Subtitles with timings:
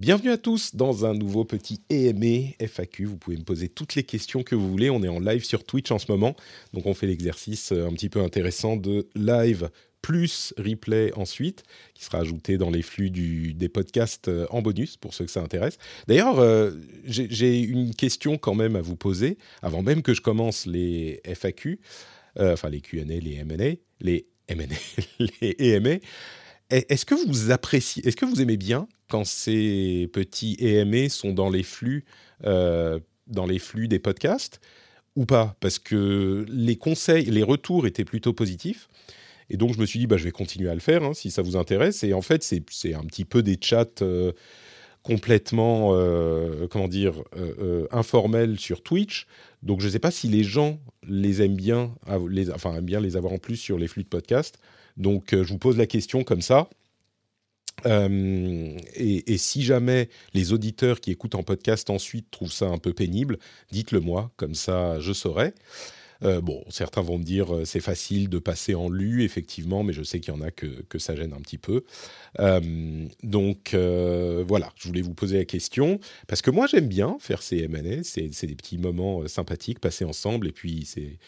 [0.00, 3.04] Bienvenue à tous dans un nouveau petit EME FAQ.
[3.04, 4.90] Vous pouvez me poser toutes les questions que vous voulez.
[4.90, 6.34] On est en live sur Twitch en ce moment.
[6.72, 9.70] Donc on fait l'exercice euh, un petit peu intéressant de live
[10.02, 11.62] plus replay ensuite,
[11.94, 15.42] qui sera ajouté dans les flux des podcasts euh, en bonus pour ceux que ça
[15.42, 15.78] intéresse.
[16.08, 16.72] D'ailleurs, euh,
[17.04, 21.78] j'ai une question quand même à vous poser, avant même que je commence les FAQ,
[22.36, 25.98] enfin les Q&A, les M&A, les M&A, les EMA.
[26.70, 31.50] Est-ce que vous appréciez, est-ce que vous aimez bien quand ces petits EMA sont dans
[31.50, 32.04] les flux,
[32.44, 34.60] euh, dans les flux des podcasts
[35.14, 35.56] ou pas?
[35.60, 38.88] Parce que les conseils, les retours étaient plutôt positifs.
[39.50, 41.30] Et donc, je me suis dit, bah, je vais continuer à le faire hein, si
[41.30, 42.02] ça vous intéresse.
[42.02, 44.32] Et en fait, c'est un petit peu des chats euh,
[45.02, 47.22] complètement, euh, comment dire,
[47.90, 49.26] informels sur Twitch.
[49.62, 51.94] Donc, je ne sais pas si les gens les aiment bien,
[52.30, 54.58] les, enfin, aiment bien les avoir en plus sur les flux de podcast.
[54.96, 56.68] Donc, je vous pose la question comme ça.
[57.86, 62.94] Et, et, si jamais les auditeurs qui écoutent en podcast ensuite trouvent ça un peu
[62.94, 63.38] pénible,
[63.72, 65.52] dites-le moi, comme ça je saurai.
[66.22, 69.92] Euh, bon, certains vont me dire euh, c'est facile de passer en lu, effectivement, mais
[69.92, 71.84] je sais qu'il y en a que, ça gêne un petit peu.
[72.40, 77.42] Euh, donc voilà, je voulais vous poser la question parce que moi j'aime bien faire
[77.42, 81.18] ces M&A, c'est des petits moments sympathiques passés ensemble et puis c'est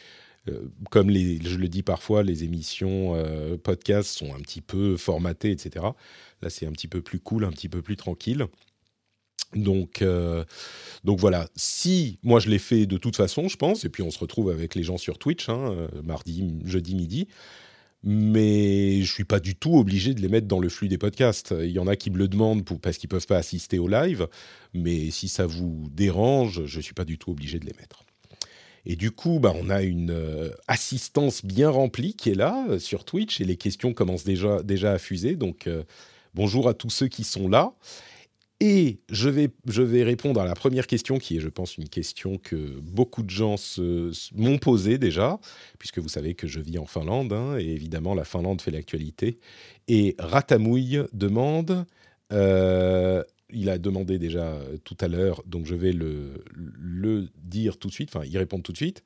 [0.91, 3.15] comme les, je le dis parfois, les émissions
[3.63, 5.87] podcast sont un petit peu formatées, etc.
[6.43, 8.47] Là, c'est un petit peu plus cool, un petit peu plus tranquille.
[9.55, 10.45] Donc, euh,
[11.05, 14.11] donc voilà, si moi je l'ai fait de toute façon, je pense, et puis on
[14.11, 17.29] se retrouve avec les gens sur Twitch, hein, euh, mardi, jeudi midi,
[18.03, 21.55] mais je suis pas du tout obligé de les mettre dans le flux des podcasts.
[21.59, 24.29] Il y en a qui me le demandent parce qu'ils peuvent pas assister au live,
[24.75, 28.06] mais si ça vous dérange, je suis pas du tout obligé de les mettre.
[28.87, 33.05] Et du coup, bah, on a une euh, assistance bien remplie qui est là sur
[33.05, 35.37] Twitch et les questions commencent déjà, déjà à fuser.
[35.37, 35.69] Donc
[36.35, 37.75] bonjour à tous ceux qui sont là.
[38.61, 41.91] Et je vais, je vais répondre à la première question, qui est, je pense, une
[41.91, 43.57] question que beaucoup de gens
[44.35, 45.39] m'ont posée déjà,
[45.79, 49.39] puisque vous savez que je vis en Finlande, hein, et évidemment, la Finlande fait l'actualité.
[49.89, 51.85] Et Ratamouille demande,
[52.33, 56.43] euh, il a demandé déjà tout à l'heure, donc je vais le,
[57.45, 59.03] dire tout de suite, enfin, y répondre tout de suite.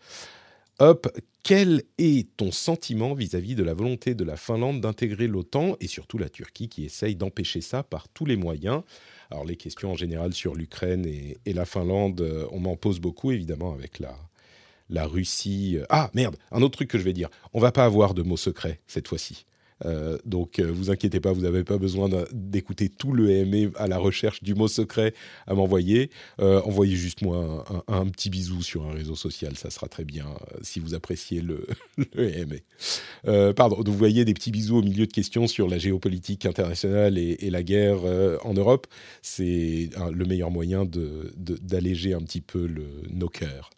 [0.78, 1.08] Hop,
[1.42, 5.86] quel est ton sentiment vis-à-vis -vis de la volonté de la Finlande d'intégrer l'OTAN et
[5.86, 8.82] surtout la Turquie qui essaye d'empêcher ça par tous les moyens?
[9.30, 13.30] Alors les questions en général sur l'Ukraine et, la Finlande, euh, on m'en pose beaucoup
[13.30, 15.78] évidemment avec la, Russie.
[15.88, 17.28] Ah merde, un autre truc que je vais dire.
[17.52, 19.46] On va pas avoir de mots secrets cette fois-ci.
[19.84, 23.86] Euh, donc, euh, vous inquiétez pas, vous n'avez pas besoin d'écouter tout le EME à
[23.86, 25.14] la recherche du mot secret
[25.46, 26.10] à m'envoyer.
[26.40, 30.26] Euh, envoyez juste moi un, petit bisou sur un réseau social, ça sera très bien
[30.62, 31.66] si vous appréciez le,
[32.14, 37.18] le pardon, vous voyez des petits bisous au milieu de questions sur la géopolitique internationale
[37.18, 38.00] et, la guerre
[38.44, 38.86] en Europe.
[39.22, 42.68] C'est le meilleur moyen d'alléger un petit peu
[43.10, 43.70] nos cœurs.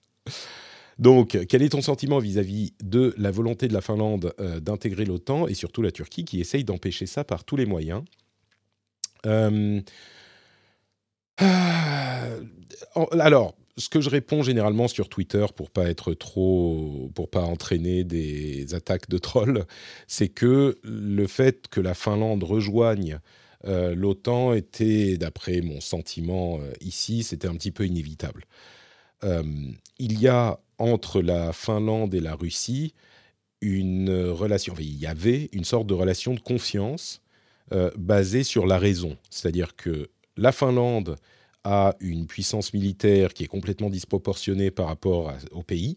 [1.03, 5.49] Donc, quel est ton sentiment vis-à-vis de la volonté de la Finlande euh, d'intégrer l'OTAN
[5.49, 8.05] et surtout la Turquie qui essaye d'empêcher ça par tous les moyens?
[9.27, 9.81] Euh,
[13.19, 18.05] Alors, ce que je réponds généralement sur Twitter pour pas être trop, pour pas entraîner
[18.05, 19.67] des attaques de trolls,
[20.07, 23.19] c'est que le fait que la Finlande rejoigne
[23.65, 28.45] euh, l'OTAN était, d'après mon sentiment ici, c'était un petit peu inévitable.
[29.22, 32.93] Il y a entre la Finlande et la Russie
[33.62, 37.22] une relation, il y avait une sorte de relation de confiance
[37.72, 39.16] euh, basée sur la raison.
[39.30, 41.16] C'est-à-dire que la Finlande
[41.65, 45.97] a une puissance militaire qui est complètement disproportionnée par rapport au pays,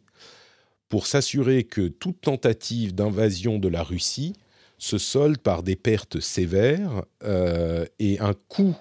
[0.89, 4.33] pour s'assurer que toute tentative d'invasion de la Russie
[4.77, 8.75] se solde par des pertes sévères euh, et un coût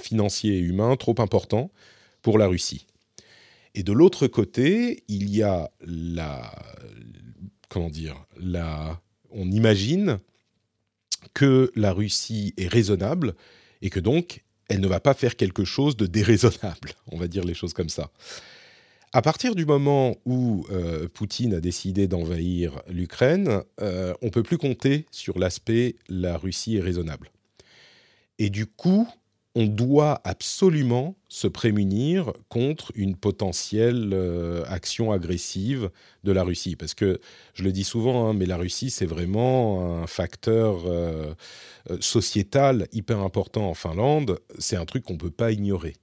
[0.00, 1.70] financier et humain trop important
[2.22, 2.86] pour la Russie.
[3.74, 6.52] Et de l'autre côté, il y a la.
[7.68, 9.00] Comment dire la,
[9.30, 10.18] On imagine
[11.34, 13.34] que la Russie est raisonnable
[13.82, 16.92] et que donc elle ne va pas faire quelque chose de déraisonnable.
[17.10, 18.10] On va dire les choses comme ça.
[19.12, 24.58] À partir du moment où euh, Poutine a décidé d'envahir l'Ukraine, euh, on peut plus
[24.58, 27.32] compter sur l'aspect la Russie est raisonnable.
[28.38, 29.08] Et du coup,
[29.60, 35.90] on doit absolument se prémunir contre une potentielle euh, action agressive
[36.24, 36.76] de la Russie.
[36.76, 37.20] Parce que,
[37.54, 40.84] je le dis souvent, hein, mais la Russie, c'est vraiment un facteur
[42.00, 44.38] sociétal hyper important en Finlande.
[44.58, 45.94] C'est un truc qu'on ne peut pas ignorer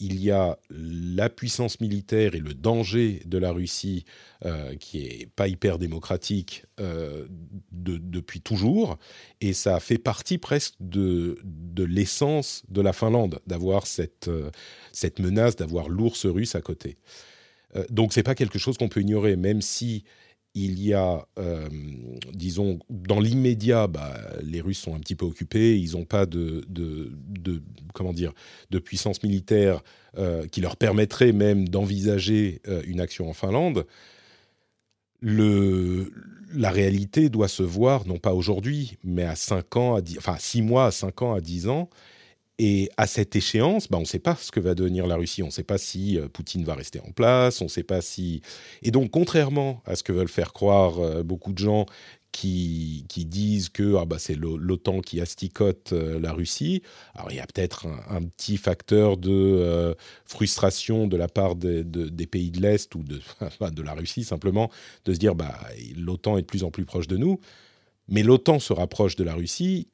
[0.00, 4.04] il y a la puissance militaire et le danger de la Russie,
[4.44, 7.26] euh, qui est pas hyper démocratique euh,
[7.72, 8.98] depuis toujours,
[9.40, 11.36] et ça fait partie presque de,
[11.76, 14.50] l'essence de la Finlande, d'avoir cette, euh,
[14.92, 16.96] cette menace, d'avoir l'ours russe à côté.
[17.90, 20.04] donc c'est pas quelque chose qu'on peut ignorer, même si
[20.54, 21.68] il y a, euh,
[22.32, 26.64] disons, dans l'immédiat, bah, les Russes sont un petit peu occupés, ils n'ont pas de,
[26.68, 27.12] de,
[27.94, 28.32] comment dire,
[28.70, 29.82] de puissance militaire
[30.16, 33.86] euh, qui leur permettrait même d'envisager euh, une action en Finlande.
[35.20, 40.36] La réalité doit se voir, non pas aujourd'hui, mais à 5 ans, à 10, enfin
[40.38, 41.90] 6 mois, à 5 ans, à 10 ans,
[42.58, 45.42] et à cette échéance, bah, on ne sait pas ce que va devenir la Russie.
[45.44, 47.60] On ne sait pas si euh, Poutine va rester en place.
[47.60, 48.42] On ne sait pas si.
[48.82, 51.86] Et donc, contrairement à ce que veulent faire croire euh, beaucoup de gens
[52.32, 56.82] qui, disent que ah, bah, c'est l'OTAN qui asticote euh, la Russie,
[57.14, 62.50] alors il y a peut-être un, petit facteur de frustration de la part des pays
[62.52, 63.20] de l'Est ou de,
[63.72, 64.70] de la Russie simplement
[65.04, 65.58] de se dire bah
[65.96, 67.40] l'OTAN est de plus en plus proche de nous.
[68.08, 69.88] Mais l'OTAN se rapproche de la Russie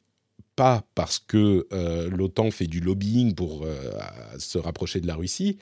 [0.57, 3.91] pas parce que euh, l'OTAN fait du lobbying pour euh,
[4.39, 5.59] se rapprocher de la Russie.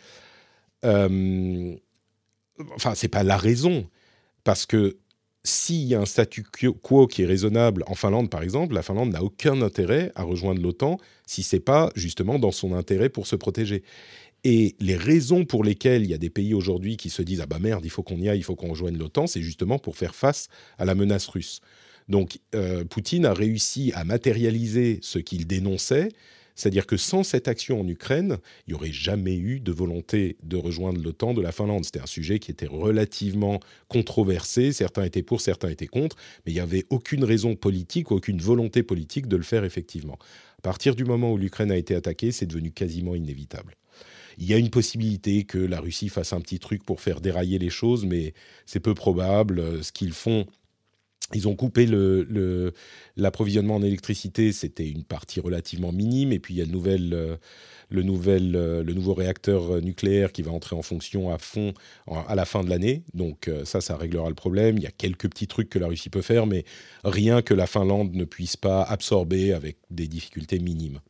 [0.85, 1.75] Euh,
[2.75, 3.87] enfin, c'est pas la raison,
[4.45, 4.97] parce que
[5.45, 6.45] s'il y a un statu
[6.83, 10.63] quo qui est raisonnable en Finlande, par exemple, la Finlande n'a aucun intérêt à rejoindre
[10.63, 13.83] l'OTAN si c'est pas justement dans son intérêt pour se protéger.
[14.45, 17.47] Et les raisons pour lesquelles il y a des pays aujourd'hui qui se disent ah
[17.47, 19.97] bah merde, il faut qu'on y aille, il faut qu'on rejoigne l'OTAN, c'est justement pour
[19.97, 20.49] faire face
[20.79, 21.61] à la menace russe.
[22.09, 26.09] Donc euh, Poutine a réussi à matérialiser ce qu'il dénonçait,
[26.55, 30.57] c'est-à-dire que sans cette action en Ukraine, il n'y aurait jamais eu de volonté de
[30.57, 31.85] rejoindre l'OTAN de la Finlande.
[31.85, 36.55] C'était un sujet qui était relativement controversé, certains étaient pour, certains étaient contre, mais il
[36.55, 40.19] n'y avait aucune raison politique, aucune volonté politique de le faire effectivement.
[40.59, 43.75] À partir du moment où l'Ukraine a été attaquée, c'est devenu quasiment inévitable.
[44.39, 47.59] Il y a une possibilité que la Russie fasse un petit truc pour faire dérailler
[47.59, 48.33] les choses, mais
[48.65, 49.85] c'est peu probable.
[49.85, 50.47] Ce qu'ils font,
[51.35, 51.87] ils ont coupé
[53.17, 56.33] l'approvisionnement en électricité, c'était une partie relativement minime.
[56.33, 57.37] Et puis il y a le, euh,
[57.93, 61.75] euh, le nouveau réacteur nucléaire qui va entrer en fonction à fond
[62.07, 63.03] à la fin de l'année.
[63.15, 64.79] Donc euh, ça, ça réglera le problème.
[64.79, 66.65] Il y a quelques petits trucs que la Russie peut faire, mais
[67.05, 71.01] rien que la Finlande ne puisse pas absorber avec des difficultés minimes.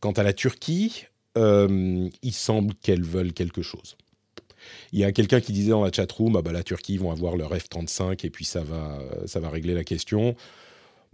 [0.00, 1.06] quant à la Turquie,
[1.36, 3.96] il semble qu'elles veulent quelque chose.
[4.92, 7.36] Il y a quelqu'un qui disait dans la chatroom, ah bah, la Turquie vont avoir
[7.36, 10.36] leur F-35 et puis ça va, ça va régler la question.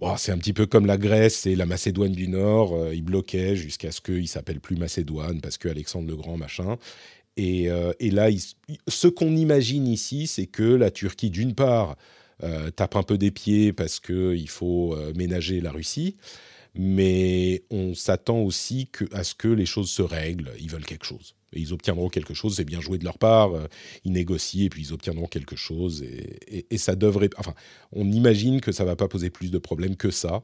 [0.01, 2.75] Bon, c'est un petit peu comme la Grèce et la Macédoine du Nord.
[2.75, 6.79] Euh, ils bloquaient jusqu'à ce qu'ils s'appellent plus Macédoine parce que Alexandre le Grand, machin.
[7.37, 8.31] Et, euh, et là,
[8.89, 11.97] ce qu'on imagine ici, c'est que la Turquie, d'une part,
[12.43, 16.17] euh, tape un peu des pieds parce qu'il faut ménager la Russie,
[16.75, 20.53] mais on s'attend aussi à ce que les choses se règlent.
[20.61, 23.67] Ils veulent quelque chose ils obtiendront quelque chose, c'est bien joué de leur part, euh,
[24.05, 27.55] ils négocient et puis ils obtiendront quelque chose et, ça devrait, enfin,
[27.93, 30.41] on imagine que ça va pas poser plus de problèmes que ça.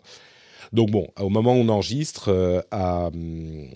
[0.72, 3.68] Donc bon, au moment où on enregistre, euh, hum,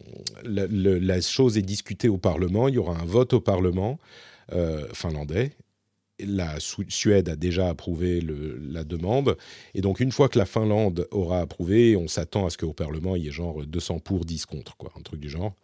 [0.44, 3.98] la, chose est discutée au Parlement, il y aura un vote au Parlement
[4.52, 5.52] euh, finlandais.
[6.26, 9.36] La Suède a déjà approuvé la demande.
[9.74, 13.16] Et donc, une fois que la Finlande aura approuvé, on s'attend à ce qu'au Parlement,
[13.16, 15.54] il y ait genre 200 pour, 10 contre, quoi, un truc du genre.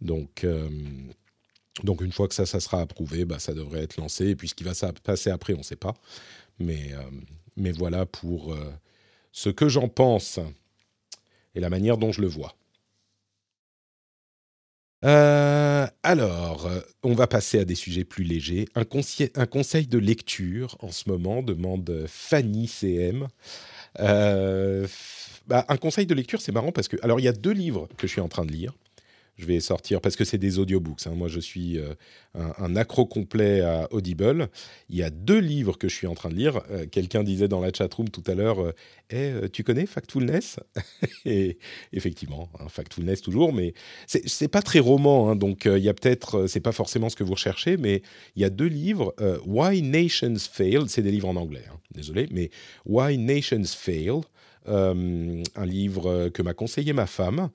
[0.00, 0.68] Donc, euh,
[1.84, 4.28] donc une fois que ça, ça sera approuvé, bah, ça devrait être lancé.
[4.28, 5.94] Et puis ce qui va se passer après, on ne sait pas.
[6.58, 7.02] Mais, euh,
[7.56, 8.72] mais voilà pour euh,
[9.32, 10.38] ce que j'en pense
[11.54, 12.54] et la manière dont je le vois.
[15.02, 16.68] Alors,
[17.02, 18.68] on va passer à des sujets plus légers.
[18.74, 23.28] Un, conseil de lecture en ce moment, demande Fanny CM.
[25.46, 27.88] Bah, un conseil de lecture, c'est marrant parce que, alors, il y a deux livres
[27.96, 28.72] que je suis en train de lire
[29.40, 31.06] je vais sortir parce que c'est des audiobooks.
[31.06, 31.14] Hein.
[31.16, 31.94] Moi, je suis euh,
[32.34, 34.48] un, accro complet à Audible.
[34.88, 36.60] Il y a deux livres que je suis en train de lire.
[36.70, 38.72] Euh, quelqu'un disait dans la chat room tout à l'heure euh,
[39.10, 40.60] eh, Tu connais Factfulness
[41.24, 41.58] Et
[41.92, 43.72] effectivement, hein, Factfulness toujours, mais
[44.06, 45.30] c'est pas très roman.
[45.30, 45.36] Hein.
[45.36, 48.02] donc, il y a peut-être, c'est pas forcément ce que vous recherchez, mais
[48.36, 49.14] il y a deux livres
[49.46, 50.84] Why Nations Fail.
[50.88, 52.50] C'est des livres en anglais, désolé, mais
[52.84, 54.20] Why Nations Fail
[54.66, 57.50] un livre que m'a conseillé ma femme,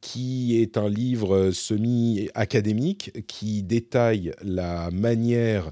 [0.00, 5.70] qui est un livre semi-académique qui détaille la manière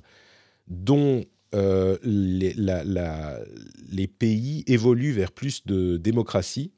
[0.69, 6.73] dont les, les, pays évoluent vers plus de démocratie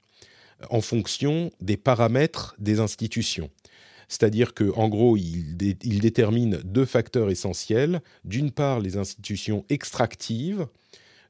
[0.70, 3.50] en fonction des paramètres des institutions.
[4.08, 8.00] C'est-à-dire qu'en gros, il, détermine deux facteurs essentiels.
[8.24, 10.66] D'une part, les institutions extractives,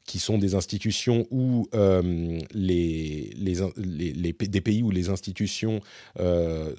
[0.08, 5.80] qui sont des institutions où euh, les, des pays où les institutions
[6.18, 6.72] euh,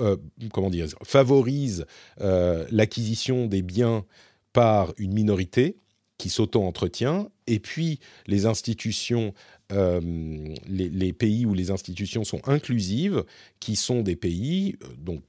[0.00, 0.16] euh,
[0.52, 1.86] comment dire, favorisent
[2.18, 4.04] l'acquisition des biens
[4.52, 5.78] par une minorité
[6.18, 9.32] qui s'auto-entretient, et puis les institutions
[9.70, 13.24] les, pays où les institutions sont inclusives,
[13.60, 15.22] qui sont des pays, donc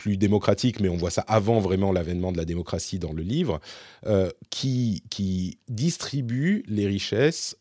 [0.00, 3.60] plus démocratiques, mais on voit ça avant vraiment l'avènement de la démocratie dans le livre,
[4.06, 7.56] euh, qui, qui distribuent les richesses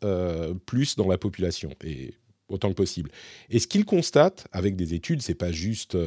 [0.66, 2.14] plus dans la population, et
[2.48, 3.12] autant que possible.
[3.50, 5.98] Et ce qu'ils constatent avec des études, c'est pas juste...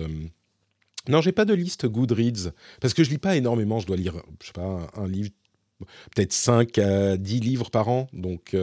[1.09, 4.23] Non, j'ai pas de liste Goodreads, parce que je lis pas énormément, je dois lire,
[4.41, 5.31] je sais pas, un, livre,
[6.15, 8.57] peut-être 5 à 10 livres par an, donc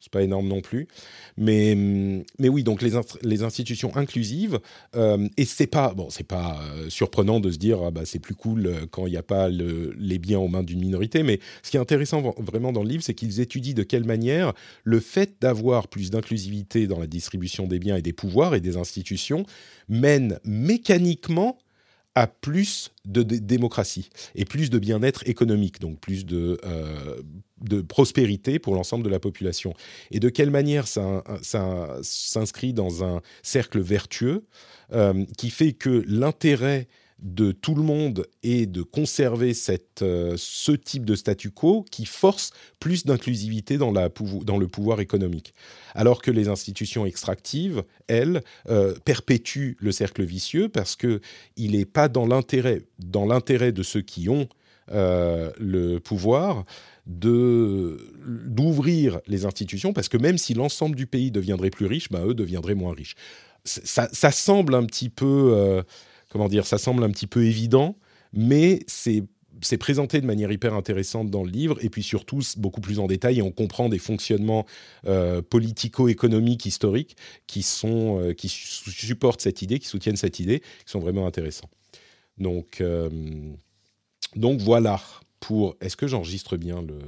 [0.00, 0.88] c'est pas énorme non plus,
[1.36, 1.74] mais
[2.38, 2.92] mais oui donc les,
[3.22, 4.58] les institutions inclusives
[4.96, 8.34] euh, et c'est pas bon pas euh, surprenant de se dire ah bah c'est plus
[8.34, 11.70] cool euh, quand il n'y a pas les biens aux mains d'une minorité, mais ce
[11.70, 14.52] qui est intéressant vraiment dans le livre c'est qu'ils étudient de quelle manière
[14.84, 18.76] le fait d'avoir plus d'inclusivité dans la distribution des biens et des pouvoirs et des
[18.76, 19.44] institutions
[19.88, 21.58] mène mécaniquement
[22.14, 27.22] à plus de démocratie et plus de bien-être économique, donc plus de, euh,
[27.60, 29.74] de prospérité pour l'ensemble de la population.
[30.10, 34.44] Et de quelle manière ça, ça s'inscrit dans un cercle vertueux
[34.92, 36.88] euh, qui fait que l'intérêt
[37.22, 42.06] de tout le monde et de conserver cette, euh, ce type de statu quo qui
[42.06, 45.54] force plus d'inclusivité dans, dans le pouvoir économique.
[45.94, 51.20] Alors que les institutions extractives, elles, euh, perpétuent le cercle vicieux parce qu'il
[51.56, 52.82] n'est pas dans l'intérêt,
[53.72, 54.48] de ceux qui ont
[54.92, 56.64] euh, le pouvoir
[57.06, 58.00] d'ouvrir
[59.26, 62.74] les institutions parce que même si l'ensemble du pays deviendrait plus riche, bah, eux deviendraient
[62.74, 63.14] moins riches.
[63.64, 65.82] Ça, ça semble un petit peu
[66.30, 67.96] comment dire, ça semble un petit peu évident,
[68.32, 72.98] mais c'est présenté de manière hyper intéressante dans le livre, et puis surtout beaucoup plus
[72.98, 74.64] en détail, et on comprend des fonctionnements
[75.06, 80.90] euh, politico-économiques historiques qui, sont, euh, qui supportent cette idée, qui soutiennent cette idée, qui
[80.90, 81.68] sont vraiment intéressants.
[82.38, 83.10] Donc, euh,
[84.36, 85.02] donc voilà
[85.40, 85.76] pour...
[85.80, 86.98] Est-ce que j'enregistre bien le...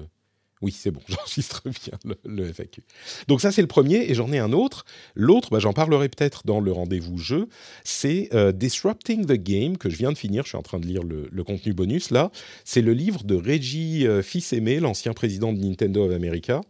[0.62, 2.83] Oui, c'est bon, j'enregistre bien le, FAQ.
[3.28, 4.85] Donc ça, c'est le premier, et j'en ai un autre.
[5.14, 7.49] L'autre, bah, j'en parlerai peut-être dans le rendez-vous jeu,
[7.85, 10.87] c'est euh, Disrupting the Game, que je viens de finir, je suis en train de
[10.87, 12.31] lire le, contenu bonus là.
[12.64, 16.61] C'est le livre de Reggie euh, Fils-Aimé, l'ancien président de Nintendo of America.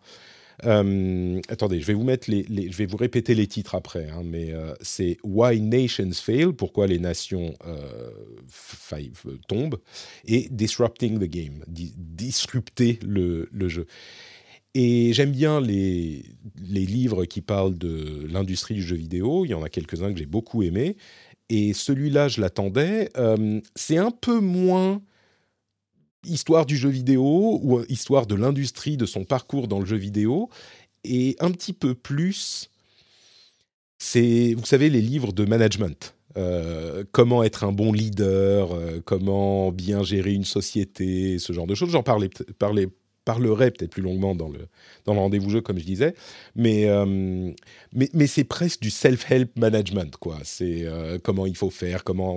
[0.64, 4.23] Euh, attendez, je vais vous mettre les, je vais vous répéter les titres après, hein,
[4.25, 8.11] mais euh, c'est Why Nations Fail, pourquoi les nations euh,
[9.49, 9.81] tombent,
[10.25, 13.87] et Disrupting the Game, disrupter le, le jeu.
[14.75, 16.25] Et j'aime bien les,
[16.57, 19.45] les livres qui parlent de l'industrie du jeu vidéo.
[19.45, 20.97] Il y en a quelques-uns que j'ai beaucoup aimés.
[21.50, 23.11] Et celui-là, je l'attendais.
[23.75, 25.02] c'est un peu moins
[26.26, 29.97] histoire du jeu vidéo ou euh, histoire de l'industrie, de son parcours dans le jeu
[29.97, 30.49] vidéo,
[31.05, 32.71] et un petit peu plus,
[33.99, 36.14] c'est, vous savez, les livres de management.
[36.37, 41.75] Euh, comment être un bon leader, euh, comment bien gérer une société, ce genre de
[41.75, 41.91] choses.
[41.91, 42.88] J'en parlais, parlais
[43.25, 44.67] parlerai peut-être plus longuement dans le,
[45.05, 46.14] dans le rendez-vous jeu, comme je disais.
[46.57, 47.52] Mais, euh,
[47.93, 50.38] mais, mais c'est presque du self-help management, quoi.
[50.45, 52.37] C'est euh, comment il faut faire, comment,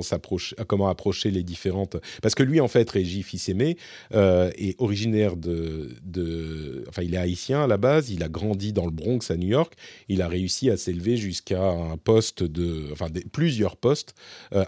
[0.68, 1.98] comment approcher les différentes.
[2.22, 3.78] Parce que lui, en fait, Régis Fils-Aimé,
[4.14, 6.84] euh, est originaire de, de.
[6.88, 9.48] Enfin, il est haïtien à la base, il a grandi dans le Bronx à New
[9.48, 9.74] York.
[10.10, 12.90] Il a réussi à s'élever jusqu'à un poste de.
[12.92, 14.14] Enfin, plusieurs postes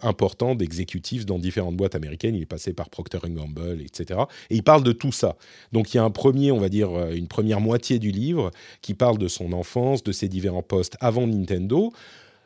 [0.02, 2.36] importants d'exécutifs dans différentes boîtes américaines.
[2.36, 4.22] Il est passé par Procter Gamble, etc.
[4.50, 5.38] Et il parle de tout ça.
[5.72, 8.52] Donc, il y a un premier, on va dire, euh, une première moitié du livre
[8.82, 11.92] qui parle de son enfance, de ses différents postes avant Nintendo.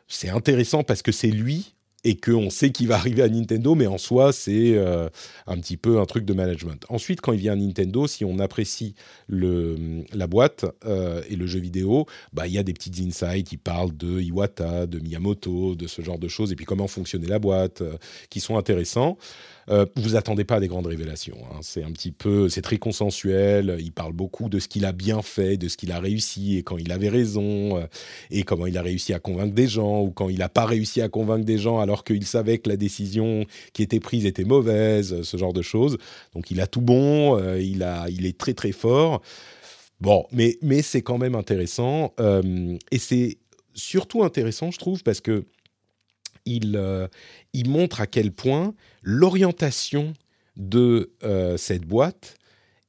[0.08, 3.86] C'est intéressant parce que c'est lui et qu'on sait qu'il va arriver à Nintendo, mais
[3.86, 5.08] en soi, c'est euh,
[5.46, 6.84] un petit peu un truc de management.
[6.88, 8.96] Ensuite, quand il vient à Nintendo, si on apprécie
[9.28, 13.52] le, la boîte euh, et le jeu vidéo, bah, il y a des petites insights,
[13.52, 17.28] il parle de Iwata, de Miyamoto, de ce genre de choses, et puis comment fonctionnait
[17.28, 17.84] la boîte,
[18.30, 19.16] qui sont intéressants.
[19.70, 21.36] Euh, vous attendez pas à des grandes révélations.
[21.50, 21.58] Hein.
[21.62, 23.76] C'est un petit peu, c'est très consensuel.
[23.78, 26.62] Il parle beaucoup de ce qu'il a bien fait, de ce qu'il a réussi et
[26.62, 27.86] quand il avait raison, euh,
[28.30, 31.00] et comment il a réussi à convaincre des gens ou quand il n'a pas réussi
[31.00, 35.22] à convaincre des gens alors qu'il savait que la décision qui était prise était mauvaise,
[35.22, 35.98] ce genre de choses.
[36.34, 39.22] Donc il a tout bon, euh, il a, il est très très fort
[40.00, 42.12] Bon, mais, mais c'est quand même intéressant.
[42.18, 43.38] et c'est
[43.72, 45.44] surtout intéressant, je trouve, parce que
[46.44, 47.08] il,
[47.52, 50.12] il montre à quel point l'orientation
[50.56, 51.12] de
[51.56, 52.36] cette boîte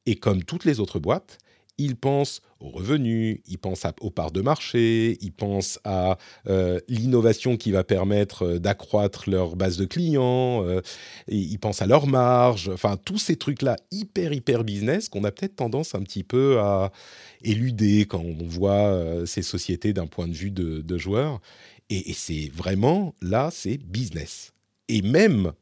[0.05, 1.37] est comme toutes les autres boîtes,
[1.77, 6.17] ils pensent aux revenus, ils pensent aux parts de marché, ils pensent à
[6.47, 10.81] euh, l'innovation qui va permettre euh, d'accroître leur base de clients, euh,
[11.27, 15.55] ils pensent à leur marge, enfin tous ces trucs-là hyper hyper business qu'on a peut-être
[15.55, 16.91] tendance un petit peu à
[17.41, 21.41] éluder quand on voit ces sociétés d'un point de vue de, de joueurs.
[21.95, 24.51] Et, c'est vraiment là, c'est business.
[24.87, 25.53] Et même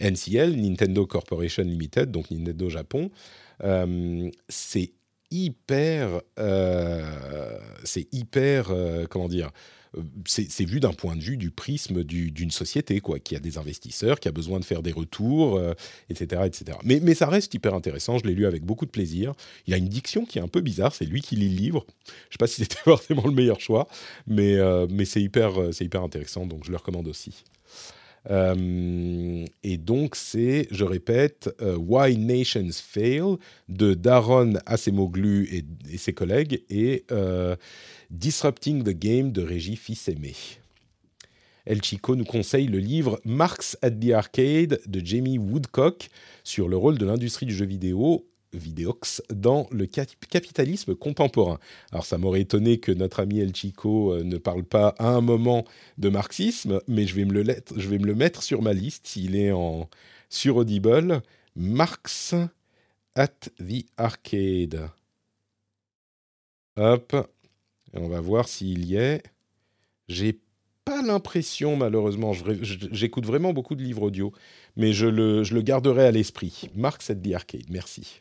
[0.00, 3.10] NCL, Nintendo Corporation Limited, donc Nintendo Japon,
[4.48, 4.92] c'est
[5.30, 9.50] hyper, euh, c'est hyper, euh, comment dire,
[10.26, 14.20] c'est vu d'un point de vue du prisme d'une société, quoi, qui a des investisseurs,
[14.20, 15.60] qui a besoin de faire des retours,
[16.10, 16.78] etc., euh, etc.
[16.84, 18.18] Mais, ça reste hyper intéressant.
[18.18, 19.34] Je l'ai lu avec beaucoup de plaisir.
[19.66, 20.94] Il y a une diction qui est un peu bizarre.
[20.94, 21.86] C'est lui qui lit le livre.
[21.88, 23.88] Je ne sais pas si c'était forcément le meilleur choix,
[24.26, 24.56] mais,
[25.04, 26.46] c'est hyper, c'est hyper intéressant.
[26.46, 27.44] Donc je le recommande aussi.
[28.30, 33.36] Euh, et donc, c'est, je répète, euh, Why Nations Fail
[33.68, 37.56] de Daron Acemoglu et, et ses collègues et euh,
[38.10, 40.34] Disrupting the Game de Régis Fils-Aimé.
[41.66, 46.08] El Chico nous conseille le livre Marx at the Arcade de Jamie Woodcock
[46.44, 51.58] sur le rôle de l'industrie du jeu vidéo Vidéox dans le capitalisme contemporain.
[51.92, 55.20] Alors ça m'aurait étonné que notre ami El Chico euh, ne parle pas à un
[55.20, 55.64] moment
[55.98, 59.88] de marxisme, mais je vais me le, mettre sur ma liste s'il est en
[60.28, 61.22] sur Audible.
[61.54, 62.34] Marx
[63.14, 64.90] at the Arcade.
[66.76, 67.16] Hop,
[67.94, 69.22] on va voir s'il y est.
[70.08, 70.38] J'ai
[70.84, 74.32] pas l'impression, malheureusement, j'écoute vraiment beaucoup de livres audio,
[74.76, 76.68] mais je le garderai à l'esprit.
[76.74, 78.20] Marx at the Arcade, merci.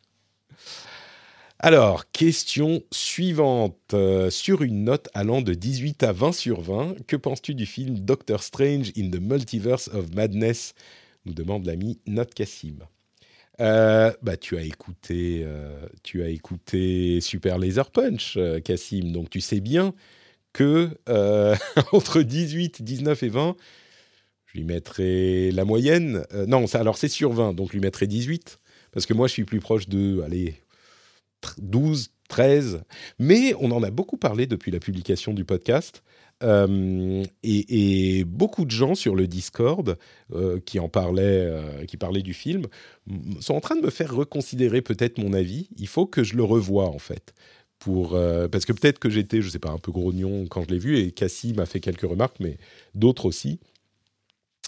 [1.59, 3.93] Alors, question suivante.
[3.93, 7.99] Euh, sur une note allant de 18 à 20 sur 20, que penses-tu du film
[7.99, 10.73] Doctor Strange in the Multiverse of Madness?
[11.25, 12.79] Nous demande l'ami Not Kassim.
[13.61, 19.39] Euh, bah, tu as écouté, euh, tu as écouté Super Laser Punch, Kassim, donc tu
[19.39, 19.93] sais bien
[20.51, 20.89] que
[21.93, 23.55] entre 18, 19 et 20,
[24.45, 26.25] je lui mettrai la moyenne.
[26.47, 28.59] non, alors c'est sur 20, donc je lui mettrai 18,
[28.95, 30.55] parce que moi je suis plus proche de, allez,
[31.59, 32.81] 12, 13.
[33.19, 36.03] Mais on en a beaucoup parlé depuis la publication du podcast.
[36.43, 39.97] Euh, et, beaucoup de gens sur le Discord
[40.33, 42.65] euh, qui en parlaient, euh, qui parlaient du film,
[43.39, 45.69] sont en train de me faire reconsidérer peut-être mon avis.
[45.77, 47.33] Il faut que je le revoie en fait.
[47.79, 48.17] Pour,
[48.51, 50.97] parce que peut-être que j'étais, je sais pas, un peu grognon quand je l'ai vu,
[50.97, 52.57] et Cassie m'a fait quelques remarques, mais
[52.95, 53.59] d'autres aussi,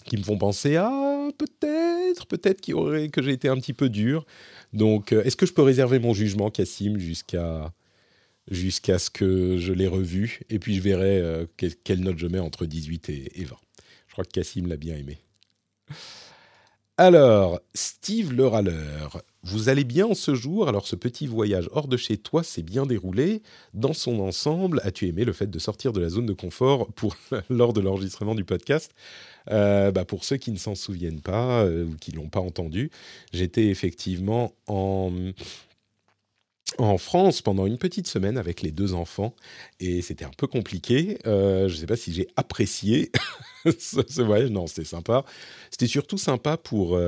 [0.08, 4.26] qui me font penser, ah, peut-être, peut-être que j'ai été un petit peu dur.
[4.72, 7.72] Donc, euh, est-ce que je peux réserver mon jugement, Cassim, jusqu'à
[8.50, 10.40] jusqu'à ce que je l'ai revu?
[10.50, 13.56] Et puis, je verrai euh, quelle, note je mets entre 18 et, 20.
[14.06, 15.18] Je crois que Cassim l'a bien aimé.
[16.96, 20.68] Alors, Steve le râleur, vous allez bien en ce jour?
[20.68, 23.42] Alors, ce petit voyage hors de chez toi s'est bien déroulé.
[23.72, 27.16] Dans son ensemble, as-tu aimé le fait de sortir de la zone de confort pour,
[27.50, 28.92] lors de l'enregistrement du podcast?
[29.50, 32.90] Euh, bah pour ceux qui ne s'en souviennent pas euh, ou qui l'ont pas entendu,
[33.32, 35.10] j'étais effectivement en
[36.76, 39.34] en France pendant une petite semaine avec les deux enfants
[39.80, 41.18] et c'était un peu compliqué.
[41.26, 43.10] Euh, je ne sais pas si j'ai apprécié
[43.78, 44.50] ce, voyage.
[44.50, 45.24] Non, c'était sympa.
[45.70, 47.00] C'était surtout sympa pour,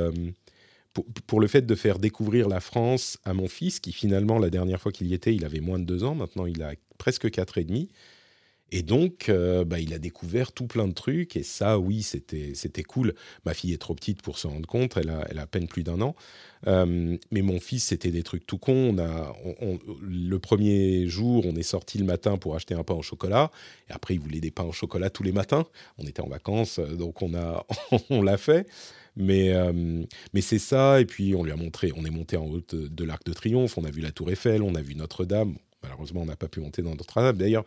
[0.92, 4.80] pour, le fait de faire découvrir la France à mon fils qui finalement la dernière
[4.80, 6.14] fois qu'il y était, il avait moins de deux ans.
[6.14, 7.88] Maintenant, il a presque quatre et demi.
[8.72, 11.36] Et donc, euh, bah, il a découvert tout plein de trucs.
[11.36, 13.14] Et ça, oui, c'était, c'était cool.
[13.44, 14.96] Ma fille est trop petite pour se rendre compte.
[14.96, 16.14] Elle a, elle a à peine plus d'un an.
[16.66, 18.94] Euh, mais mon fils, c'était des trucs tout cons.
[18.94, 19.34] On a,
[20.00, 23.50] le premier jour, on est sorti le matin pour acheter un pain au chocolat.
[23.88, 25.66] Et après, il voulait des pains au chocolat tous les matins.
[25.98, 27.66] On était en vacances, euh, donc on, a,
[28.10, 28.68] on l'a fait.
[29.20, 29.52] Mais,
[30.32, 31.00] mais c'est ça.
[31.00, 33.78] Et puis, on lui a montré, on est monté en haut de, l'Arc de Triomphe.
[33.78, 35.56] On a vu la Tour Eiffel, on a vu Notre-Dame.
[35.82, 37.36] Malheureusement, on n'a pas pu monter dans Notre-Dame.
[37.36, 37.64] D'ailleurs,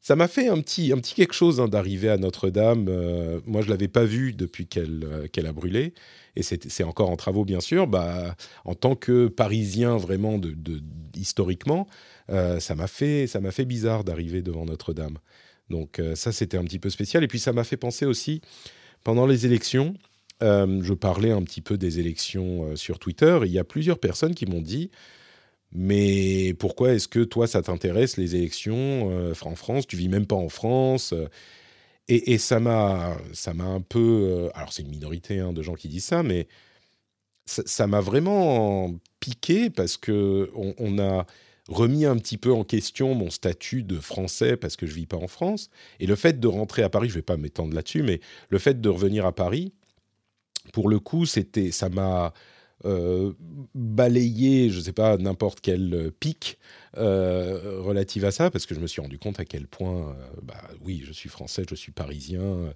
[0.00, 2.86] ça m'a fait un petit, un petit quelque chose hein, d'arriver à Notre-Dame.
[2.88, 5.92] Euh, moi, je l'avais pas vu depuis qu'elle euh, qu'elle a brûlé,
[6.36, 7.86] et c'est encore en travaux, bien sûr.
[7.86, 10.40] Bah, en tant que Parisien, vraiment
[11.14, 11.86] historiquement,
[12.30, 15.18] euh, ça m'a fait fait bizarre d'arriver devant Notre-Dame.
[15.68, 17.22] Donc ça, c'était un petit peu spécial.
[17.22, 18.40] Et puis ça m'a fait penser aussi
[19.04, 19.94] pendant les élections.
[20.40, 23.38] Je parlais un petit peu des élections sur Twitter.
[23.44, 24.90] Il y a plusieurs personnes qui m'ont dit
[25.72, 29.86] mais pourquoi est-ce que toi, ça t'intéresse les élections euh, en France?
[29.86, 31.12] Tu vis même pas en France.
[31.12, 31.28] Euh,
[32.08, 34.00] et, ça m'a, ça m'a un peu.
[34.00, 36.48] Euh, alors c'est une minorité hein, de gens qui disent ça, mais
[37.46, 41.26] ça m'a vraiment piqué parce que on, a
[41.68, 45.16] remis un petit peu en question mon statut de français parce que je vis pas
[45.16, 45.70] en France.
[46.00, 48.80] Et le fait de rentrer à Paris, je vais pas m'étendre là-dessus, mais le fait
[48.80, 49.72] de revenir à Paris,
[50.72, 52.32] pour le coup, c'était, ça m'a
[52.86, 53.34] euh,
[53.74, 56.58] balayé, je ne sais pas, n'importe quel pic
[56.96, 60.14] euh, relative à ça, parce que je me suis rendu compte à quel point, euh,
[60.42, 62.72] bah, oui, je suis français, je suis parisien,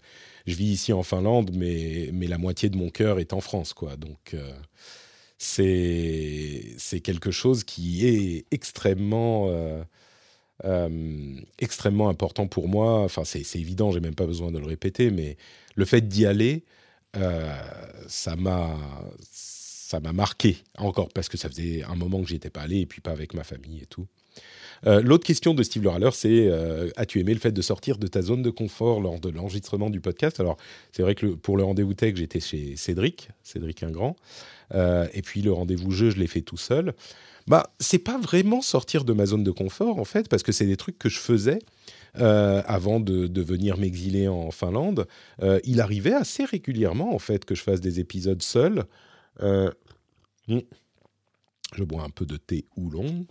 [0.46, 3.72] je vis ici en Finlande, mais, mais la moitié de mon cœur est en France,
[3.72, 3.96] quoi.
[3.96, 4.36] Donc,
[5.38, 9.50] c'est c'est quelque chose qui est extrêmement
[11.58, 13.00] extrêmement important pour moi.
[13.00, 15.36] Enfin, c'est évident, j'ai même pas besoin de le répéter, mais
[15.76, 16.64] le fait d'y aller,
[18.06, 18.76] ça m'a
[19.94, 22.80] ça m'a marqué encore parce que ça faisait un moment que j'y étais pas allé
[22.80, 24.06] et puis pas avec ma famille et tout.
[24.86, 28.06] Euh, l'autre question de Steve Loraller, c'est euh, as-tu aimé le fait de sortir de
[28.06, 30.40] ta zone de confort lors de l'enregistrement du podcast?
[30.40, 30.56] Alors,
[30.92, 34.16] c'est vrai que pour le rendez-vous tech, j'étais chez Cédric, Cédric Ingrand,
[34.74, 36.94] euh, et puis le rendez-vous jeu, je l'ai fait tout seul.
[37.46, 40.66] Bah, c'est pas vraiment sortir de ma zone de confort en fait, parce que c'est
[40.66, 41.58] des trucs que je faisais.
[42.14, 45.06] Avant de, venir m'exiler en Finlande,
[45.64, 48.84] il arrivait assez régulièrement en fait que je fasse des épisodes seuls.
[50.46, 50.60] Hmm.
[51.74, 53.24] je bois un peu de thé oolong.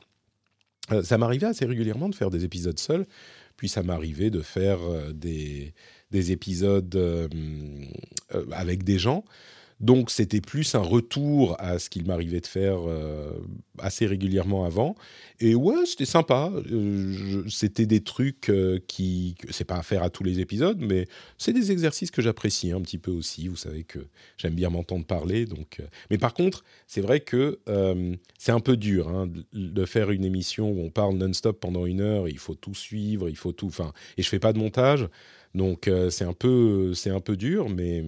[0.91, 3.05] Euh, ça m'arrivait assez régulièrement de faire des épisodes seuls,
[3.55, 5.73] puis ça m'arrivait de faire euh, des,
[6.11, 7.27] des, épisodes euh,
[8.51, 9.23] avec des gens.
[9.83, 13.33] Donc c'était plus un retour à ce qu'il m'arrivait de faire euh,
[13.79, 14.95] assez régulièrement avant.
[15.41, 16.53] Et ouais, c'était sympa.
[16.71, 21.05] Euh, c'était des trucs euh, qui, c'est pas à faire à tous les épisodes, mais
[21.37, 23.49] c'est des exercices que j'apprécie un petit peu aussi.
[23.49, 23.99] Vous savez que
[24.37, 25.45] j'aime bien m'entendre parler.
[25.45, 27.59] Donc, mais par contre, c'est vrai que
[28.37, 31.99] c'est un peu dur hein, de faire une émission où on parle non-stop pendant une
[31.99, 32.29] heure.
[32.29, 33.67] Il faut tout suivre, il faut tout.
[33.67, 35.09] Enfin, et je fais pas de montage,
[35.55, 38.05] donc c'est un peu, c'est un peu dur, mais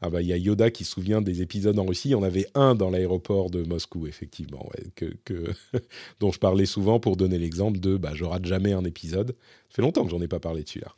[0.00, 2.08] ah bah il y a Yoda qui se souvient des épisodes en Russie.
[2.08, 5.14] Il y en avait un dans l'aéroport de Moscou, effectivement, que,
[6.20, 9.34] dont je parlais souvent pour donner l'exemple de bah, je rate jamais un épisode.
[9.70, 10.94] Ça fait longtemps que j'en ai pas parlé dessus là.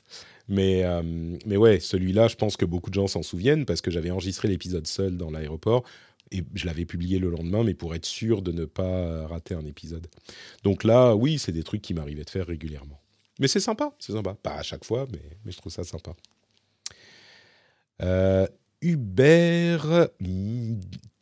[0.48, 1.02] Mais, euh,
[1.44, 4.48] mais ouais, celui-là, je pense que beaucoup de gens s'en souviennent parce que j'avais enregistré
[4.48, 5.82] l'épisode seul dans l'aéroport
[6.32, 9.64] et je l'avais publié le lendemain, mais pour être sûr de ne pas rater un
[9.64, 10.08] épisode.
[10.64, 13.00] Donc là, oui, c'est des trucs qui m'arrivaient de faire régulièrement.
[13.38, 14.34] Mais c'est sympa, c'est sympa.
[14.34, 16.14] Pas à chaque fois, mais, mais je trouve ça sympa.
[18.02, 18.46] Euh,
[18.82, 20.08] Hubert,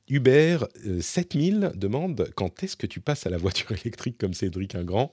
[0.08, 0.68] Hubert
[1.00, 5.12] 7000 euh, demande quand est-ce que tu passes à la voiture électrique comme Cédric Ingrand?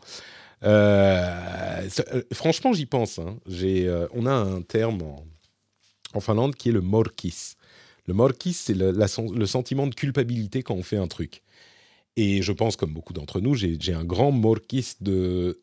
[0.64, 3.20] Euh, euh, Franchement, j'y pense.
[3.20, 3.38] Hein.
[4.14, 5.02] on a un terme
[6.14, 7.54] en, Finlande qui est le morkis.
[8.06, 11.42] Le morkis, c'est le, sentiment de culpabilité quand on fait un truc.
[12.18, 15.62] Et je pense, comme beaucoup d'entre nous, j'ai un grand morkis de,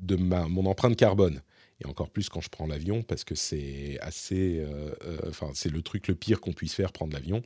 [0.00, 1.40] mon empreinte carbone
[1.80, 5.70] et encore plus quand je prends l'avion parce que c'est assez, euh, euh, enfin c'est
[5.70, 7.42] le truc le pire qu'on puisse faire prendre l'avion.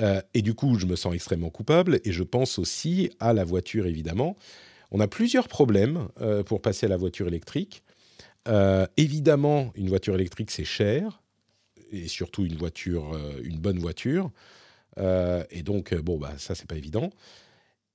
[0.00, 3.44] Euh, et du coup, je me sens extrêmement coupable et je pense aussi à la
[3.44, 4.36] voiture évidemment.
[4.90, 6.08] On a plusieurs problèmes
[6.46, 7.82] pour passer à la voiture électrique.
[8.96, 11.20] évidemment, une voiture électrique c'est cher
[11.90, 14.30] et surtout une voiture, une bonne voiture.
[14.98, 17.10] et donc bon bah ça c'est pas évident.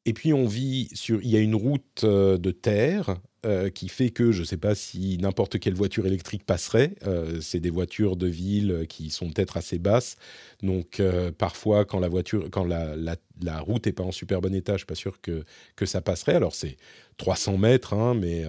[0.10, 4.10] Et puis on vit sur, il y a une route de terre euh, qui fait
[4.10, 6.96] que je ne sais pas si n'importe quelle voiture électrique passerait.
[7.06, 10.16] Euh, c'est des voitures de ville qui sont peut-être assez basses.
[10.64, 14.56] Donc euh, parfois, quand la voiture, quand la, la, route n'est pas en super bon
[14.56, 15.44] état, je suis pas sûr que,
[15.76, 16.34] que ça passerait.
[16.34, 16.78] Alors c'est
[17.18, 18.46] 300 mètres, hein, mais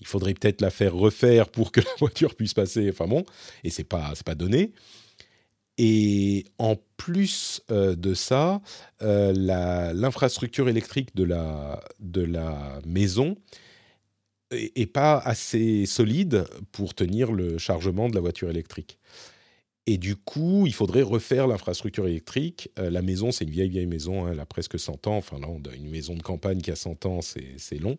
[0.00, 2.88] il faudrait peut-être la faire refaire pour que la voiture puisse passer.
[2.90, 3.24] Enfin bon,
[3.64, 4.70] et c'est pas c'est pas donné.
[5.84, 8.60] Et en plus de ça,
[9.00, 13.34] l'infrastructure électrique de la, de la maison
[14.52, 19.00] est pas assez solide pour tenir le chargement de la voiture électrique.
[19.86, 22.70] Et du coup, il faudrait refaire l'infrastructure électrique.
[22.78, 25.16] Euh, la maison, c'est une vieille, vieille maison, hein, elle a presque 100 ans.
[25.16, 27.98] Enfin, là, on a une maison de campagne qui a 100 ans, c'est long.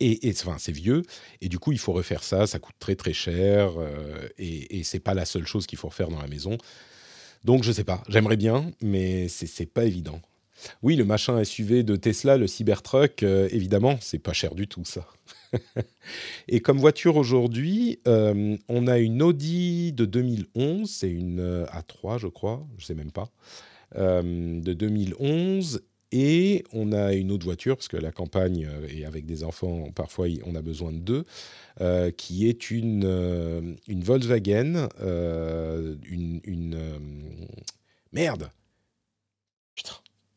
[0.00, 1.02] Et, enfin, c'est vieux.
[1.40, 3.72] Et du coup, il faut refaire ça, ça coûte très, très cher.
[3.78, 6.58] Euh, et, et c'est pas la seule chose qu'il faut refaire dans la maison.
[7.44, 10.20] Donc, je sais pas, j'aimerais bien, mais c'est pas évident.
[10.82, 14.84] Oui, le machin SUV de Tesla, le Cybertruck, euh, évidemment, c'est pas cher du tout
[14.84, 15.06] ça.
[16.48, 22.18] et comme voiture aujourd'hui, euh, on a une Audi de 2011, c'est une euh, A3
[22.18, 23.28] je crois, je sais même pas,
[23.94, 25.82] de 2011.
[26.16, 30.28] Et on a une autre voiture, parce que la campagne et avec des enfants, parfois
[30.46, 31.24] on a besoin de deux,
[32.16, 36.78] qui est une, une Volkswagen, une, une
[38.12, 38.48] merde,
[39.74, 39.94] putain,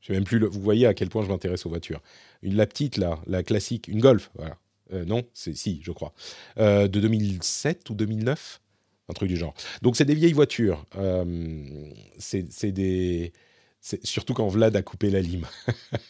[0.09, 0.39] même plus.
[0.39, 2.01] Vous voyez à quel point je m'intéresse aux voitures.
[2.41, 4.57] Une, la petite là, la classique, une Golf, voilà.
[4.93, 6.13] Euh, non, c'est si, je crois,
[6.59, 8.61] euh, de 2007 ou 2009,
[9.09, 9.53] un truc du genre.
[9.81, 10.85] Donc c'est des vieilles voitures.
[10.97, 13.33] Euh, c'est des
[13.81, 15.45] surtout quand Vlad a coupé la lime.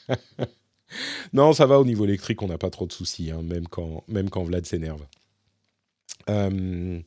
[1.34, 4.04] non, ça va au niveau électrique, on n'a pas trop de soucis, hein, même, quand,
[4.08, 5.06] même quand Vlad s'énerve.
[6.30, 7.00] Euh,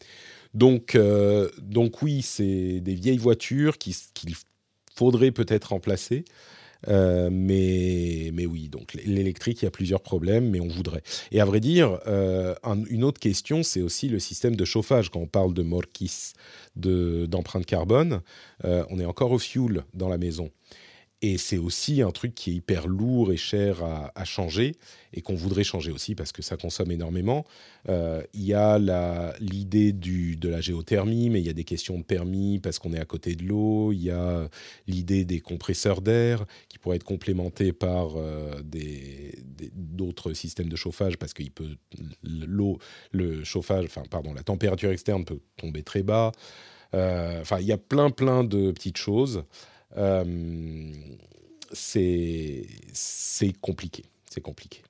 [0.55, 3.95] donc, euh, donc oui, c'est des vieilles voitures qu'il
[4.95, 6.25] faudrait peut-être remplacer.
[6.89, 11.03] Euh, mais, mais oui, donc l'électrique, il y a plusieurs problèmes, mais on voudrait.
[11.33, 11.99] Et à vrai dire,
[12.91, 15.11] une autre question, c'est aussi le système de chauffage.
[15.11, 16.33] Quand on parle de morquis,
[16.77, 18.23] d'empreinte carbone,
[18.65, 20.51] on est encore au fuel dans la maison.
[21.23, 24.77] Et c'est aussi un truc qui est hyper lourd et cher à, changer
[25.13, 27.45] et qu'on voudrait changer aussi parce que ça consomme énormément.
[27.91, 28.79] Euh, il y a
[29.39, 33.01] l'idée de la géothermie, mais il y a des questions de permis parce qu'on est
[33.01, 33.93] à côté de l'eau.
[33.93, 34.49] Il y a
[34.87, 38.63] l'idée des compresseurs d'air qui pourraient être complémentés par euh,
[39.75, 41.43] d'autres systèmes de chauffage parce que
[42.23, 42.79] l'eau,
[43.13, 46.33] le chauffage, enfin pardon, la température externe peut tomber très bas.
[46.95, 49.45] Euh, enfin, il y a plein plein de petites choses.
[49.97, 50.93] Euh,
[51.73, 52.67] c'est
[53.61, 54.05] compliqué.
[54.31, 54.83] C'est compliqué.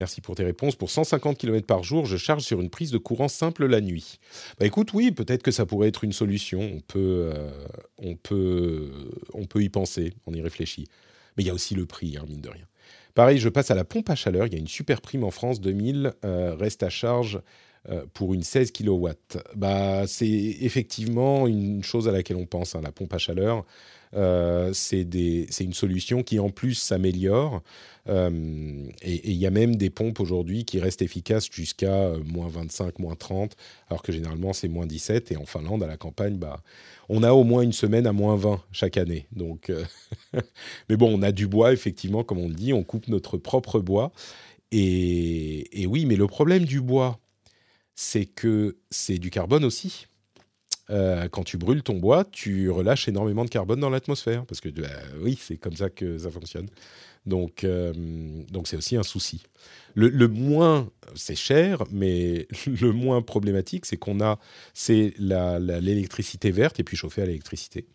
[0.00, 0.76] Merci pour tes réponses.
[0.76, 4.18] Pour 150 km par jour, je charge sur une prise de courant simple la nuit.
[4.58, 6.60] Bah écoute, oui, peut-être que ça pourrait être une solution.
[6.60, 7.50] On peut, euh,
[7.98, 10.14] on peut, on peut y penser.
[10.26, 10.86] On y réfléchit.
[11.36, 12.64] Mais il y a aussi le prix, hein, mine de rien.
[13.14, 14.46] Pareil, je passe à la pompe à chaleur.
[14.46, 17.40] Il y a une super prime en France, 2000, euh, reste à charge
[18.14, 19.08] pour une 16 kW.
[19.56, 23.64] Bah, c'est effectivement une chose à laquelle on pense, hein, la pompe à chaleur.
[24.16, 25.04] Euh, c'est
[25.60, 27.62] une solution qui en plus s'améliore.
[28.08, 32.98] Euh, et il y a même des pompes aujourd'hui qui restent efficaces jusqu'à moins 25,
[32.98, 33.56] moins 30,
[33.88, 35.32] alors que généralement c'est moins 17.
[35.32, 36.62] Et en Finlande, à la campagne, bah,
[37.08, 39.26] on a au moins une semaine à moins 20 chaque année.
[39.32, 39.70] Donc,
[40.88, 43.80] Mais bon, on a du bois, effectivement, comme on le dit, on coupe notre propre
[43.80, 44.12] bois.
[44.72, 47.19] et oui, mais le problème du bois,
[48.00, 50.06] c'est que c'est du carbone aussi.
[50.88, 54.70] Euh, quand tu brûles ton bois, tu relâches énormément de carbone dans l'atmosphère, parce que
[54.70, 54.88] bah,
[55.20, 56.68] oui, c'est comme ça que ça fonctionne.
[57.26, 57.92] Donc, euh,
[58.50, 59.42] donc c'est aussi un souci.
[59.94, 64.38] Le, moins, c'est cher, mais le moins problématique, c'est qu'on a,
[64.72, 67.86] c'est l'électricité verte et puis chauffer à l'électricité,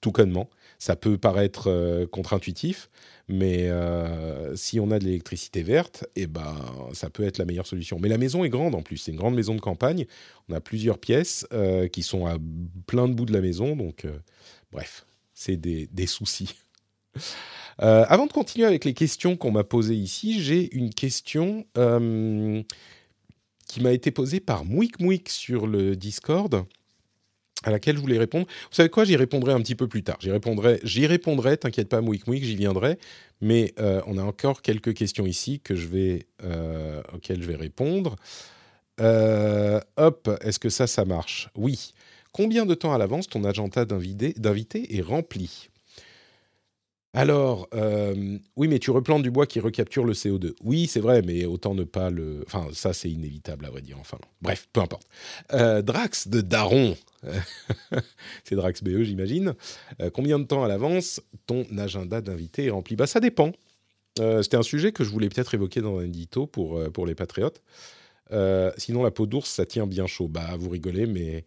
[0.00, 0.48] tout connement.
[0.78, 2.88] Ça peut paraître euh, contre-intuitif,
[3.30, 6.56] mais euh, si on a de l'électricité verte, eh ben,
[6.92, 7.98] ça peut être la meilleure solution.
[8.00, 8.96] Mais la maison est grande en plus.
[8.96, 10.06] C'est une grande maison de campagne.
[10.48, 12.36] On a plusieurs pièces euh, qui sont à
[12.86, 13.76] plein de bouts de la maison.
[13.76, 14.04] Donc,
[14.72, 16.56] bref, c'est des, des, soucis.
[17.78, 21.64] avant de continuer avec les questions qu'on m'a posées ici, j'ai une question
[23.68, 26.66] qui m'a été posée par Mouik Mouik sur le Discord
[27.64, 28.46] à laquelle je voulais répondre.
[28.46, 30.16] Vous savez quoi J'y répondrai un petit peu plus tard.
[30.20, 31.56] J'y répondrai, j'y répondrai.
[31.56, 32.98] T'inquiète pas, Mouik Mouik, j'y viendrai.
[33.40, 37.56] Mais euh, on a encore quelques questions ici que je vais, euh, auxquelles je vais
[37.56, 38.16] répondre.
[39.00, 41.48] Euh, hop, est-ce que ça, ça marche?
[41.54, 41.92] Oui.
[42.32, 45.69] Combien de temps à l'avance ton agenda d'invité est rempli?
[47.12, 50.54] Alors, euh, oui, mais tu replantes du bois qui recapture le CO2.
[50.62, 52.44] Oui, c'est vrai, mais autant ne pas le...
[52.46, 54.18] Enfin, ça, c'est inévitable, à vrai dire, enfin.
[54.40, 55.08] Bref, peu importe.
[55.52, 56.96] Euh, Drax de Daron.
[58.44, 59.54] c'est Drax BE, j'imagine.
[60.00, 62.94] Euh, combien de temps à l'avance ton agenda d'invité est rempli?
[62.94, 63.52] Bah, ça dépend.
[64.42, 67.62] C'était un sujet que je voulais peut-être évoquer dans un édito pour, pour les patriotes.
[68.76, 70.28] sinon, la peau d'ours, ça tient bien chaud.
[70.28, 71.46] Bah, vous rigolez, mais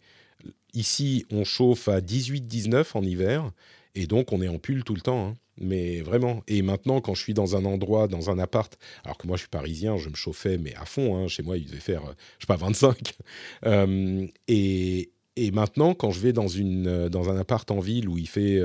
[0.72, 3.52] ici, on chauffe à 18-19 en hiver,
[3.94, 5.28] et donc on est en pull tout le temps.
[5.28, 6.42] Hein mais vraiment.
[6.48, 9.42] Et maintenant, quand je suis dans un endroit, dans un appart, alors que moi je
[9.42, 12.14] suis parisien, je me chauffais, mais à fond, hein, chez moi il devait faire, euh,
[12.38, 13.12] je sais pas, 25.
[13.66, 18.08] Euh, et, et, maintenant, quand je vais dans, une, euh, dans un appart en ville
[18.08, 18.60] où il fait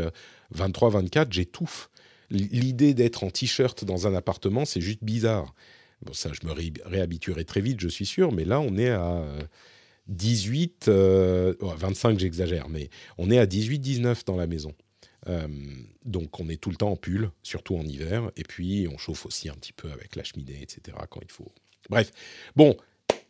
[0.55, 1.89] 23-24, j'étouffe.
[2.29, 5.53] L'idée d'être en t-shirt dans un appartement, c'est juste bizarre.
[6.01, 6.53] Bon, ça, je me
[6.85, 9.23] réhabituerai très vite, je suis sûr, mais là, on est à
[10.07, 14.73] 18, 25, j'exagère, mais on est à 18-19 dans la maison.
[15.27, 15.47] Euh,
[16.05, 19.25] donc on est tout le temps en pull, surtout en hiver, et puis on chauffe
[19.25, 20.97] aussi un petit peu avec la cheminée, etc.
[21.09, 21.51] quand il faut.
[21.89, 22.11] Bref,
[22.55, 22.75] bon,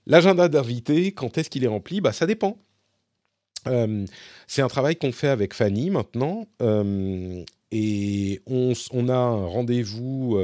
[0.06, 2.02] l'agenda d'invité, quand est-ce qu'il est rempli?
[2.02, 2.58] Bah ça dépend.
[3.68, 4.06] Euh,
[4.48, 8.74] c'est un travail qu'on fait avec Fanny maintenant, euh, et on,
[9.10, 10.40] a un rendez-vous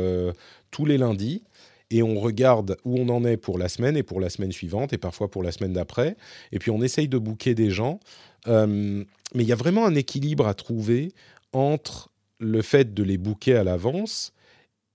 [0.69, 1.43] tous les lundis
[1.89, 4.93] et on regarde où on en est pour la semaine et pour la semaine suivante
[4.93, 6.17] et parfois pour la semaine d'après.
[6.51, 7.99] Et puis on essaye de booker des gens.
[8.45, 11.13] mais il y a vraiment un équilibre à trouver
[11.55, 14.33] entre le fait de les booker à l'avance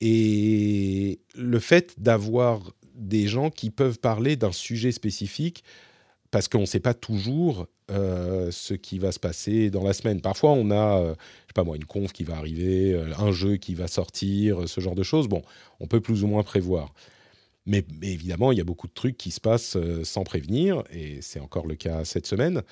[0.03, 5.65] et le fait d'avoir des gens qui peuvent parler d'un sujet spécifique
[6.31, 10.21] parce qu'on ne sait pas toujours euh, ce qui va se passer dans la semaine.
[10.21, 13.33] Parfois, on a, euh, je sais pas moi, une conf qui va arriver, euh, un
[13.33, 15.29] jeu qui va sortir, ce genre de choses.
[15.29, 15.43] Bon,
[15.81, 16.95] on peut plus ou moins prévoir.
[17.67, 21.21] Mais, mais évidemment, il y a beaucoup de trucs qui se passent sans prévenir, et
[21.21, 22.63] c'est encore le cas cette semaine.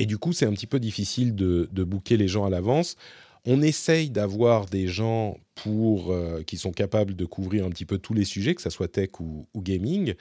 [0.00, 2.96] Et du coup, c'est un petit peu difficile de, de booker les gens à l'avance.
[3.44, 7.98] On essaye d'avoir des gens pour, euh, qui sont capables de couvrir un petit peu
[7.98, 10.14] tous les sujets, que ce soit tech ou, gaming.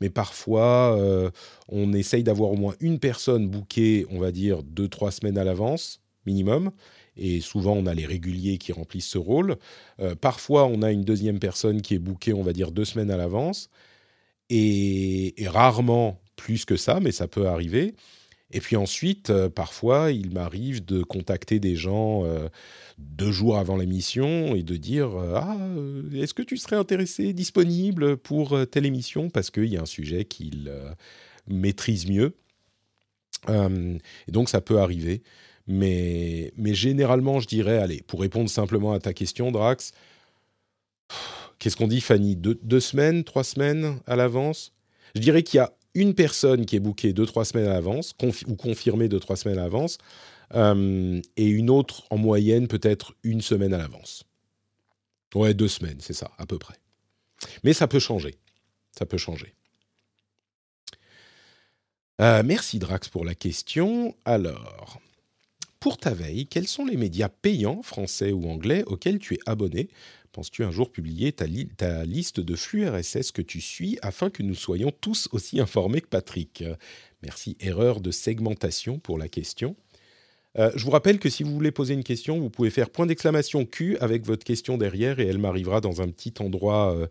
[0.00, 1.30] Mais parfois, euh,
[1.68, 5.42] on essaye d'avoir au moins une personne bookée, on va dire, deux, trois semaines à
[5.42, 6.70] l'avance, minimum.
[7.16, 9.56] Et souvent, on a les réguliers qui remplissent ce rôle.
[9.98, 13.10] Euh, parfois, on a une deuxième personne qui est bookée, on va dire, deux semaines
[13.10, 13.68] à l'avance.
[14.48, 17.94] Et, et, rarement plus que ça, mais ça peut arriver.
[18.54, 22.48] Et puis ensuite, euh, parfois, il m'arrive de contacter des gens euh,
[22.98, 25.58] deux jours avant l'émission et de dire euh, Ah,
[26.14, 29.28] est-ce que tu serais intéressé, disponible pour telle émission?
[29.28, 30.72] Parce qu'il y a un sujet qu'il
[31.48, 32.36] maîtrise mieux.
[33.48, 35.22] et donc, ça peut arriver.
[35.66, 39.94] Mais, mais généralement, je dirais Allez, pour répondre simplement à ta question, Drax,
[41.58, 42.36] qu'est-ce qu'on dit, Fanny?
[42.36, 43.98] Deux, deux semaines, trois semaines?
[44.06, 44.72] À l'avance?
[45.16, 48.14] Je dirais qu'il y a une personne qui est bookée deux, trois semaines à l'avance,
[48.46, 49.98] ou confirmée deux, trois semaines à l'avance,
[50.54, 54.24] euh, et une autre en moyenne peut-être une semaine à l'avance.
[55.34, 56.76] Ouais, deux semaines, c'est ça, à peu près.
[57.62, 58.36] Mais ça peut changer.
[58.96, 59.54] Ça peut changer.
[62.20, 64.14] Euh, merci Drax pour la question.
[64.24, 65.00] Alors,
[65.80, 69.90] pour ta veille, quels sont les médias payants, français ou anglais, auxquels tu es abonné
[70.34, 74.56] Penses-tu un jour publier ta, liste de flux RSS que tu suis afin que nous
[74.56, 76.64] soyons tous aussi informés que Patrick?
[77.22, 79.76] Merci, erreur de segmentation pour la question.
[80.58, 83.06] Euh, je vous rappelle que si vous voulez poser une question, vous pouvez faire point
[83.06, 87.06] d'exclamation Q avec votre question derrière et elle m'arrivera dans un petit endroit euh,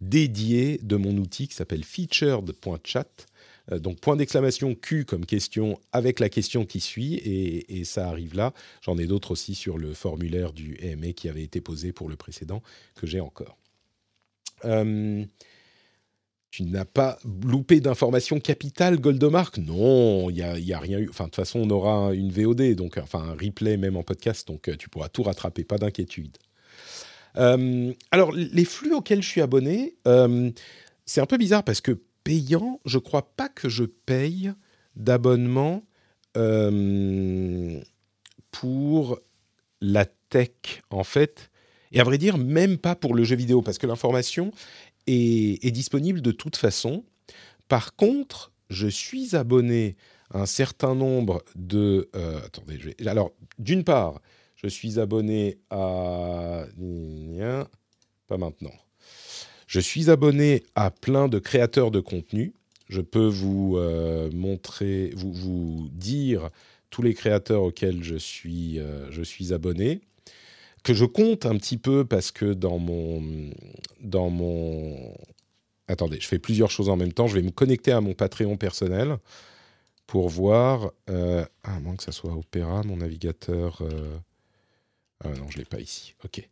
[0.00, 3.26] dédié de mon outil qui s'appelle featured.chat.
[3.72, 8.34] Euh, donc point d'exclamation Q comme question avec la question qui suit et, ça arrive
[8.34, 8.52] là.
[8.82, 12.16] J'en ai d'autres aussi sur le formulaire du EMA qui avait été posé pour le
[12.16, 12.62] précédent
[12.94, 13.58] que j'ai encore.
[14.64, 15.24] Euh,
[16.50, 21.08] tu n'as pas loupé d'informations capitales, Goldomark Non, il n'y a, a, rien eu.
[21.10, 24.46] Enfin, de toute façon, on aura une VOD, donc enfin un replay même en podcast,
[24.46, 26.38] donc euh, tu pourras tout rattraper, pas d'inquiétude.
[27.34, 29.96] alors, les flux auxquels je suis abonné,
[31.04, 34.52] c'est un peu bizarre parce que payant, je crois pas que je paye
[34.96, 35.84] d'abonnement
[36.36, 37.80] euh,
[38.50, 39.20] pour
[39.80, 41.50] la tech, en fait.
[41.92, 44.52] Et à vrai dire, même pas pour le jeu vidéo, parce que l'information
[45.06, 47.04] est, disponible de toute façon.
[47.68, 49.96] Par contre, je suis abonné
[50.30, 52.08] à un certain nombre de...
[52.16, 53.08] Euh, attendez, je vais...
[53.08, 54.20] Alors, d'une part,
[54.56, 56.64] je suis abonné à...
[58.26, 58.72] Pas maintenant.
[59.74, 62.54] Je suis abonné à plein de créateurs de contenu.
[62.88, 66.50] Je peux vous euh, montrer, vous, vous, dire
[66.90, 70.00] tous les créateurs auxquels je suis, euh, je suis abonné,
[70.84, 73.50] que je compte un petit peu parce que dans mon,
[74.00, 75.12] dans mon...
[75.88, 77.26] Attendez, je fais plusieurs choses en même temps.
[77.26, 79.16] Je vais me connecter à mon Patreon personnel
[80.06, 80.92] pour voir...
[81.10, 83.82] Euh, ah, à moins que ça soit Opera, mon navigateur...
[85.24, 86.14] Ah non, je ne l'ai pas ici.
[86.24, 86.48] Ok.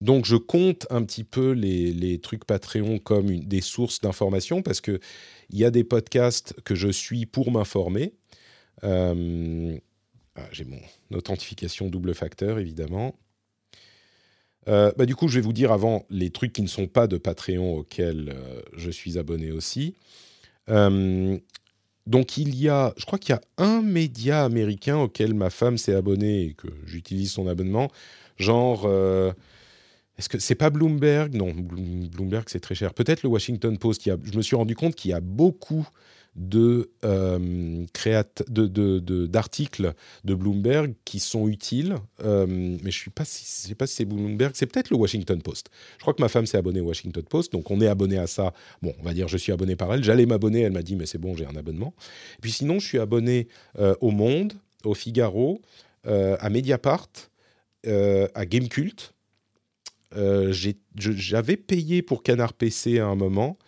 [0.00, 5.00] Donc je compte un petit peu les, trucs Patreon comme des sources d'information parce qu'il
[5.50, 8.12] y a des podcasts que je suis pour m'informer.
[8.84, 9.78] Euh,
[10.34, 10.80] ah, j'ai mon
[11.12, 13.14] authentification double facteur évidemment.
[14.68, 17.06] Euh, bah, du coup, je vais vous dire avant les trucs qui ne sont pas
[17.06, 19.94] de Patreon auxquels euh, je suis abonné aussi.
[20.68, 25.78] donc il y a, je crois qu'il y a un média américain auquel ma femme
[25.78, 27.90] s'est abonnée et que j'utilise son abonnement,
[28.36, 28.86] genre
[30.18, 31.34] est-ce que c'est pas Bloomberg?
[31.34, 32.94] Non, Bloomberg c'est très cher.
[32.94, 34.02] Peut-être le Washington Post.
[34.04, 35.86] je me suis rendu compte qu'il y a beaucoup
[36.36, 37.86] de, euh,
[39.26, 44.04] d'articles de, Bloomberg qui sont utiles, euh, mais je ne pas sais pas si c'est
[44.04, 45.70] Bloomberg, c'est peut-être le Washington Post.
[45.96, 48.26] Je crois que ma femme s'est abonnée au Washington Post, donc on est abonné à
[48.26, 48.52] ça.
[48.82, 50.04] Bon, on va dire je suis abonné par elle.
[50.04, 51.94] J'allais m'abonner, elle m'a dit mais c'est bon, j'ai un abonnement.
[52.38, 53.48] Et puis sinon, je suis abonné
[53.78, 54.52] euh, au Monde,
[54.84, 55.60] au Figaro,
[56.04, 57.08] à Mediapart,
[57.84, 59.15] à Gamecult
[60.14, 60.52] euh,
[60.96, 63.58] j'avais payé pour Canard PC à un moment,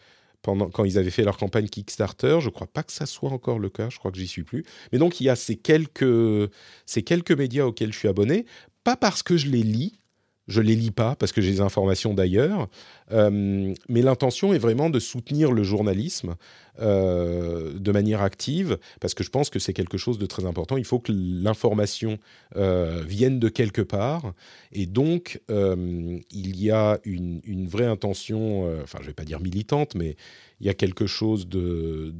[0.43, 2.39] pendant, quand ils avaient fait leur campagne Kickstarter.
[2.41, 4.65] Je crois pas que ça soit encore le cas, je crois que j'y suis plus.
[4.93, 6.51] Mais donc, il y a ces quelques,
[6.87, 8.47] ces quelques médias auxquels je suis abonné,
[8.85, 10.01] pas parce que je les lis,
[10.49, 12.69] je les lis pas parce que j'ai des informations d'ailleurs,
[13.13, 16.35] euh, mais l'intention est vraiment de soutenir le journalisme
[16.81, 20.77] euh, de manière active parce que je pense que c'est quelque chose de très important.
[20.79, 22.19] Il faut que l'information
[22.57, 24.33] euh, vienne de quelque part
[24.73, 30.17] et donc il y a une, vraie intention, enfin je vais pas dire militante, mais
[30.61, 32.13] il y a quelque chose de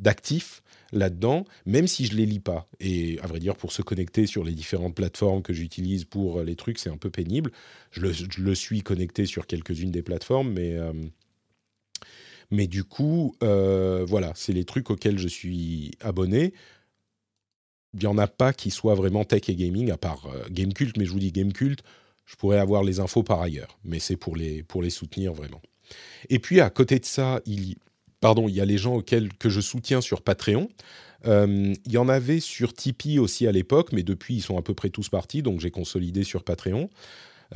[0.00, 2.66] d'actif là-dedans, même si je les lis pas.
[2.80, 6.56] Et à vrai dire, pour se connecter sur les différentes plateformes que j'utilise pour les
[6.56, 7.52] trucs, c'est un peu pénible.
[7.92, 8.00] Je
[8.38, 10.92] le, suis connecté sur quelques-unes des plateformes, mais, euh,
[12.50, 16.52] Mais du coup, voilà, c'est les trucs auxquels je suis abonné
[17.94, 20.96] il n'y en a pas qui soient vraiment tech et gaming, à part euh, Gamecult,
[20.96, 21.82] mais je vous dis Gamecult,
[22.24, 25.60] je pourrais avoir les infos par ailleurs, mais c'est pour les, pour les soutenir vraiment.
[26.28, 27.76] Et puis à côté de ça, il,
[28.20, 30.68] pardon, il y a les gens auxquels que je soutiens sur Patreon.
[31.26, 34.62] Euh, il y en avait sur Tipeee aussi à l'époque, mais depuis ils sont à
[34.62, 36.88] peu près tous partis, donc j'ai consolidé sur Patreon.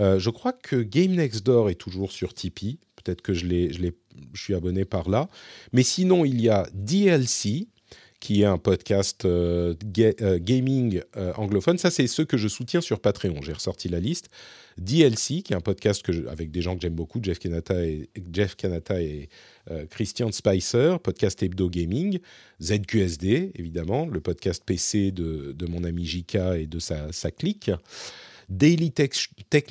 [0.01, 2.79] Euh, je crois que Game Next Door est toujours sur Tipeee.
[2.97, 3.47] Peut-être que je,
[4.35, 5.29] suis abonné par là.
[5.73, 7.69] Mais sinon, il y a DLC,
[8.25, 11.77] qui est un podcast euh, euh, gaming euh, anglophone.
[11.77, 13.43] Ça, c'est ceux que je soutiens sur Patreon.
[13.43, 14.31] J'ai ressorti la liste.
[14.79, 19.29] DLC, qui est un podcast avec des gens que j'aime beaucoup, Jeff Kanata et,
[19.91, 22.19] Christian Spicer, podcast hebdo gaming.
[22.63, 27.71] ZQSD, évidemment, le podcast PC de, mon ami Jika et de sa clique.
[28.49, 29.11] Daily Tech,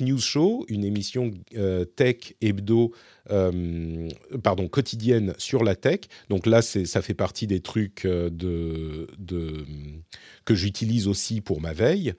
[0.00, 2.92] News Show, une émission euh, tech hebdo,
[3.30, 4.08] euh,
[4.42, 6.00] pardon, quotidienne sur la tech.
[6.28, 8.30] Donc là, ça fait partie des trucs euh,
[10.44, 12.14] que j'utilise aussi pour ma veille.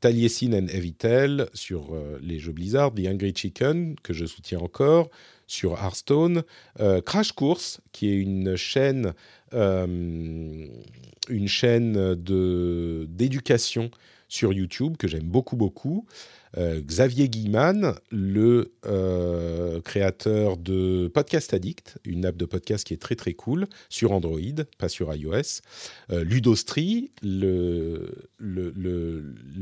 [0.00, 5.10] Taliesin and Evitel sur les jeux Blizzard, The Angry Chicken, que je soutiens encore,
[5.48, 6.44] sur Hearthstone,
[7.04, 8.56] Crash Course, qui est une
[11.28, 13.90] une chaîne d'éducation
[14.28, 16.06] sur YouTube que j'aime beaucoup, beaucoup.
[16.58, 23.00] Euh, Xavier Guiman, le euh, créateur de Podcast Addict, une app de podcast qui est
[23.00, 24.40] très très cool sur Android,
[24.78, 25.60] pas sur iOS.
[26.10, 28.00] Euh, Ludostri, le,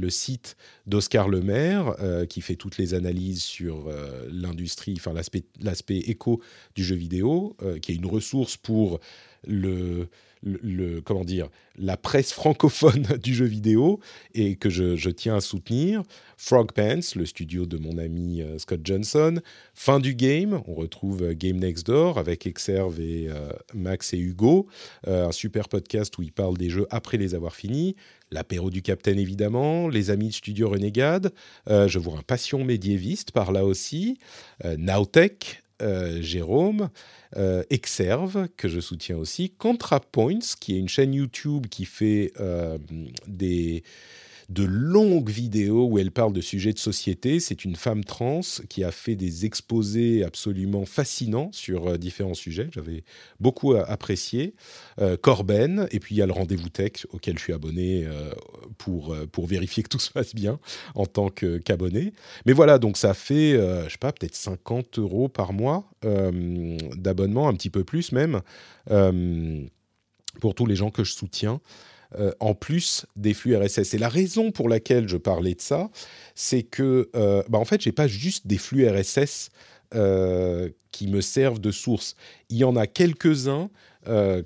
[0.09, 0.57] site
[0.87, 1.97] d'Oscar Lemaire,
[2.29, 3.91] qui fait toutes les analyses sur
[4.31, 5.13] l'industrie, enfin
[5.61, 6.41] l'aspect éco
[6.77, 9.01] du jeu vidéo, qui est une ressource pour
[9.47, 10.09] le
[10.45, 14.01] le, comment dire, la presse francophone du jeu vidéo
[14.35, 16.03] et que je, tiens à soutenir.
[16.37, 19.41] Frog Pants, le studio de mon ami euh, Scott Johnson.
[19.73, 24.19] Fin du game, on retrouve euh, Game Next Door avec Exerve et euh, Max et
[24.19, 24.67] Hugo.
[25.07, 27.97] un super podcast où ils parlent des jeux après les avoir finis.
[28.31, 29.89] L'apéro du Capitaine, évidemment.
[29.89, 31.33] Les amis de Studio Renegade.
[31.69, 34.19] je vois un passion médiéviste par là aussi.
[34.65, 35.63] Nowtech,
[36.21, 36.89] Jérôme
[37.37, 42.79] euh, Exerve, que je soutiens aussi, ContraPoints, qui est une chaîne YouTube qui fait euh,
[43.27, 43.83] des
[44.49, 47.41] de longues vidéos où elle parle de sujets de société.
[47.41, 52.69] C'est une femme trans qui a fait des exposés absolument fascinants sur euh, différents sujets.
[52.73, 53.05] J'avais
[53.41, 54.55] beaucoup apprécié.
[55.01, 58.33] Euh, Corben, et puis il y a le rendez-vous tech auquel je suis abonné euh,
[58.79, 60.59] pour, pour vérifier que tout se passe bien
[60.95, 62.13] en tant qu'abonné.
[62.47, 67.55] Mais voilà, donc ça fait, je sais pas, peut-être 50 euros par mois d'abonnement, un
[67.55, 68.41] petit peu plus même,
[70.41, 71.61] pour tous les gens que je soutiens.
[72.19, 73.95] Euh, en plus des flux RSS.
[73.95, 75.91] Et la raison pour laquelle je parlais de ça,
[76.35, 79.51] c'est que, euh, bah en fait, j'ai pas juste des flux RSS
[79.95, 82.15] euh, qui me servent de source.
[82.51, 83.71] Il y en a quelques-uns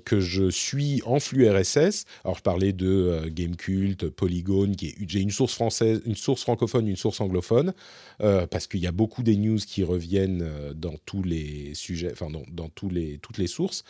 [0.05, 2.05] que je suis en flux RSS.
[2.23, 7.19] Alors, je parlais de Gamecult, Polygon, j'ai une source française, une source francophone, une source
[7.19, 7.73] anglophone,
[8.19, 12.43] parce qu'il y a beaucoup des news qui reviennent dans tous les sujets, enfin dans,
[12.49, 13.83] dans tous les, toutes les sources.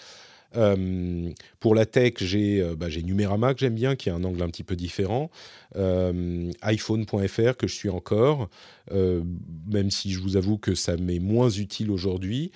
[0.55, 4.49] Euh, pour la tech, j'ai euh, bah, que j'aime bien, qui a un angle un
[4.49, 5.29] petit peu différent.
[5.75, 8.49] Euh, iPhone.fr que je suis encore,
[8.91, 12.51] même si je vous avoue que ça m'est moins utile aujourd'hui.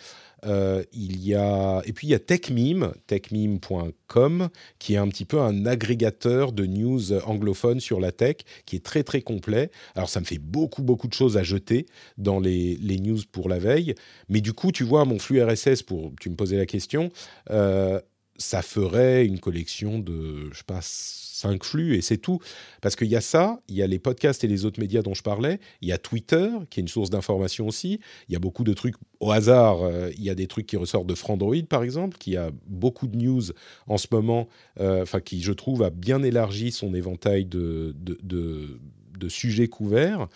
[0.46, 5.26] Euh, il y a et puis il y a TechMeme, techmeme.com, qui est un petit
[5.26, 9.72] peu un agrégateur de news anglophones sur la tech, qui est très très complet.
[9.96, 11.86] Alors ça me fait beaucoup beaucoup de choses à jeter
[12.18, 13.96] dans les, les news pour la veille,
[14.30, 17.12] mais du coup tu vois mon flux RSS pour tu me posais la question,
[17.50, 18.00] euh,
[18.38, 22.40] ça ferait une collection de je sais pas cinq flux et c'est tout.
[22.82, 25.14] Parce qu'il y a ça, il y a les podcasts et les autres médias dont
[25.14, 28.40] je parlais, il y a Twitter qui est une source d'information aussi, il y a
[28.40, 31.64] beaucoup de trucs au hasard, euh, il y a des trucs qui ressortent de Frandroid
[31.70, 33.44] par exemple, qui a beaucoup de news
[33.88, 34.48] en ce moment,
[34.80, 38.80] euh, enfin qui je trouve a bien élargi son éventail de, de,
[39.18, 40.28] de sujets couverts.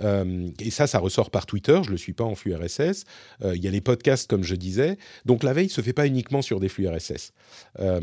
[0.00, 1.80] Euh, et ça, ça ressort par Twitter.
[1.84, 3.04] Je le suis pas en flux RSS.
[3.42, 4.98] Euh, il y a les podcasts, comme je disais.
[5.24, 7.32] Donc la veille se fait pas uniquement sur des flux RSS.
[7.80, 8.00] Euh,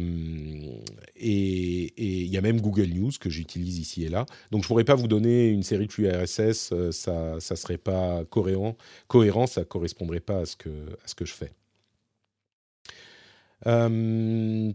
[1.15, 4.25] et il y a même Google News que j'utilise ici et là.
[4.51, 6.73] Donc je pourrais pas vous donner une série de flux RSS.
[6.91, 8.77] ça, ça serait pas cohérent.
[9.07, 11.51] Cohérent, ça correspondrait pas à ce que à ce que je fais.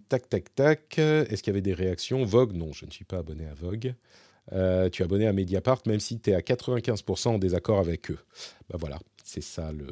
[0.08, 0.98] tac, tac, tac.
[0.98, 2.24] Est-ce qu'il y avait des réactions?
[2.24, 3.94] Vogue, non, je ne suis pas abonné à Vogue.
[4.52, 8.10] Euh, tu es abonné à Mediapart, même si tu es à 95% en désaccord avec
[8.10, 8.18] eux.
[8.68, 9.86] Bah voilà, c'est ça le...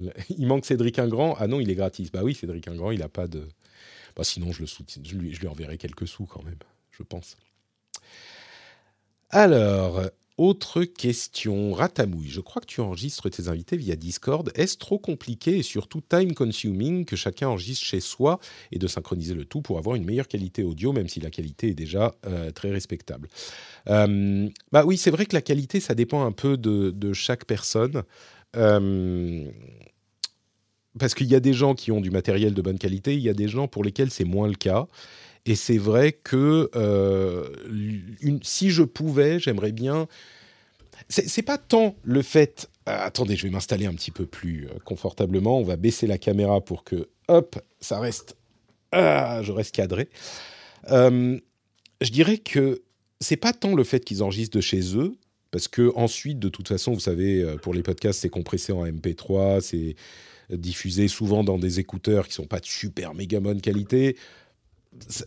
[0.28, 1.36] Il manque Cédric Ingrand.
[1.38, 2.10] Ah non, il est gratis.
[2.10, 3.46] Bah oui, Cédric Ingrand, il n'a pas de.
[4.16, 6.58] Bah sinon, je, le soutiens, je lui enverrai quelques sous quand même,
[6.90, 7.36] je pense.
[9.30, 10.02] Alors,
[10.36, 12.28] autre question, Ratamouille.
[12.28, 14.50] Je crois que tu enregistres tes invités via Discord.
[14.56, 18.40] Est-ce trop compliqué et surtout time consuming que chacun enregistre chez soi
[18.72, 21.68] et de synchroniser le tout pour avoir une meilleure qualité audio, même si la qualité
[21.68, 23.28] est déjà euh, très respectable?
[23.88, 28.02] Euh, Bah oui, c'est vrai que la qualité, ça dépend un peu de, chaque personne.
[28.56, 29.48] Euh,
[30.98, 33.28] parce qu'il y a des gens qui ont du matériel de bonne qualité, il y
[33.28, 34.86] a des gens pour lesquels c'est moins le cas.
[35.46, 37.48] Et c'est vrai que euh,
[38.42, 40.08] si je pouvais, j'aimerais bien.
[41.08, 42.70] C'est pas tant le fait.
[42.88, 45.58] Euh, attendez, je vais m'installer un petit peu plus euh, confortablement.
[45.58, 48.36] On va baisser la caméra pour que, hop, ça reste.
[48.92, 50.08] Ah, je reste cadré.
[50.88, 51.40] je
[52.10, 52.82] dirais que
[53.20, 55.16] c'est pas tant le fait qu'ils enregistrent de chez eux,
[55.50, 59.60] parce que ensuite, de toute façon, vous savez, pour les podcasts, c'est compressé en MP3,
[59.62, 59.96] c'est
[60.50, 64.16] diffusé souvent dans des écouteurs qui sont pas de super méga bonne qualité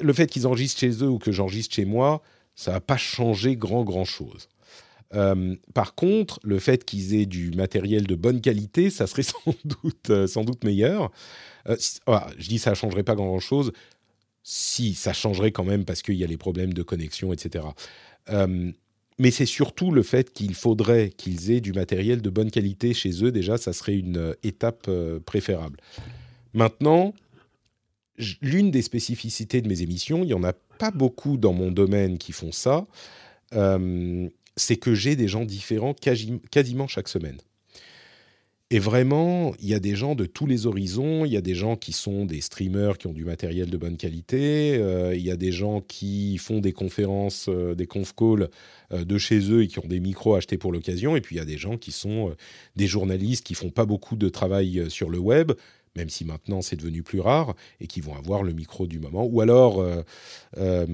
[0.01, 2.21] le fait qu'ils enregistrent chez eux ou que j'enregistre chez moi,
[2.55, 4.49] ça va pas changer grand grand chose.
[5.13, 9.55] Euh, par contre, le fait qu'ils aient du matériel de bonne qualité, ça serait sans
[9.63, 11.11] doute, euh, sans doute meilleur.
[11.69, 11.77] Euh,
[12.37, 13.71] je dis ça changerait pas grand-chose.
[14.43, 17.65] Si, ça changerait quand même parce qu'il y a les problèmes de connexion, etc.
[19.19, 23.25] mais c'est surtout le fait qu'il faudrait qu'ils aient du matériel de bonne qualité chez
[23.25, 23.31] eux.
[23.31, 24.89] Déjà, ça serait une étape
[25.25, 25.79] préférable.
[26.53, 27.13] Maintenant,
[28.41, 32.17] l'une des spécificités de mes émissions, il n'y en a pas beaucoup dans mon domaine
[32.17, 32.87] qui font ça,
[33.53, 37.37] euh, c'est que j'ai des gens différents quasiment chaque semaine.
[38.69, 41.23] Et vraiment, il y a des gens de tous les horizons.
[41.23, 43.95] Il y a des gens qui sont des streamers qui ont du matériel de bonne
[43.95, 44.75] qualité.
[44.75, 48.49] Euh, il y a des gens qui font des conférences, euh, des conf calls
[48.91, 51.15] de chez eux et qui ont des micros achetés pour l'occasion.
[51.15, 52.35] Et puis il y a des gens qui sont
[52.75, 55.53] des journalistes qui font pas beaucoup de travail sur le web,
[55.95, 59.25] même si maintenant c'est devenu plus rare, et qui vont avoir le micro du moment.
[59.25, 60.01] Ou alors, euh,
[60.57, 60.85] euh,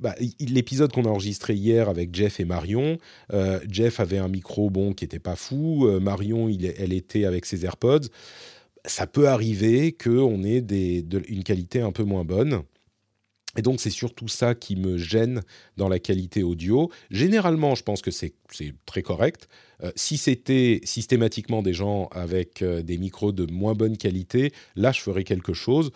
[0.00, 2.98] bah, l'épisode qu'on a enregistré hier avec Jeff et Marion,
[3.32, 7.46] euh, Jeff avait un micro bon qui n'était pas fou, Marion, il, elle était avec
[7.46, 8.08] ses AirPods.
[8.84, 12.62] Ça peut arriver qu'on ait des, une qualité un peu moins bonne.
[13.56, 15.42] Et donc, c'est surtout ça qui me gêne
[15.76, 16.90] dans la qualité audio.
[17.10, 18.34] Généralement, je pense que c'est
[18.84, 19.48] très correct.
[19.82, 24.92] Euh, si c'était systématiquement des gens avec euh, des micros de moins bonne qualité, là,
[24.92, 25.90] je ferais quelque chose.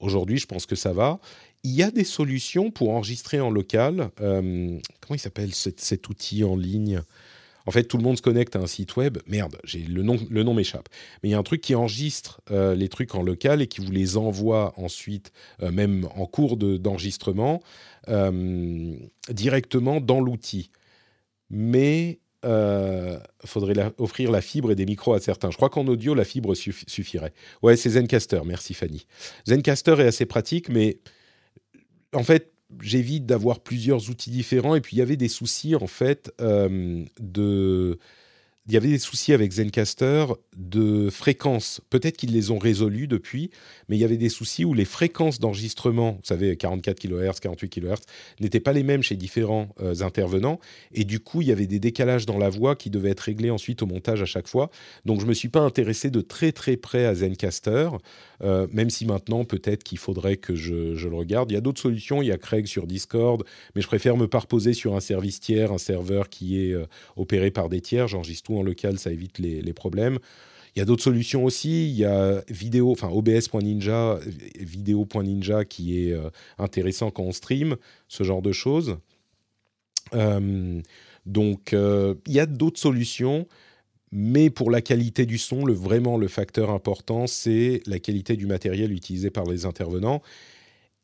[0.00, 1.18] Aujourd'hui, je pense que ça va.
[1.64, 4.10] Il y a des solutions pour enregistrer en local.
[4.20, 7.02] Euh, comment il s'appelle cet, outil en ligne?
[7.68, 9.18] En fait, tout le monde se connecte à un site web.
[9.26, 10.88] Merde, j'ai le nom, le nom m'échappe.
[11.22, 13.90] Mais il y a un truc qui enregistre les trucs en local et qui vous
[13.90, 17.62] les envoie ensuite, même en cours d'enregistrement,
[19.28, 20.70] directement dans l'outil.
[21.50, 25.50] Mais euh, faudrait offrir la fibre et des micros à certains.
[25.50, 27.32] Je crois qu'en audio, la fibre suffirait.
[27.62, 29.06] Ouais, c'est Zencaster, merci Fanny.
[29.46, 30.98] Zencaster est assez pratique, mais
[32.14, 34.74] en fait, j'évite d'avoir plusieurs outils différents.
[34.74, 37.98] Et puis, il y avait des soucis, en fait, euh, de
[38.68, 41.80] il y avait des soucis avec Zencaster de fréquences.
[41.88, 43.50] Peut-être qu'ils les ont résolus depuis,
[43.88, 47.68] mais il y avait des soucis où les fréquences d'enregistrement, vous savez, 44 kHz, 48
[47.70, 48.00] kHz,
[48.40, 50.60] n'étaient pas les mêmes chez différents euh, intervenants.
[50.92, 53.50] Et du coup, il y avait des décalages dans la voix qui devaient être réglés
[53.50, 54.70] ensuite au montage à chaque fois.
[55.06, 57.88] Donc, je ne me suis pas intéressé de très très près à Zencaster,
[58.42, 61.50] euh, même si maintenant, peut-être qu'il faudrait que je, le regarde.
[61.50, 62.20] Il y a d'autres solutions.
[62.20, 63.44] Il y a Craig sur Discord,
[63.74, 66.84] mais je préfère me parposer sur un service tiers, un serveur qui est euh,
[67.16, 68.08] opéré par des tiers.
[68.08, 70.18] J'enregistre tout en local, ça évite les, problèmes.
[70.74, 71.88] Il y a d'autres solutions aussi.
[71.88, 74.20] Il y a vidéo, enfin OBS.ninja,
[74.58, 77.76] vidéo.ninja qui est euh, intéressant quand on stream,
[78.08, 78.98] ce genre de choses.
[80.14, 80.80] Euh,
[81.26, 83.46] donc, euh, il y a d'autres solutions,
[84.12, 88.46] mais pour la qualité du son, le, vraiment le facteur important, c'est la qualité du
[88.46, 90.22] matériel utilisé par les intervenants.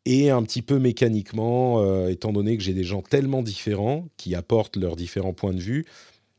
[0.06, 4.76] Et un petit peu mécaniquement, étant donné que j'ai des gens tellement différents qui apportent
[4.76, 5.86] leurs différents points de vue,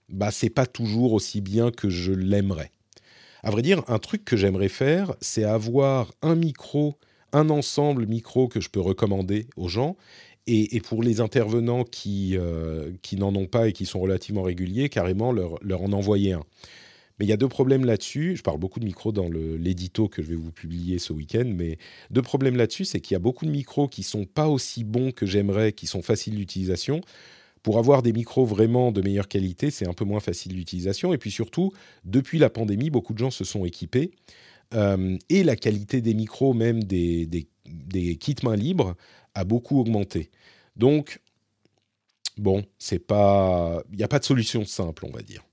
[0.09, 2.71] bah c'est pas toujours aussi bien que je l'aimerais.
[3.43, 6.95] À vrai dire, un truc que j'aimerais faire, c'est avoir un micro,
[7.31, 9.97] un ensemble micro que je peux recommander aux gens.
[10.47, 14.89] Et, pour les intervenants qui, euh, qui n'en ont pas et qui sont relativement réguliers,
[14.89, 16.43] carrément leur, leur en envoyer un.
[17.17, 18.35] Mais il y a deux problèmes là-dessus.
[18.35, 21.77] Je parle beaucoup de micros dans l'édito que je vais vous publier ce week-end, mais
[22.11, 25.11] deux problèmes là-dessus, c'est qu'il y a beaucoup de micros qui sont pas aussi bons
[25.11, 27.01] que j'aimerais, qui sont faciles d'utilisation
[27.65, 31.13] pour avoir des micros vraiment de meilleure qualité, c'est un peu moins facile d'utilisation.
[31.13, 34.11] Et puis surtout, depuis la pandémie, beaucoup de gens se sont équipés.
[34.75, 38.93] Euh, et la qualité des micros, même des, des, kits mains libres,
[39.33, 40.29] a beaucoup augmenté.
[40.75, 41.19] Donc,
[42.37, 45.43] bon, c'est pas, il n'y a pas de solution simple, on va dire.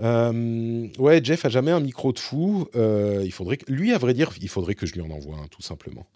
[0.00, 2.68] Euh, ouais, Jeff a jamais un micro de fou.
[2.74, 3.28] Euh,
[3.68, 6.06] lui, à vrai dire, il faudrait que je lui en envoie un, tout simplement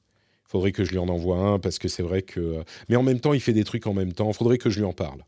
[0.48, 2.64] Faudrait que je lui en envoie un parce que c'est vrai que.
[2.88, 4.32] Mais en même temps, il fait des trucs en même temps.
[4.32, 5.24] Faudrait que je lui en parle.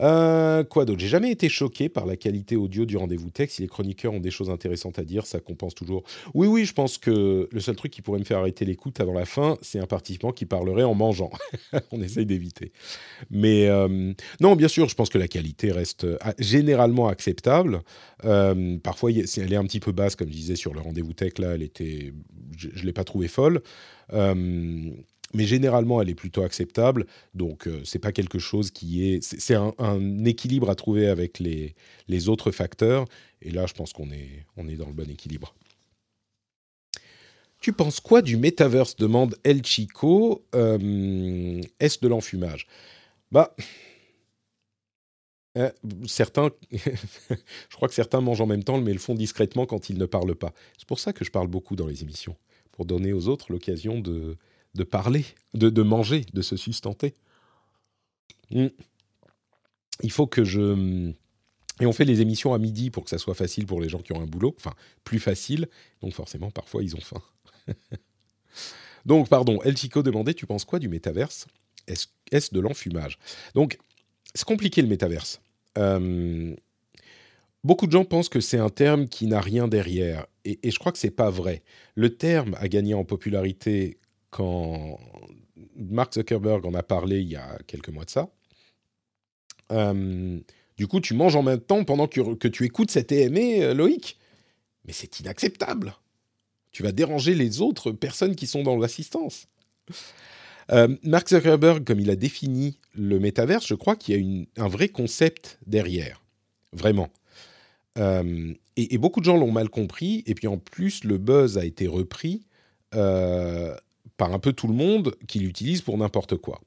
[0.00, 1.00] Euh, quoi d'autre?
[1.00, 3.56] J'ai jamais été choqué par la qualité audio du rendez-vous texte.
[3.56, 6.02] Si les chroniqueurs ont des choses intéressantes à dire, ça compense toujours.
[6.34, 9.12] Oui, oui, je pense que le seul truc qui pourrait me faire arrêter l'écoute avant
[9.12, 11.30] la fin, c'est un participant qui parlerait en mangeant.
[11.92, 12.72] On essaye d'éviter.
[13.30, 17.82] Mais euh, non, bien sûr, je pense que la qualité reste euh, généralement acceptable.
[18.82, 21.38] parfois, elle est un petit peu basse, comme je disais sur le rendez-vous tech.
[21.38, 22.12] Là, elle était,
[22.56, 23.62] je, ne l'ai pas trouvée folle
[25.34, 27.06] mais généralement elle est plutôt acceptable.
[27.34, 31.74] Donc euh, c'est pas quelque chose qui est, c'est un, équilibre à trouver avec les,
[32.08, 33.04] les autres facteurs.
[33.42, 35.54] Et là, je pense qu'on est, on est dans le bon équilibre.
[37.60, 40.44] Tu penses quoi du metaverse demande El Chico.
[40.54, 42.66] Euh, est-ce de l'enfumage?
[43.32, 43.54] Bah.
[45.56, 45.70] Euh,
[46.06, 49.96] certains, je crois que certains mangent en même temps, mais le font discrètement quand ils
[49.98, 50.52] ne parlent pas.
[50.76, 52.36] C'est pour ça que je parle beaucoup dans les émissions,
[52.72, 54.36] pour donner aux autres l'occasion de,
[54.74, 57.14] de parler, de, manger, de se sustenter.
[58.50, 58.68] Hmm.
[60.02, 61.12] Il faut que je...
[61.80, 63.98] Et on fait les émissions à midi pour que ça soit facile pour les gens
[63.98, 65.68] qui ont un boulot, enfin plus facile,
[66.02, 67.20] donc forcément parfois ils ont faim.
[69.06, 71.46] donc pardon, El Chico demandait, tu penses quoi du métaverse?
[71.88, 73.18] Est-ce de l'enfumage?
[73.54, 73.78] Donc
[74.34, 75.40] c'est compliqué le métaverse.
[75.78, 76.54] Euh,
[77.64, 80.78] beaucoup de gens pensent que c'est un terme qui n'a rien derrière, et, et je
[80.78, 81.64] crois que c'est pas vrai.
[81.96, 83.98] Le terme a gagné en popularité
[84.34, 84.98] quand
[85.76, 88.30] Mark Zuckerberg en a parlé il y a quelques mois de ça.
[89.70, 90.40] Euh,
[90.76, 94.18] du coup, tu manges en même temps pendant que, tu écoutes cet EME, euh, Loïc.
[94.84, 95.94] Mais c'est inacceptable.
[96.72, 99.46] Tu vas déranger les autres personnes qui sont dans l'assistance.
[100.72, 104.68] Euh, Mark Zuckerberg, comme il a défini le métaverse, je crois qu'il y a un
[104.68, 106.24] vrai concept derrière.
[106.72, 107.08] Vraiment.
[107.96, 110.24] et, beaucoup de gens l'ont mal compris.
[110.26, 112.42] Et puis en plus, le buzz a été repris
[114.16, 116.60] par un peu tout le monde qui l'utilise pour n'importe quoi.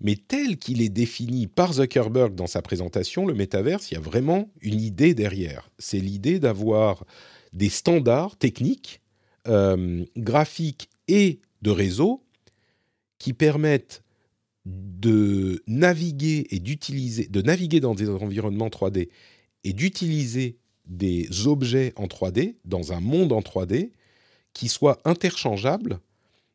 [0.00, 4.00] Mais tel qu'il est défini par Zuckerberg dans sa présentation, le métaverse, il y a
[4.00, 5.70] vraiment une idée derrière.
[5.78, 7.04] C'est l'idée d'avoir
[7.52, 9.00] des standards techniques,
[9.46, 12.24] euh, graphiques et de réseau
[13.18, 14.02] qui permettent
[14.64, 19.08] de naviguer et d'utiliser, de naviguer dans des environnements 3D
[19.64, 23.90] et d'utiliser des objets en 3D dans un monde en 3D
[24.52, 26.00] qui soit interchangeable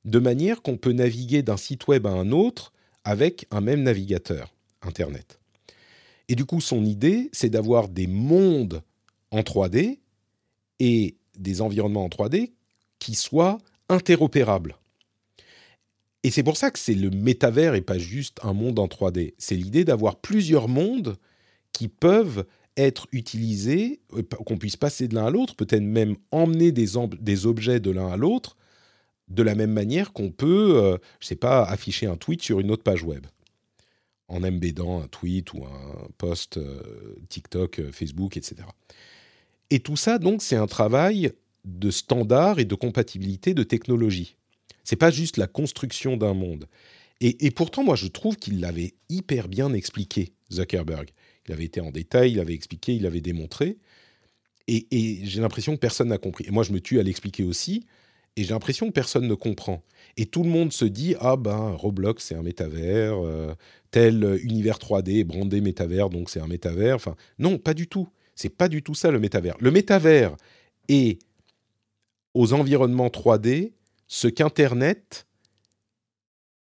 [0.08, 2.72] de manière qu'on peut naviguer d'un site web à un autre
[3.04, 5.40] avec un même navigateur Internet.
[6.30, 8.82] Et du coup, son idée, c'est d'avoir des mondes
[9.32, 10.00] en 3D
[10.80, 12.54] et des environnements en 3D
[13.00, 13.58] qui soient
[13.90, 14.78] interopérables.
[16.24, 19.34] Et c'est pour ça que c'est le métavers et pas juste un monde en 3D.
[19.38, 21.18] C'est l'idée d'avoir plusieurs mondes
[21.74, 22.46] qui peuvent
[22.76, 27.46] être utilisés, euh, qu'on puisse passer de l'un à l'autre, peut-être même emmener des, des
[27.46, 28.57] objets de l'un à l'autre
[29.28, 32.72] de la même manière qu'on peut, euh, je sais pas, afficher un tweet sur une
[32.72, 33.26] autre page web
[34.30, 38.56] en embedant un tweet ou un post euh, TikTok, euh, Facebook, etc.
[39.70, 41.32] Et tout ça, donc, c'est un travail
[41.66, 44.36] de standard et de compatibilité de technologie.
[44.84, 46.68] C'est pas juste la construction d'un monde.
[47.20, 51.10] Et, pourtant, moi, je trouve qu'il l'avait hyper bien expliqué, Zuckerberg.
[51.48, 53.80] Il avait été en détail, il avait expliqué, il avait démontré.
[54.68, 56.46] Et j'ai l'impression que personne n'a compris.
[56.48, 57.88] Et moi, je me tue à l'expliquer aussi
[58.38, 59.84] et j'ai l'impression que personne ne comprend.
[60.16, 63.54] Et tout le monde se dit ah ben Roblox c'est un métavers, euh,
[63.92, 66.96] tel univers 3D brandé métavers donc c'est un métavers.
[66.96, 68.08] Enfin non, pas du tout.
[68.36, 69.58] C'est pas du tout ça le métavers.
[69.60, 70.38] Le métavers
[70.88, 71.20] est
[72.36, 73.74] aux environnements 3D
[74.06, 75.26] ce qu'Internet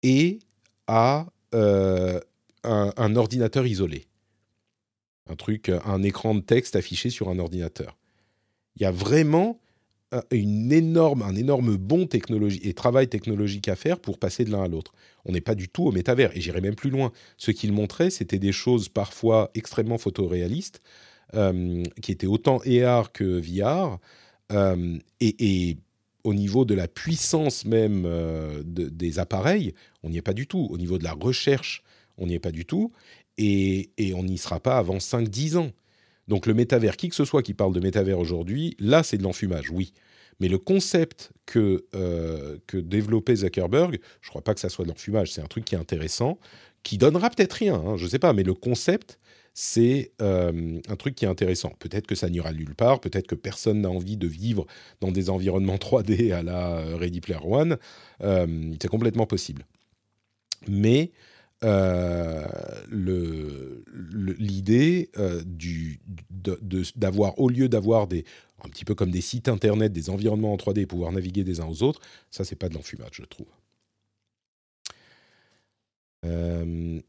[0.02, 0.40] est
[0.88, 2.22] à euh,
[2.64, 4.06] un, un ordinateur isolé.
[5.30, 7.98] Un truc, un écran de texte affiché sur un ordinateur.
[8.78, 9.60] Il y a vraiment
[10.32, 12.08] une énorme, un énorme bon
[12.76, 14.94] travail technologique à faire pour passer de l'un à l'autre.
[15.26, 16.36] On n'est pas du tout au métavers.
[16.36, 17.12] Et j'irai même plus loin.
[17.38, 20.82] Ce qu'il montrait, c'était des choses parfois extrêmement photoréalistes,
[21.34, 24.00] euh, qui étaient autant AR que VR.
[24.52, 25.78] Euh, et,
[26.24, 30.68] au niveau de la puissance même euh, des appareils, on n'y est pas du tout.
[30.72, 31.84] Au niveau de la recherche,
[32.18, 32.92] on n'y est pas du tout.
[33.38, 35.72] Et, et on n'y sera pas avant 5-10 ans.
[36.28, 39.24] Donc le métavers, qui que ce soit qui parle de métavers aujourd'hui, là c'est de
[39.24, 39.94] l'enfumage, oui.
[40.40, 44.84] Mais le concept que, euh, que développait Zuckerberg, je ne crois pas que ça soit
[44.84, 46.40] de l'enfumage, c'est un truc qui est intéressant,
[46.84, 49.18] qui donnera peut-être rien, hein, je ne sais pas, mais le concept,
[49.54, 51.72] c'est euh, un truc qui est intéressant.
[51.80, 54.66] Peut-être que ça n'ira nulle part, peut-être que personne n'a envie de vivre
[55.00, 57.78] dans des environnements 3D à la Ready Player One,
[58.22, 59.66] euh, c'est complètement possible.
[60.68, 61.35] Mais euh,
[64.40, 65.42] l'idée euh,
[66.96, 68.26] d'avoir, au lieu d'avoir des,
[68.64, 71.68] un petit peu comme des sites internet, des environnements en 3D, pouvoir naviguer des uns
[71.68, 72.02] aux autres,
[72.32, 73.48] ça c'est pas de l'enfumage, je trouve.
[76.26, 77.00] Euh,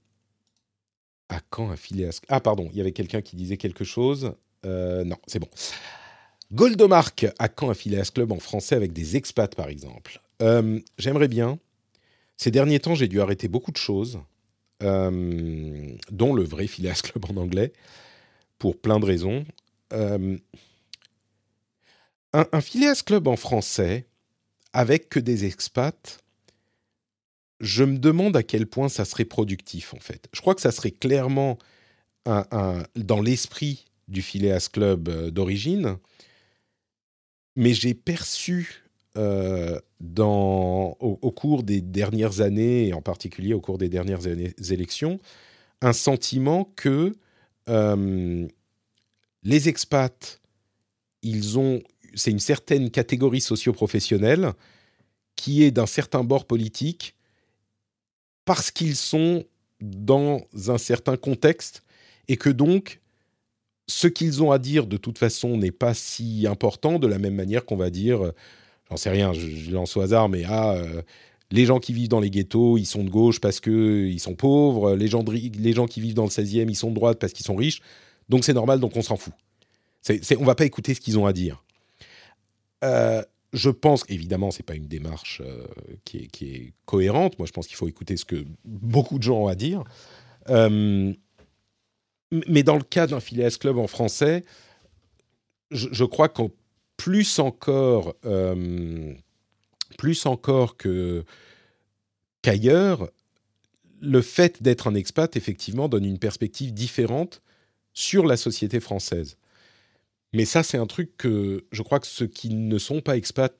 [1.28, 2.10] à quand un filet à...
[2.28, 4.32] Ah pardon, il y avait quelqu'un qui disait quelque chose.
[4.64, 5.48] Euh, non, c'est bon.
[6.52, 10.20] Goldomark, à quand un Phileas Club en français avec des expats par exemple?
[10.42, 11.58] Euh, J'aimerais bien.
[12.36, 14.20] Ces derniers temps, j'ai dû arrêter beaucoup de choses,
[14.80, 17.72] dont le vrai Phileas Club en anglais,
[18.58, 19.44] pour plein de raisons.
[19.92, 20.38] un,
[22.32, 24.06] un Phileas Club en français,
[24.72, 26.20] avec que des expats,
[27.60, 30.28] je me demande à quel point ça serait productif en fait.
[30.32, 31.58] Je crois que ça serait clairement
[32.26, 35.98] dans l'esprit du Phileas Club euh, d'origine,
[37.54, 38.84] mais j'ai perçu
[39.16, 39.78] euh,
[40.18, 45.18] au, cours des dernières années, et en particulier au cours des dernières élections,
[45.80, 47.14] un sentiment que
[47.68, 48.46] euh,
[49.42, 50.40] les expats,
[51.22, 51.82] ils ont,
[52.14, 54.52] c'est une certaine catégorie socio-professionnelle
[55.34, 57.14] qui est d'un certain bord politique
[58.44, 59.44] parce qu'ils sont
[59.80, 61.82] dans un certain contexte
[62.28, 63.00] et que donc
[63.88, 67.34] ce qu'ils ont à dire de toute façon n'est pas si important de la même
[67.34, 68.32] manière qu'on va dire,
[68.90, 71.02] j'en sais rien, je, lance au hasard, mais ah, euh,
[71.50, 74.94] les gens qui vivent dans les ghettos, ils sont de gauche parce qu'ils sont pauvres,
[74.94, 77.46] les gens, les gens qui vivent dans le 16e, ils sont de droite parce qu'ils
[77.46, 77.80] sont riches,
[78.28, 79.34] donc c'est normal, donc on s'en fout.
[80.02, 81.62] C'est, c'est, on va pas écouter ce qu'ils ont à dire.
[82.84, 83.22] Euh,
[83.52, 85.66] je pense, évidemment, c'est pas une démarche euh,
[86.04, 87.38] qui, est, cohérente.
[87.38, 89.82] Moi, je pense qu'il faut écouter ce que beaucoup de gens ont à dire.
[90.50, 91.12] Euh,
[92.48, 94.44] mais dans le cas d'un Phileas Club en français,
[95.70, 96.50] je, crois qu'en
[96.96, 99.14] plus encore, euh,
[99.98, 101.24] plus encore que
[102.42, 103.10] qu'ailleurs,
[104.00, 107.42] le fait d'être un expat, effectivement, donne une perspective différente
[107.92, 109.36] sur la société française.
[110.32, 113.56] Mais ça, c'est un truc que je crois que ceux qui ne sont pas expats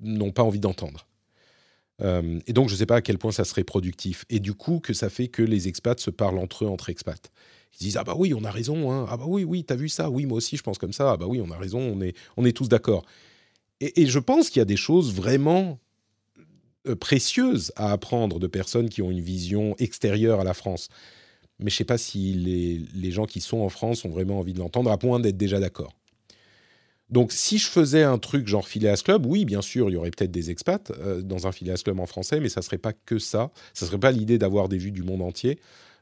[0.00, 1.06] n'ont pas envie d'entendre.
[2.02, 4.24] Euh, et donc, je ne sais pas à quel point ça serait productif.
[4.28, 7.30] Et du coup, que ça fait que les expats se parlent entre eux, entre expats.
[7.80, 8.90] Ils disent Ah bah oui, on a raison.
[8.90, 9.06] Hein.
[9.08, 10.10] Ah bah oui, oui, t'as vu ça?
[10.10, 11.12] Oui, moi aussi, je pense comme ça.
[11.12, 11.80] Ah bah oui, on a raison.
[11.80, 13.04] On est, on est tous d'accord.
[13.80, 15.78] Et, je pense qu'il y a des choses vraiment
[16.88, 20.88] euh, précieuses à apprendre de personnes qui ont une vision extérieure à la France.
[21.58, 24.38] Mais je ne sais pas si les, les gens qui sont en France ont vraiment
[24.38, 25.92] envie de l'entendre, à point d'être déjà d'accord.
[27.08, 30.10] Donc, si je faisais un truc genre Phileas Club, oui, bien sûr, il y aurait
[30.10, 33.18] peut-être des expats euh, dans un Phileas Club en français, mais ça serait pas que
[33.18, 33.50] ça.
[33.74, 35.58] Ça serait pas l'idée d'avoir des vues du monde entier.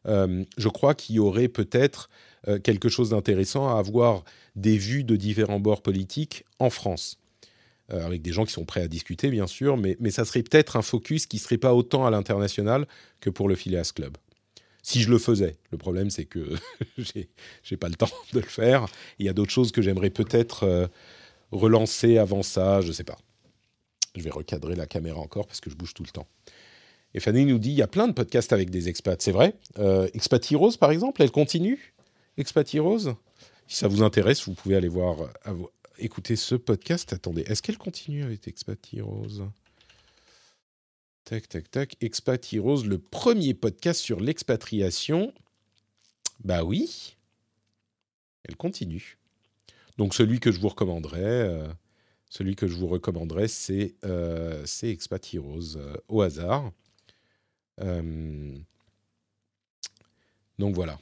[0.06, 2.10] Euh, je crois qu'il y aurait peut-être
[2.48, 4.24] euh, quelque chose d'intéressant à avoir
[4.56, 7.18] des vues de différents bords politiques en France.
[7.90, 10.82] avec des gens qui sont prêts à discuter, bien sûr, mais, ça serait peut-être un
[10.82, 12.86] focus qui serait pas autant à l'international
[13.20, 14.16] que pour le Phileas Club
[14.84, 15.56] si je le faisais.
[15.72, 16.56] Le problème, c'est que
[16.98, 18.86] j'ai pas le temps de le faire.
[19.18, 20.86] Il y a d'autres choses que j'aimerais peut-être euh,
[21.50, 23.18] relancer avant ça, je sais pas.
[24.14, 26.28] Je vais recadrer la caméra encore parce que je bouge tout le temps.
[27.14, 29.54] Et Fanny nous dit il y a plein de podcasts avec des expats, c'est vrai.
[29.78, 31.94] Euh, Expat Heroes, par exemple, elle continue?
[32.36, 33.16] Expat Heroes
[33.68, 35.52] Si ça vous intéresse, vous pouvez aller voir, euh,
[35.98, 37.12] écouter ce podcast.
[37.12, 39.48] Attendez, est-ce qu'elle continue avec Expat Heroes
[41.24, 41.96] Tac, tac, tac.
[42.02, 45.32] Expat Heroes, le premier podcast sur l'expatriation.
[46.42, 47.16] Bah oui.
[48.46, 49.16] Elle continue.
[49.96, 51.66] Donc celui que je vous recommanderais, euh,
[52.28, 52.88] celui que je vous
[53.48, 56.72] c'est euh, Expat euh, au hasard.
[57.80, 58.54] Euh,
[60.58, 60.98] donc voilà.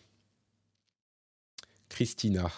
[1.88, 2.50] Christina.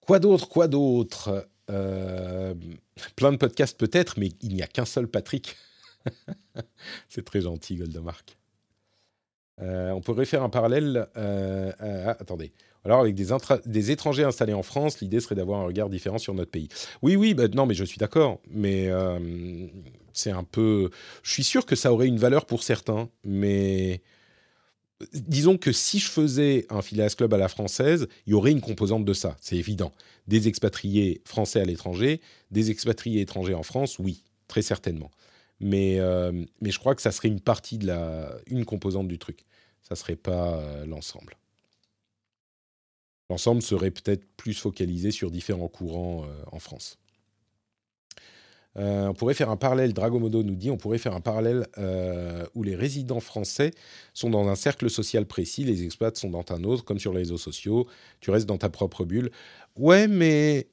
[0.00, 1.48] Quoi d'autre Quoi d'autre?
[1.70, 2.54] Euh,
[3.16, 5.56] plein de podcasts peut-être, mais il n'y a qu'un seul Patrick.
[7.08, 8.36] c'est très gentil, Goldomark.
[9.60, 11.08] Euh, on pourrait faire un parallèle.
[12.06, 12.52] Attendez.
[12.84, 13.28] Alors, avec des,
[13.64, 16.68] des, étrangers installés en France, l'idée serait d'avoir un regard différent sur notre pays.
[17.00, 18.40] Oui, oui, bah, non, mais je suis d'accord.
[18.50, 18.90] Mais
[20.14, 20.90] c'est un peu.
[21.22, 24.02] Je suis sûr que ça aurait une valeur pour certains, mais
[25.12, 28.60] disons que si je faisais un Phileas Club à la française, il y aurait une
[28.60, 29.92] composante de ça, c'est évident.
[30.28, 35.10] Des expatriés français à l'étranger, des expatriés étrangers en France, oui, très certainement.
[35.60, 39.18] Mais, euh, mais je crois que ça serait une partie de la, une composante du
[39.18, 39.44] truc.
[39.82, 41.36] Ça serait pas euh, l'ensemble.
[43.30, 46.98] L'ensemble serait peut-être plus focalisé sur différents courants euh, en France.
[48.78, 52.44] Euh, on pourrait faire un parallèle, Dragomodo nous dit, on pourrait faire un parallèle euh,
[52.54, 53.72] où les résidents français
[54.14, 57.18] sont dans un cercle social précis, les expats sont dans un autre, comme sur les
[57.18, 57.86] réseaux sociaux,
[58.20, 59.30] tu restes dans ta propre bulle.
[59.76, 60.68] Ouais, mais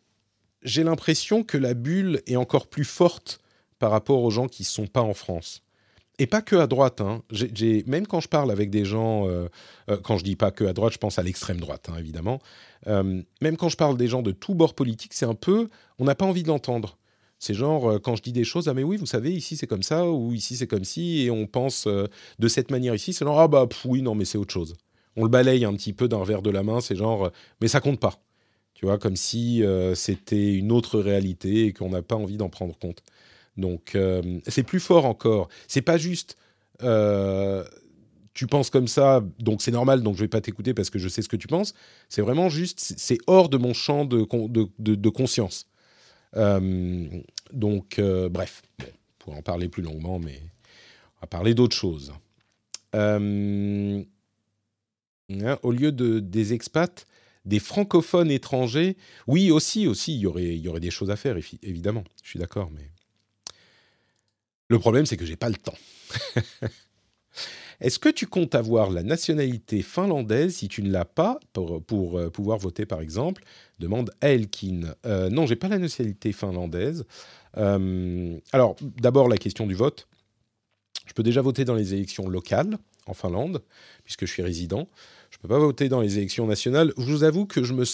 [0.63, 3.39] j'ai l'impression que la bulle est encore plus forte
[3.79, 5.61] par rapport aux gens qui ne sont pas en France.
[6.21, 6.99] et pas que à droite.
[6.99, 7.23] Hein.
[7.87, 9.47] Même quand je parle avec des gens, euh,
[10.03, 12.39] quand je dis pas que à droite, je pense à l'extrême droite, hein, évidemment.
[12.87, 16.15] Même quand je parle des gens de tous bords politiques, c'est un peu, on n'a
[16.15, 16.97] pas envie de l'entendre.
[17.39, 19.83] C'est genre, quand je dis des choses, ah mais oui, vous savez, ici c'est comme
[19.83, 23.39] ça, ou ici c'est comme ci, et on pense de cette manière ici, c'est genre,
[23.39, 24.75] ah bah oui, non, mais c'est autre chose.
[25.15, 27.31] On le balaye un petit peu d'un revers de la main, c'est genre,
[27.61, 28.21] mais ça compte pas.
[28.73, 29.63] Tu vois, comme si
[29.95, 33.03] c'était une autre réalité et qu'on n'a pas envie d'en prendre compte.
[33.59, 35.49] Donc euh, c'est plus fort encore.
[35.67, 36.35] C'est pas juste.
[36.81, 37.63] Euh,
[38.33, 41.09] tu penses comme ça, donc c'est normal, donc je vais pas t'écouter parce que je
[41.09, 41.73] sais ce que tu penses.
[42.07, 44.25] C'est vraiment juste, c'est hors de mon champ de,
[44.79, 45.67] de, conscience.
[46.35, 47.07] Euh,
[47.51, 48.85] donc, bref, on
[49.19, 50.41] pourrait en parler plus longuement, mais
[51.17, 52.13] on va parler d'autre chose.
[52.93, 54.03] Hein,
[55.61, 57.05] au lieu de, des expats,
[57.45, 61.37] des francophones étrangers, oui, aussi, aussi, il y aurait, y aurait des choses à faire,
[61.63, 62.03] évidemment.
[62.23, 62.89] Je suis d'accord, mais
[64.69, 65.77] le problème, c'est que j'ai pas le temps.
[67.81, 72.29] Est-ce que tu comptes avoir la nationalité finlandaise si tu ne l'as pas pour, euh,
[72.29, 73.43] pouvoir voter, par exemple?
[73.79, 74.93] Demande Elkin.
[75.05, 77.05] Euh, non, j'ai pas la nationalité finlandaise.
[77.57, 80.07] Euh, alors, d'abord, la question du vote.
[81.05, 82.77] Je peux déjà voter dans les élections locales
[83.07, 83.63] en Finlande,
[84.03, 84.87] puisque je suis résident.
[85.31, 86.93] Je ne peux pas voter dans les élections nationales.
[86.97, 87.85] Je vous avoue que je me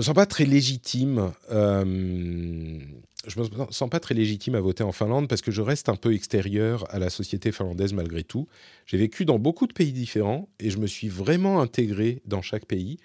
[0.00, 1.32] me sens pas très légitime.
[1.50, 2.78] Euh,
[3.26, 5.96] je me sens pas très légitime à voter en Finlande parce que je reste un
[5.96, 8.48] peu extérieur à la société finlandaise malgré tout.
[8.86, 12.64] J'ai vécu dans beaucoup de pays différents et je me suis vraiment intégré dans chaque
[12.64, 12.98] pays.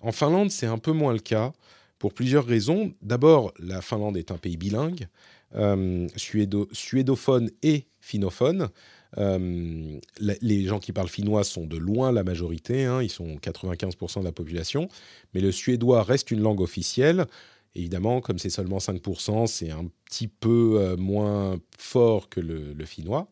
[0.00, 1.52] En Finlande, c'est un peu moins le cas
[1.98, 2.94] pour plusieurs raisons.
[3.02, 5.06] D'abord, la Finlande est un pays bilingue,
[5.54, 8.70] euh, suédophone et finnophone.
[9.18, 14.20] Euh, les gens qui parlent finnois sont de loin la majorité, hein, ils sont 95%
[14.20, 14.88] de la population,
[15.34, 17.26] mais le suédois reste une langue officielle.
[17.74, 23.28] Évidemment, comme c'est seulement 5%, c'est un petit peu euh, moins fort que le, finnois.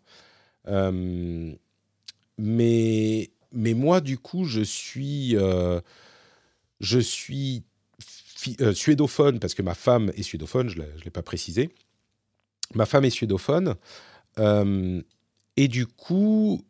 [0.69, 1.53] Euh,
[2.39, 5.37] mais, mais moi, du coup, je suis,
[6.81, 7.65] je suis
[8.75, 11.71] suédophone parce que ma femme est suédophone, je ne l'ai pas précisé.
[12.75, 13.75] Ma femme est suédophone.
[15.57, 16.65] Et du coup,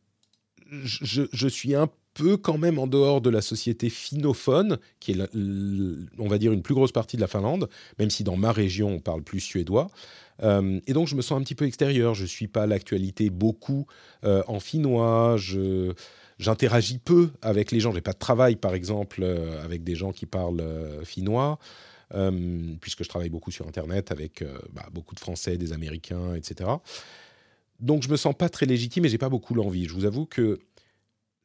[0.71, 1.89] je, suis un
[2.19, 5.19] peu quand même en dehors de la société finnophone, qui est,
[6.19, 8.89] on va dire, une plus grosse partie de la Finlande, même si dans ma région,
[8.89, 9.89] on parle plus suédois.
[10.43, 12.15] Euh, et donc, je me sens un petit peu extérieur.
[12.15, 13.87] Je ne suis pas l'actualité beaucoup
[14.25, 15.37] euh, en finnois.
[16.39, 17.93] J'interagis peu avec les gens.
[17.93, 20.65] J'ai pas de travail, par exemple, euh, avec des gens qui parlent
[21.05, 21.59] finnois.
[22.81, 26.71] puisque je travaille beaucoup sur Internet avec bah, beaucoup de Français, des Américains, etc.
[27.81, 29.87] Donc je me sens pas très légitime et j'ai pas beaucoup l'envie.
[29.87, 30.59] Je vous avoue que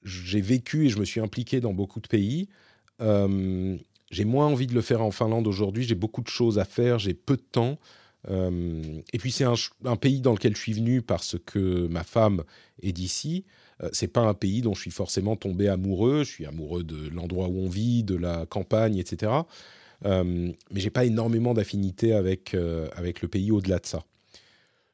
[0.03, 2.49] j'ai vécu et je me suis impliqué dans beaucoup de pays.
[3.01, 3.77] Euh,
[4.11, 5.83] j'ai moins envie de le faire en Finlande aujourd'hui.
[5.83, 6.99] J'ai beaucoup de choses à faire.
[6.99, 7.79] J'ai peu de temps.
[8.29, 12.43] Euh, et puis c'est un, pays dans lequel je suis venu parce que ma femme
[12.81, 13.45] est d'ici.
[13.81, 16.23] Euh, c'est pas un pays dont je suis forcément tombé amoureux.
[16.23, 19.31] Je suis amoureux de l'endroit où on vit, de la campagne, etc.
[20.05, 22.55] mais j'ai pas énormément d'affinité avec
[22.97, 24.03] avec le pays au-delà de ça.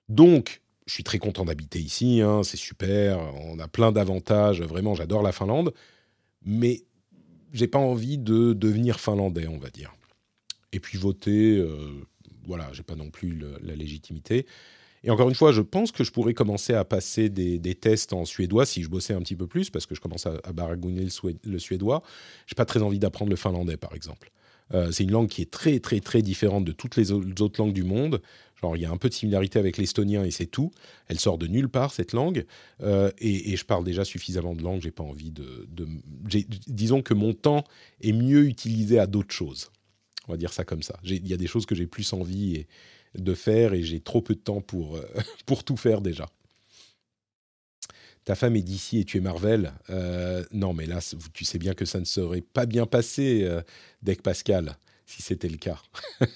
[0.07, 4.95] Donc je suis très content d'habiter ici, hein, c'est super, on a plein d'avantages, vraiment,
[4.95, 5.71] j'adore la Finlande,
[6.43, 6.81] mais
[7.53, 9.93] j'ai pas envie de devenir finlandais, on va dire.
[10.73, 12.01] Et puis voter, euh,
[12.43, 14.47] voilà, j'ai pas non plus la légitimité.
[15.03, 18.25] Et encore une fois, je pense que je pourrais commencer à passer des, tests en
[18.25, 21.35] suédois si je bossais un petit peu plus, parce que je commence à, baragouiner le,
[21.43, 22.01] le suédois.
[22.47, 24.31] J'ai pas très envie d'apprendre le finlandais, par exemple.
[24.73, 27.73] Euh, c'est une langue qui est très, très, très différente de toutes les autres langues
[27.73, 28.21] du monde.
[28.61, 30.71] Genre, il y a un peu de similarité avec l'estonien et c'est tout.
[31.07, 32.45] Elle sort de nulle part, cette langue.
[32.81, 35.67] Euh, et, je parle déjà suffisamment de langue, j'ai pas envie de.
[36.67, 37.63] disons que mon temps
[38.01, 39.71] est mieux utilisé à d'autres choses.
[40.27, 40.99] On va dire ça comme ça.
[41.03, 42.65] Il y a des choses que j'ai plus envie
[43.15, 45.07] de faire et j'ai trop peu de temps pour, euh,
[45.45, 46.29] pour tout faire déjà.
[48.25, 49.73] Ta femme est d'ici et tu es Marvel.
[49.89, 50.99] Euh, non, mais là,
[51.33, 53.49] tu sais bien que ça ne serait pas bien passé,
[54.03, 55.81] Deck Pascal, si c'était le cas.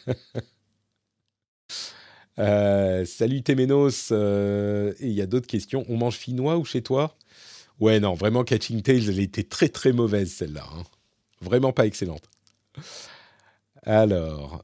[2.40, 4.10] Euh, salut Temenos.
[4.12, 5.86] Euh, il y a d'autres questions.
[5.90, 7.16] On mange finnois ou chez toi?
[7.80, 10.66] Ouais, non, vraiment, Catching Tales, elle était très très mauvaise celle-là.
[10.76, 10.84] Hein.
[11.42, 12.30] Vraiment pas excellente.
[13.84, 14.64] Alors,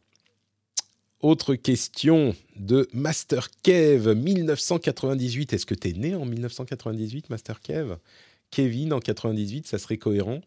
[1.19, 5.53] autre question de Master Kev, 1998.
[5.53, 7.97] Est-ce que tu es né en 1998, Master Kev?
[8.51, 10.41] Kevin en 98, ça serait cohérent.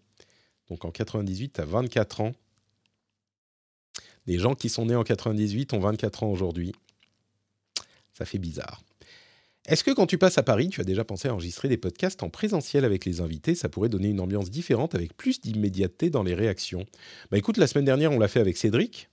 [0.71, 2.33] Donc en 98, tu as 24 ans.
[4.27, 6.73] Les gens qui sont nés en 98 ont 24 ans aujourd'hui.
[8.13, 8.83] Ça fait bizarre.
[9.69, 12.23] Est-ce que quand tu passes à Paris, tu as déjà pensé à enregistrer des podcasts
[12.25, 13.55] en présentiel avec les invités?
[13.55, 16.85] Ça pourrait donner une ambiance différente avec plus d'immédiateté dans les réactions.
[17.31, 19.09] Bah écoute, la semaine dernière, on l'a fait avec Cédric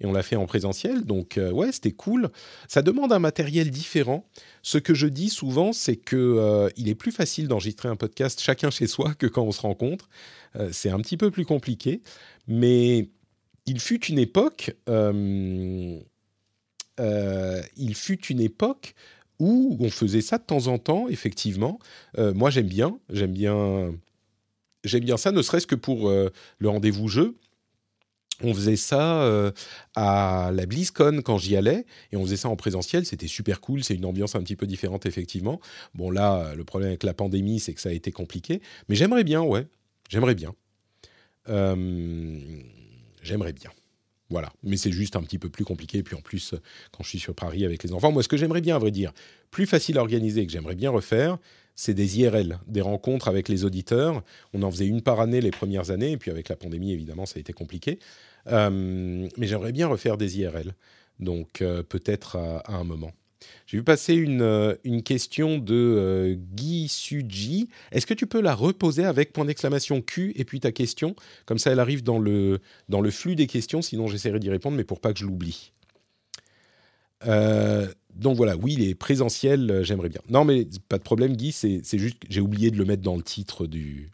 [0.00, 1.04] et on l'a fait en présentiel.
[1.04, 2.30] Donc ouais, c'était cool.
[2.66, 4.26] Ça demande un matériel différent.
[4.62, 8.70] Ce que je dis souvent, c'est que il est plus facile d'enregistrer un podcast chacun
[8.70, 10.08] chez soi que quand on se rencontre.
[10.72, 12.00] c'est un petit peu plus compliqué,
[12.48, 13.10] mais
[13.66, 14.74] il fut une époque.
[17.76, 18.94] Il fut une époque
[19.38, 21.78] où on faisait ça de temps en temps, effectivement.
[22.18, 23.92] moi, j'aime bien, j'aime bien
[24.84, 27.36] j'aime bien ça, ne serait-ce que pour euh, le rendez-vous jeu.
[28.42, 29.52] On faisait ça euh,
[29.94, 33.04] à la BlizzCon quand j'y allais, et on faisait ça en présentiel.
[33.04, 33.84] C'était super cool.
[33.84, 35.60] C'est une ambiance un petit peu différente, effectivement.
[35.94, 38.62] Bon, là, le problème avec la pandémie, c'est que ça a été compliqué.
[38.88, 39.66] Mais j'aimerais bien, ouais.
[40.08, 40.54] J'aimerais bien.
[41.50, 42.38] Euh,
[43.22, 43.70] j'aimerais bien.
[44.30, 44.52] Voilà.
[44.62, 45.98] Mais c'est juste un petit peu plus compliqué.
[45.98, 46.54] Et puis en plus,
[46.92, 48.90] quand je suis sur Paris avec les enfants, moi, ce que j'aimerais bien, à vrai
[48.90, 49.12] dire,
[49.50, 51.38] plus facile à organiser, que j'aimerais bien refaire,
[51.74, 54.22] c'est des IRL, des rencontres avec les auditeurs.
[54.52, 57.26] On en faisait une par année les premières années, et puis avec la pandémie, évidemment,
[57.26, 57.98] ça a été compliqué.
[58.48, 60.74] Euh, mais j'aimerais bien refaire des IRL,
[61.18, 63.12] donc euh, peut-être à, un moment.
[63.66, 67.68] J'ai vu passer une, euh, une question de Guy Suji.
[67.92, 71.14] Est-ce que tu peux la reposer avec point d'exclamation Q et puis ta question?
[71.46, 74.76] Comme ça, elle arrive dans le, dans le flux des questions, sinon j'essaierai d'y répondre,
[74.76, 75.72] mais pour pas que je l'oublie.
[77.26, 80.20] Euh, donc voilà, oui, les présentiels, euh, j'aimerais bien.
[80.28, 83.22] Non, mais pas de problème, Guy, c'est juste j'ai oublié de le mettre dans le
[83.22, 84.10] titre du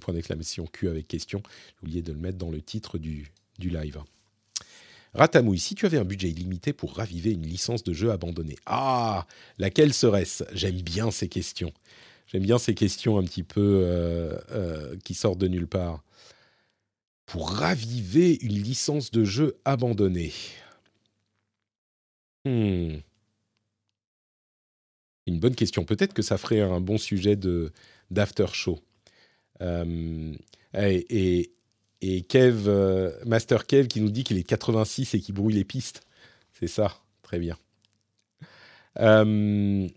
[0.00, 1.42] point d'exclamation Q avec question.
[1.46, 3.98] J'ai oublié de le mettre dans le titre du, du live.
[5.16, 9.26] Ratamouille, si tu avais un budget illimité pour raviver une licence de jeu abandonnée, ah,
[9.58, 10.44] laquelle serait-ce?
[10.52, 11.72] J'aime bien ces questions.
[12.26, 16.02] J'aime bien ces questions un petit peu euh, qui sortent de nulle part.
[17.24, 20.32] Pour raviver une licence de jeu abandonnée.
[22.44, 22.96] Hmm.
[25.26, 25.84] Une bonne question.
[25.84, 27.36] Peut-être que ça ferait un bon sujet
[28.10, 28.80] d'after show.
[29.62, 30.34] Euh,
[32.00, 36.02] Kev, euh, Master Kev, qui nous dit qu'il est 86 et qui brouille les pistes.
[36.52, 36.96] C'est ça.
[37.22, 37.56] Très bien.
[39.00, 39.88] Euh,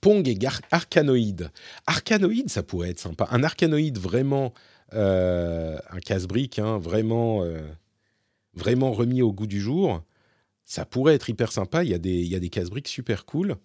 [0.00, 0.38] Pong et
[0.70, 1.50] Arcanoïde.
[1.86, 3.28] Arcanoïde, ça pourrait être sympa.
[3.30, 4.54] Un Arcanoïde vraiment,
[4.92, 7.44] un casse-brique, hein, vraiment,
[8.54, 10.02] vraiment remis au goût du jour
[10.70, 11.82] ça pourrait être hyper sympa.
[11.82, 13.56] Il y a des, il y a des casse-briques super cool.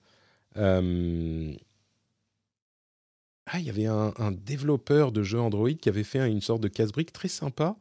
[3.47, 6.67] Ah, il y avait un, développeur de jeux Android qui avait fait une sorte de
[6.67, 7.75] casse-brique très sympa,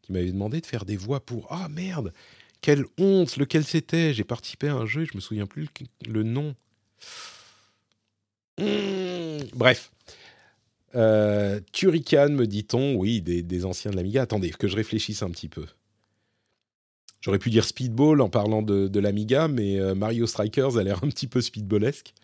[0.00, 1.46] qui m'avait demandé de faire des voix pour.
[1.50, 2.12] Ah merde,
[2.62, 4.14] quelle honte, lequel c'était?
[4.14, 5.68] J'ai participé à un jeu, je me souviens plus
[6.06, 6.54] le, nom.
[8.58, 9.92] Mmh, bref.
[10.94, 14.22] Euh, Turrican, me dit-on, oui, des, des anciens de l'Amiga.
[14.22, 15.66] Attendez, que je réfléchisse un petit peu.
[17.20, 21.08] J'aurais pu dire Speedball en parlant de, l'Amiga, mais euh, Mario Strikers a l'air un
[21.08, 22.14] petit peu speedballesque.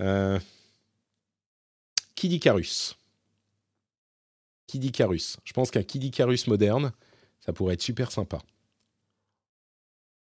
[0.00, 0.38] Euh...
[2.22, 2.32] Kid
[4.84, 5.36] Icarus.
[5.44, 6.92] Je pense qu'un Kid Icarus moderne,
[7.40, 8.38] ça pourrait être super sympa.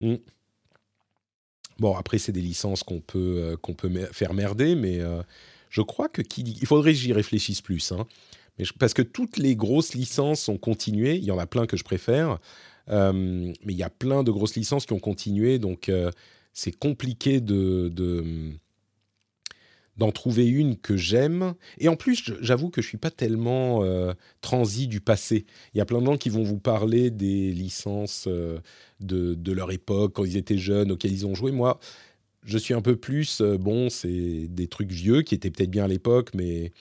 [0.01, 0.17] Hmm.
[1.79, 5.23] Bon, après, c'est des licences qu'on peut, euh, faire merder, mais euh,
[5.69, 6.23] je crois que.
[6.39, 7.93] Il faudrait que j'y réfléchisse plus.
[7.93, 8.07] Hein.
[8.59, 11.17] Mais parce que toutes les grosses licences ont continué.
[11.17, 12.39] Il y en a plein que je préfère.
[12.89, 15.91] Euh, mais il y a plein de grosses licences qui ont continué, donc
[16.53, 17.91] c'est compliqué de,
[19.97, 21.55] d'en trouver une que j'aime.
[21.79, 25.47] Et en plus, j'avoue que je suis pas tellement euh, transi du passé.
[25.73, 29.71] Il y a plein de gens qui vont vous parler des licences de, de, leur
[29.71, 31.53] époque, quand ils étaient jeunes, auxquelles ils ont joué.
[31.53, 31.79] Moi,
[32.45, 35.89] je suis un peu plus, bon, c'est des trucs vieux qui étaient peut-être bien à
[35.89, 36.73] l'époque, mais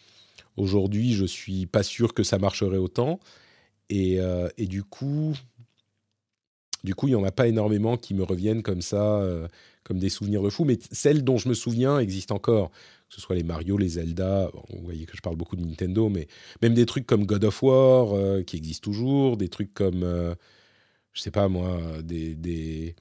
[0.58, 3.20] aujourd'hui, je suis pas sûr que ça marcherait autant.
[3.90, 4.18] Et,
[4.58, 5.36] et du coup,
[6.84, 9.48] du coup, il n'y en a pas énormément qui me reviennent comme ça, euh,
[9.84, 10.66] comme des souvenirs de fou.
[10.66, 12.72] Mais celles dont je me souviens existent encore.
[13.14, 14.50] Que ce soit les Mario, les Zelda.
[14.72, 16.28] vous voyez que je parle beaucoup de Nintendo, mais
[16.64, 19.38] même des trucs comme God of War, euh, qui existent toujours.
[19.38, 20.34] Des trucs comme, euh,
[21.14, 22.34] je sais pas moi, des.
[22.34, 22.96] des...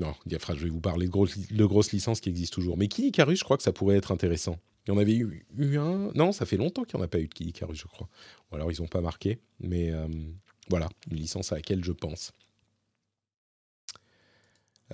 [0.00, 2.78] Non, je vais vous parler de, grosses licences qui existent toujours.
[2.78, 4.58] Mais Kid Icarus, je crois que ça pourrait être intéressant.
[4.86, 5.44] Il y en avait eu,
[5.78, 6.10] un.
[6.14, 8.08] Non, ça fait longtemps qu'il n'y en a pas eu de Kid Icarus, je crois.
[8.50, 9.38] Ou alors ils n'ont pas marqué.
[9.60, 9.92] Mais
[10.70, 12.32] voilà, une licence à laquelle je pense.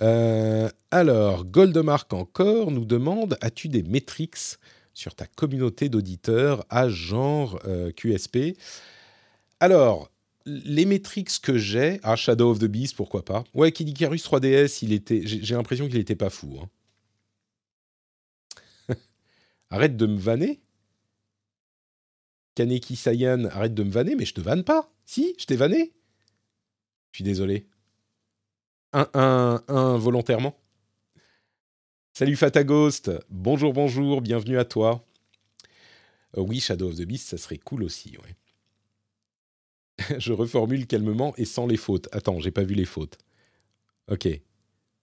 [0.01, 4.57] Euh, alors, Goldemark encore nous demande As-tu des métriques
[4.93, 8.57] sur ta communauté d'auditeurs à genre euh, QSP
[9.59, 10.09] Alors,
[10.45, 13.43] les métriques que j'ai, à Shadow of the Beast, pourquoi pas?
[13.53, 16.57] Ouais, Kid Icarus 3DS, il était, j'ai l'impression qu'il n'était pas fou.
[16.61, 16.69] Hein.
[19.69, 20.61] arrête de me vanner
[22.55, 24.91] Kaneki Sayan, arrête de me vanner, mais je te vanne pas.
[25.05, 25.93] Si, je t'ai vanné.
[27.11, 27.67] Je suis désolé
[28.93, 30.57] un, un, volontairement.
[32.13, 35.05] Salut Fataghost, bonjour, bonjour, bienvenue à toi.
[36.37, 38.35] Euh, oui, Shadow of the Beast, ça serait cool aussi, ouais.
[40.19, 42.09] je reformule calmement et sans les fautes.
[42.11, 43.17] Attends, j'ai pas vu les fautes.
[44.09, 44.27] Ok.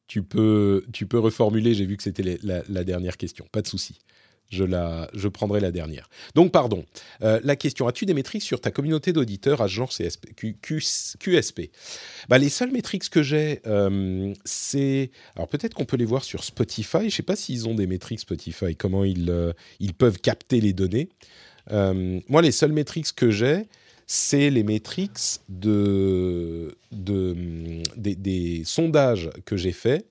[0.06, 3.46] Tu peux, tu peux reformuler, j'ai vu que c'était la, dernière question.
[3.52, 3.98] Pas de souci
[4.50, 6.08] je, prendrai la dernière.
[6.34, 6.84] Donc, pardon.
[7.22, 10.34] Euh, la question as-tu des métriques sur ta communauté d'auditeurs à genre CSP,
[11.18, 11.70] QSP
[12.28, 15.10] bah, Les seules métriques que j'ai, euh, c'est.
[15.36, 17.00] Alors, peut-être qu'on peut les voir sur Spotify.
[17.00, 19.52] Je ne sais pas s'ils ont des métriques Spotify, comment ils, euh,
[19.98, 21.08] peuvent capter les données.
[21.70, 23.66] moi, les seules métriques que j'ai,
[24.06, 30.06] c'est les métriques de, des, des sondages que j'ai faits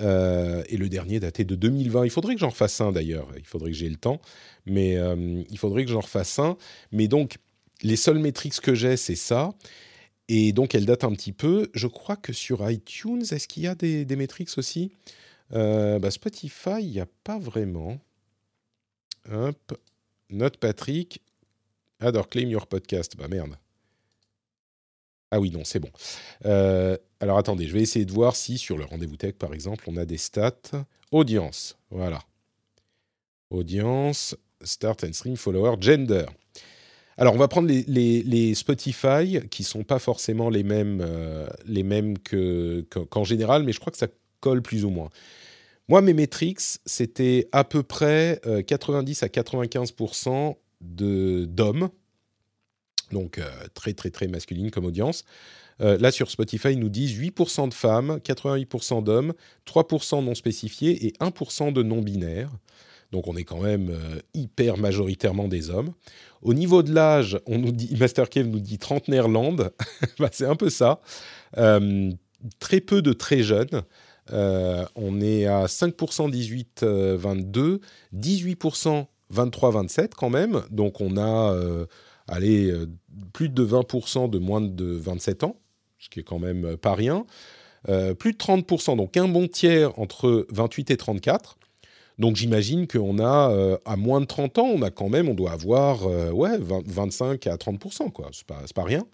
[0.00, 2.04] euh, et le dernier daté de 2020.
[2.04, 3.28] Il faudrait que j'en refasse un d'ailleurs.
[3.36, 4.20] Il faudrait que j'ai le temps,
[4.66, 6.56] mais euh, il faudrait que j'en refasse un.
[6.92, 7.38] Mais donc,
[7.82, 9.54] les seules métriques que j'ai, c'est ça.
[10.28, 11.70] Et donc, elles datent un petit peu.
[11.74, 14.92] Je crois que sur iTunes, est-ce qu'il y a des, des métriques aussi?
[15.52, 17.98] Euh, bah, Spotify, il n'y a pas vraiment.
[19.30, 19.78] Hop.
[20.30, 21.22] Note Patrick.
[22.00, 23.16] Adore claim your podcast.
[23.16, 23.56] Bah merde.
[25.30, 25.90] Ah oui, non, c'est bon.
[26.44, 29.84] Euh, alors attendez, je vais essayer de voir si sur le rendez-vous tech, par exemple,
[29.88, 30.86] on a des stats.
[31.10, 32.20] Audience, voilà.
[33.50, 36.26] Audience, start and stream, follower, gender.
[37.18, 42.16] Alors, on va prendre les, Spotify, qui sont pas forcément les mêmes, euh, les mêmes
[42.18, 44.08] qu'en général, mais je crois que ça
[44.40, 45.08] colle plus ou moins.
[45.88, 51.88] Moi, mes metrics, c'était à peu près 90 euh, à 95% d'hommes,
[53.12, 55.24] donc euh, très très très masculine comme audience.
[55.80, 59.34] Euh, là sur Spotify, ils nous disent 8% de femmes, 88% d'hommes,
[59.66, 62.50] 3% non spécifiés et 1% de non binaires.
[63.12, 65.92] Donc on est quand même euh, hyper majoritairement des hommes.
[66.42, 69.56] Au niveau de l'âge, on nous dit Master Kev nous dit trentenaire-land,
[70.18, 71.00] bah, c'est un peu ça.
[72.58, 73.82] très peu de très jeunes.
[74.32, 76.30] on est à 5%
[76.80, 77.80] 18-22,
[78.14, 80.62] 18% 23-27 quand même.
[80.70, 81.54] Donc on a
[82.28, 82.86] allez, euh,
[83.32, 85.56] plus de 20% de moins de 27 ans,
[85.98, 87.26] ce qui est quand même euh, pas rien.
[87.88, 91.56] Euh, plus de 30%, donc un bon tiers entre 28 et 34.
[92.18, 95.52] Donc j'imagine qu'on a, à moins de 30 ans, on a quand même, on doit
[95.52, 98.30] avoir ouais, 25 à 30%, quoi.
[98.32, 99.04] C'est pas, rien.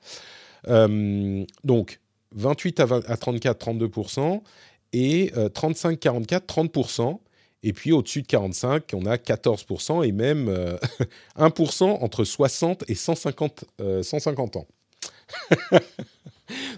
[1.64, 2.00] donc
[2.36, 4.40] 28 à, à 34, 32%,
[4.92, 7.18] et 35, 44, 30%.
[7.62, 10.50] Et puis au-dessus de 45, on a 14% et même
[11.38, 13.64] 1% euh, entre 60 et 150,
[14.02, 14.66] 150 euh, ans.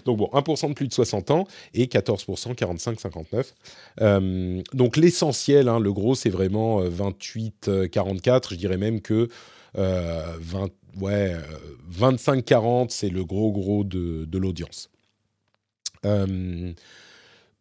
[0.05, 3.53] donc bon, 1% de plus de 60 ans et 14% 45-59.
[4.01, 8.51] Euh, donc l'essentiel, hein, le gros, c'est vraiment 28-44.
[8.51, 9.27] Je dirais même que
[9.73, 10.69] 20,
[11.01, 11.35] ouais,
[11.91, 14.89] 25-40, c'est le gros gros de, de l'audience.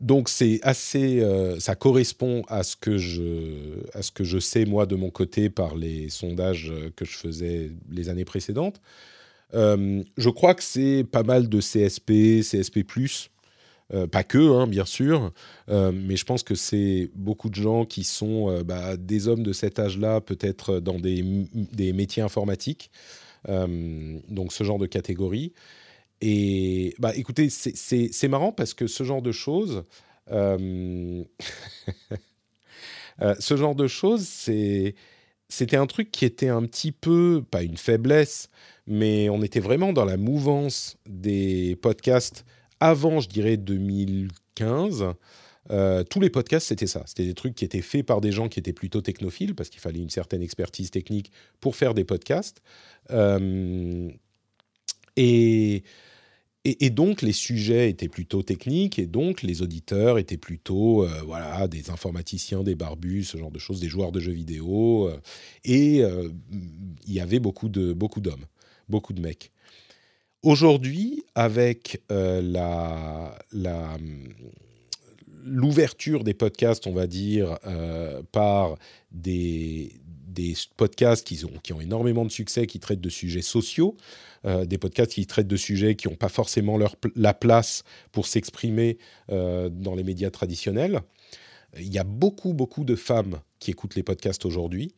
[0.05, 4.67] Donc c'est assez, euh, ça correspond à ce que je, à ce que je sais
[4.67, 8.83] moi de mon côté par les sondages que je faisais les années précédentes.
[9.55, 12.85] Euh, je crois que c'est pas mal de CSP, CSP+,
[13.95, 15.33] euh, pas que, hein, bien sûr,
[15.69, 19.79] mais je pense que c'est beaucoup de gens qui sont bah, des hommes de cet
[19.79, 21.23] âge-là, peut-être dans des,
[21.95, 22.91] métiers informatiques,
[23.49, 25.55] donc ce genre de catégorie.
[26.21, 29.85] Et bah, écoutez, c'est marrant parce que ce genre de choses,
[30.31, 31.25] euh,
[33.23, 37.77] euh, ce genre de choses, c'était un truc qui était un petit peu, pas une
[37.77, 38.49] faiblesse,
[38.87, 42.45] mais on était vraiment dans la mouvance des podcasts
[42.81, 45.07] avant, je dirais, 2015.
[45.71, 47.03] Euh, tous les podcasts, c'était ça.
[47.07, 49.81] C'était des trucs qui étaient faits par des gens qui étaient plutôt technophiles, parce qu'il
[49.81, 52.61] fallait une certaine expertise technique pour faire des podcasts.
[55.17, 61.69] Et donc, les sujets étaient plutôt techniques, et donc les auditeurs étaient plutôt euh, voilà,
[61.69, 65.09] des informaticiens, des barbus, ce genre de choses, des joueurs de jeux vidéo.
[65.09, 65.21] Euh,
[65.65, 66.31] et euh,
[67.07, 68.47] il y avait beaucoup de beaucoup d'hommes,
[68.89, 69.53] beaucoup de mecs.
[70.43, 72.03] Aujourd'hui, avec
[75.45, 77.59] l'ouverture des podcasts, on va dire,
[78.31, 78.77] par
[79.11, 79.93] des,
[80.35, 83.97] des podcasts qui ont, qui ont énormément de succès, qui traitent de sujets sociaux,
[84.45, 88.27] euh, des podcasts qui traitent de sujets qui n'ont pas forcément leur, la place pour
[88.27, 88.99] s'exprimer
[89.31, 91.01] euh, dans les médias traditionnels.
[91.79, 94.95] Il y a beaucoup, beaucoup de femmes qui écoutent les podcasts aujourd'hui.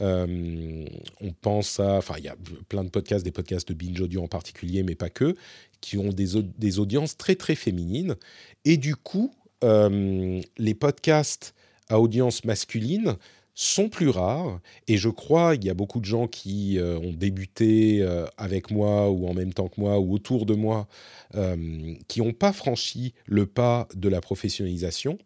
[0.00, 0.84] Euh,
[1.20, 2.36] on pense à, enfin, il y a
[2.68, 5.34] plein de podcasts, des podcasts de binge audio en particulier, mais pas que,
[5.80, 8.16] qui ont des, des audiences très très féminines.
[8.64, 11.54] Et du coup, les podcasts
[11.90, 13.16] à audience masculine
[13.60, 14.58] sont plus rares.
[14.88, 18.70] Et je crois il y a beaucoup de gens qui euh, ont débuté euh, avec
[18.70, 20.88] moi ou en même temps que moi ou autour de moi
[21.34, 25.18] euh, qui n'ont pas franchi le pas de la professionnalisation.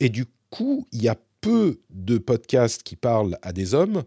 [0.00, 4.04] Et du coup il y a peu de podcasts qui parlent à des hommes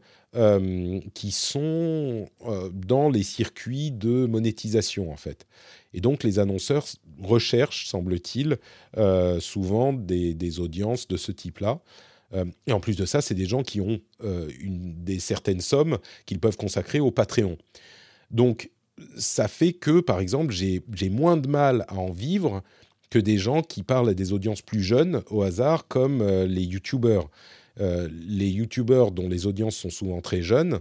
[1.13, 2.27] qui sont
[2.73, 5.45] dans les circuits de monétisation en fait.
[5.93, 6.87] Et donc les annonceurs
[7.21, 8.57] recherchent, semble-t-il,
[9.39, 11.31] souvent des, audiences de ce
[12.33, 12.51] type-là.
[12.67, 13.99] et en plus de ça, c'est des gens qui ont
[14.59, 17.57] une, des certaines sommes qu'ils peuvent consacrer au Patreon.
[18.31, 18.71] Donc
[19.17, 22.63] ça fait que, par exemple, j'ai moins de mal à en vivre
[23.09, 26.63] que des gens qui parlent à des audiences plus jeunes au hasard, comme euh, les
[26.63, 27.29] YouTubers.
[27.79, 30.79] Euh, les YouTubers dont les audiences sont souvent très jeunes,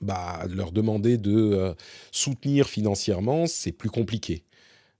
[0.00, 1.74] bah, leur demander de euh,
[2.10, 4.44] soutenir financièrement, c'est plus compliqué.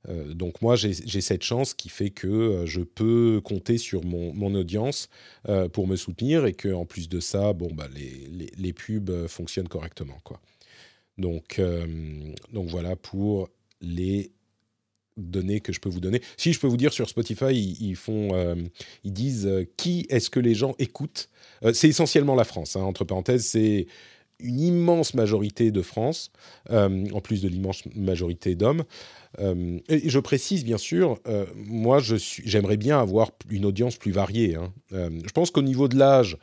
[0.07, 5.09] Donc moi, j'ai cette chance qui fait que je peux compter sur mon, audience
[5.73, 9.69] pour me soutenir et que en plus de ça, bon, bah, les, les, pubs fonctionnent
[9.69, 10.19] correctement.
[10.23, 10.41] Quoi.
[11.19, 11.87] Donc, euh,
[12.53, 13.49] donc voilà pour
[13.81, 14.33] les
[15.17, 16.21] données que je peux vous donner.
[16.37, 18.55] Si je peux vous dire sur Spotify, ils, font, euh,
[19.03, 21.31] ils disent euh, qui est-ce que les gens écoutent?
[21.73, 22.77] c'est essentiellement la France.
[22.77, 23.87] Hein, entre parenthèses, c'est
[24.41, 26.31] une immense majorité de France,
[26.71, 28.85] en plus de l'immense majorité d'hommes.
[29.39, 31.19] et je précise bien sûr,
[31.55, 34.57] moi je j'aimerais bien avoir une audience plus variée.
[34.57, 34.73] Hein.
[34.91, 36.37] je pense qu'au niveau de l'âge,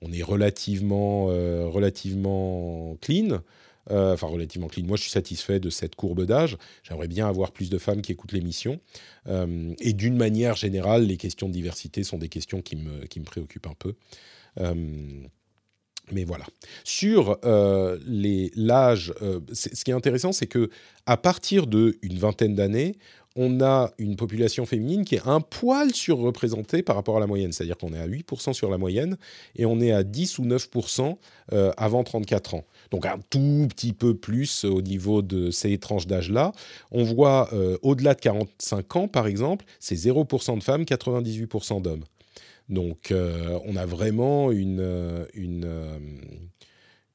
[0.00, 3.40] on est relativement, relativement clean.
[3.90, 4.86] Euh, enfin relativement clean.
[4.86, 6.56] Moi, je suis satisfait de cette courbe d'âge.
[6.82, 8.80] J'aimerais bien avoir plus de femmes qui écoutent l'émission.
[9.26, 13.20] Euh, et d'une manière générale, les questions de diversité sont des questions qui me, qui
[13.20, 13.94] me préoccupent un peu.
[16.08, 16.44] Euh, mais voilà.
[16.84, 19.14] Sur l'âge,
[19.52, 20.70] ce qui est intéressant, c'est que
[21.06, 22.96] à partir d'une vingtaine d'années,
[23.36, 27.52] on a une population féminine qui est un poil surreprésentée par rapport à la moyenne.
[27.52, 29.16] C'est-à-dire qu'on est à 8% sur la moyenne
[29.56, 31.16] et on est à 10 ou 9%
[31.52, 32.64] euh, avant 34 ans.
[32.90, 36.52] Donc un tout petit peu plus au niveau de ces tranches d'âge-là.
[36.92, 42.04] On voit euh, au-delà de 45 ans, par exemple, c'est 0% de femmes, 98% d'hommes.
[42.68, 46.00] Donc euh, on a vraiment une, une,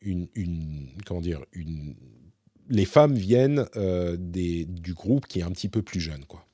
[0.02, 1.96] une, une comment dire, une
[2.70, 6.46] les femmes viennent euh, du groupe qui est un petit peu plus jeune, quoi.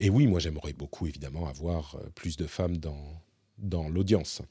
[0.00, 4.42] Et oui, moi j'aimerais beaucoup évidemment avoir euh, plus de femmes dans, l'audience.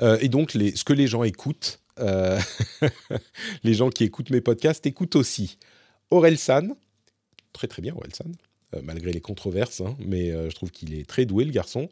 [0.00, 1.80] Euh, et donc ce que les gens écoutent,
[3.62, 5.58] les gens qui écoutent mes podcasts écoutent aussi
[6.10, 6.74] Aurel San,
[7.52, 8.32] très très bien Aurel San,
[8.82, 11.88] malgré les controverses, hein, mais je trouve qu'il est très doué le garçon.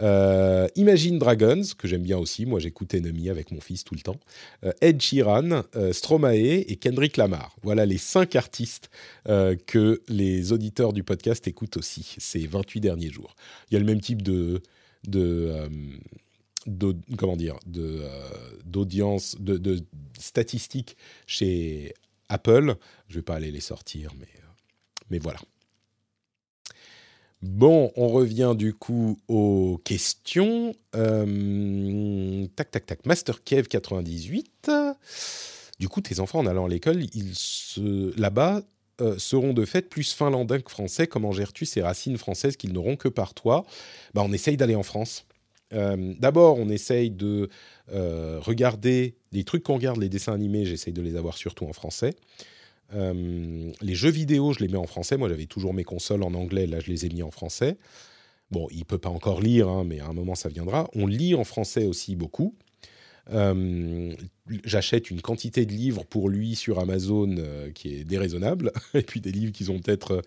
[0.00, 4.00] Euh, Imagine Dragons, que j'aime bien aussi, moi j'écoute Enemy avec mon fils tout le
[4.00, 4.20] temps.
[4.64, 7.56] Euh, Ed Sheeran, euh, Stromae et Kendrick Lamar.
[7.62, 8.90] Voilà les cinq artistes
[9.24, 13.34] que les auditeurs du podcast écoutent aussi ces 28 derniers jours.
[13.70, 14.62] Il y a le même type de...
[15.06, 15.68] de
[17.16, 17.58] comment dire
[18.64, 19.80] d'audience de, de,
[20.18, 21.94] statistiques chez
[22.28, 22.74] Apple
[23.08, 24.26] je vais pas aller les sortir mais
[25.10, 25.38] mais voilà
[27.46, 30.74] Bon, on revient du coup aux questions.
[30.96, 33.06] Euh, tac, tac, tac.
[33.06, 34.70] Master Kev 98.
[35.78, 38.18] Du coup, tes enfants en allant à l'école, ils se...
[38.18, 38.62] là-bas
[39.00, 41.06] euh, seront de fait plus finlandais que français.
[41.06, 43.64] Comment gères-tu ces racines françaises qu'ils n'auront que par toi?
[44.12, 45.24] Bah, On essaye d'aller en France.
[45.72, 47.48] Euh, d'abord, on essaye de
[47.88, 52.16] regarder les trucs qu'on regarde, les dessins animés, j'essaye de les avoir surtout en français.
[52.94, 55.16] Euh, les jeux vidéo, je les mets en français.
[55.16, 56.66] Moi, j'avais toujours mes consoles en anglais.
[56.66, 57.76] Là, je les ai mis en français.
[58.50, 60.88] Bon, il peut pas encore lire, hein, mais à un moment, ça viendra.
[60.94, 62.54] On lit en français aussi beaucoup.
[63.32, 64.14] Euh,
[64.64, 69.20] j'achète une quantité de livres pour lui sur Amazon euh, qui est déraisonnable, et puis
[69.20, 70.22] des livres qui sont peut-être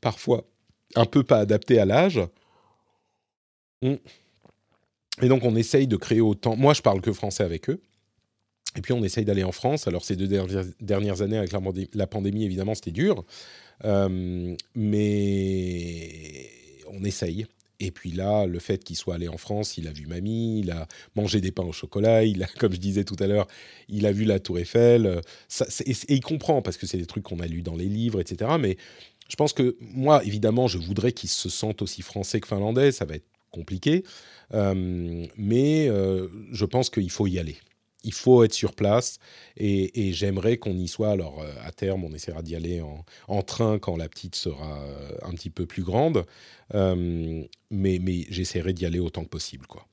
[0.00, 0.44] parfois
[0.94, 2.20] un peu pas adaptés à l'âge.
[3.82, 6.56] Et donc on essaye de créer autant.
[6.56, 7.80] Moi, je parle que français avec eux.
[8.76, 9.88] Et puis on essaye d'aller en France.
[9.88, 10.28] Alors ces deux
[10.80, 13.24] dernières années avec la, pandémie, évidemment, c'était dur.
[13.84, 16.50] Euh, mais
[16.90, 17.46] on essaye.
[17.78, 20.70] Et puis là, le fait qu'il soit allé en France, il a vu mamie, il
[20.70, 23.46] a mangé des pains au chocolat, il a, comme je disais tout à l'heure,
[23.88, 25.20] il a vu la Tour Eiffel.
[25.84, 28.52] Et, il comprend parce que c'est des trucs qu'on a lus dans les livres, etc.
[28.58, 28.76] Mais
[29.28, 32.92] je pense que moi, évidemment, je voudrais qu'il se sente aussi français que finlandais.
[32.92, 34.04] Ça va être compliqué,
[34.54, 37.56] euh, mais euh, je pense qu'il faut y aller
[38.06, 39.18] il faut être sur place
[39.56, 41.10] et, j'aimerais qu'on y soit.
[41.10, 42.80] Alors euh, à terme, on essaiera d'y aller
[43.28, 46.24] en, train quand la petite sera euh, un petit peu plus grande,
[46.74, 48.00] euh, mais,
[48.30, 49.86] j'essaierai d'y aller autant que possible, quoi,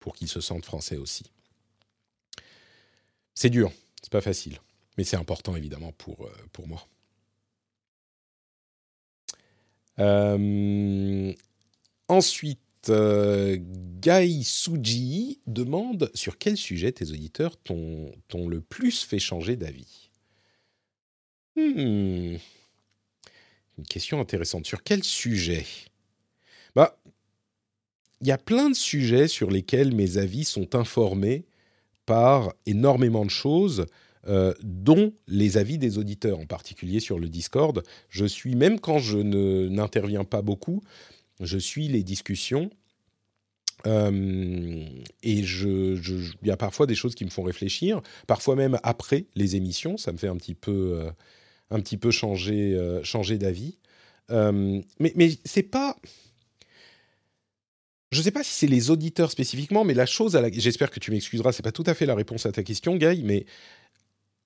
[0.00, 1.24] pour qu'il se sente français aussi.
[3.34, 3.72] C'est dur,
[4.02, 4.58] c'est pas facile,
[4.98, 6.86] mais c'est important évidemment pour moi.
[12.08, 13.58] ensuite, euh,
[14.00, 18.12] Gai Suji demande sur quel sujet tes auditeurs t'ont
[18.48, 20.10] le plus fait changer d'avis.
[21.56, 22.36] Hmm.
[23.78, 24.66] Une question intéressante.
[24.66, 25.64] Sur quel sujet?
[26.74, 26.98] Bah,
[28.20, 31.44] il y a plein de sujets sur lesquels mes avis sont informés
[32.06, 33.86] par énormément de choses,
[34.28, 37.82] euh, dont les avis des auditeurs, en particulier sur le Discord.
[38.08, 40.82] Je suis, même quand je n'interviens pas beaucoup,
[41.42, 42.70] je suis les discussions.
[43.86, 44.86] Euh,
[45.24, 49.56] et il y a parfois des choses qui me font réfléchir, parfois même après les
[49.56, 51.10] émissions, ça me fait un petit peu, euh,
[51.70, 53.78] un petit peu changer, changer d'avis.
[54.30, 54.84] mais
[55.16, 55.96] mais c'est pas
[58.12, 60.52] je ne sais pas si c'est les auditeurs spécifiquement, mais la chose à la...
[60.52, 63.22] J'espère que tu m'excuseras, c'est pas tout à fait la réponse à ta question, Guy,
[63.24, 63.46] mais...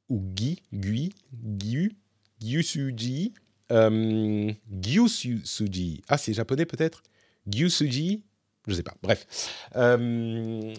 [0.08, 1.88] Ou Guy, Guy, Guy,
[2.40, 3.34] Gyusuji,
[3.72, 6.02] euh, Gyusuji.
[6.08, 7.02] Ah, c'est japonais peut-être?
[7.48, 8.22] Gyusuji
[8.66, 9.26] Je ne sais pas, bref.
[9.76, 10.74] Euh,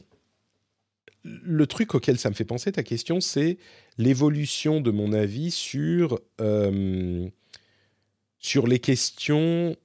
[1.24, 3.58] le truc auquel ça me fait penser, ta question, c'est
[3.98, 7.28] l'évolution de mon avis sur, euh,
[8.40, 9.76] sur les questions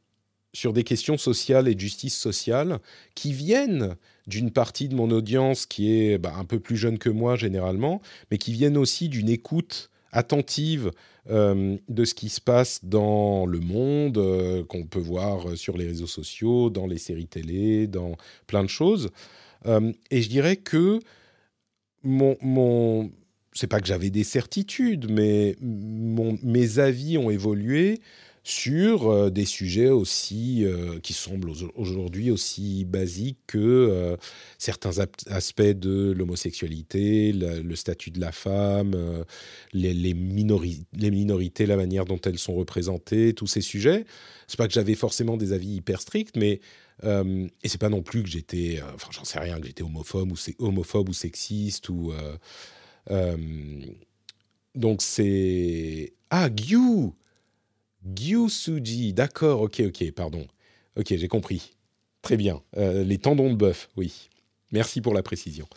[0.54, 2.78] sur des questions sociales et de justice sociale
[3.14, 3.96] qui viennent
[4.26, 8.02] d'une partie de mon audience qui est bah, un peu plus jeune que moi généralement,
[8.30, 10.90] mais qui viennent aussi d'une écoute attentive
[11.30, 15.86] euh, de ce qui se passe dans le monde, euh, qu'on peut voir sur les
[15.86, 18.16] réseaux sociaux, dans les séries télé, dans
[18.48, 19.10] plein de choses.
[19.66, 20.98] Euh, et je dirais que
[22.02, 23.12] mon, mon
[23.52, 28.00] c'est pas que j'avais des certitudes, mais mon, mes avis ont évolué
[28.44, 34.16] sur euh, des sujets aussi euh, qui semblent aujourd'hui aussi basiques que euh,
[34.58, 34.98] certains
[35.28, 38.96] aspects de l'homosexualité, le statut de la femme,
[39.72, 44.04] les, les, minorités, la manière dont elles sont représentées, tous ces sujets.
[44.48, 46.60] C'est pas que j'avais forcément des avis hyper stricts, mais
[47.04, 50.36] et c'est pas non plus que j'étais, enfin j'en sais rien, que j'étais homophobe ou
[50.64, 52.12] homophobe ou sexiste ou
[54.74, 57.12] donc c'est ah Gyu
[58.06, 60.46] Gyusuji, d'accord, ok, ok, pardon.
[60.96, 61.74] Ok, j'ai compris.
[62.20, 62.62] Très bien.
[62.76, 64.28] Euh, les tendons de bœuf, oui.
[64.72, 65.68] Merci pour la précision.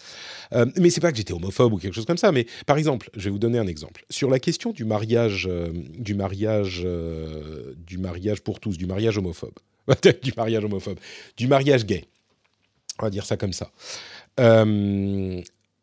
[0.54, 3.10] Euh, mais c'est pas que j'étais homophobe ou quelque chose comme ça, mais par exemple,
[3.16, 4.06] je vais vous donner un exemple.
[4.10, 9.18] Sur la question du mariage, euh, du mariage, euh, du mariage pour tous, du mariage
[9.18, 9.60] homophobe,
[10.24, 10.98] du mariage homophobe,
[11.36, 12.06] du mariage gay.
[13.00, 13.72] On va dire ça comme ça.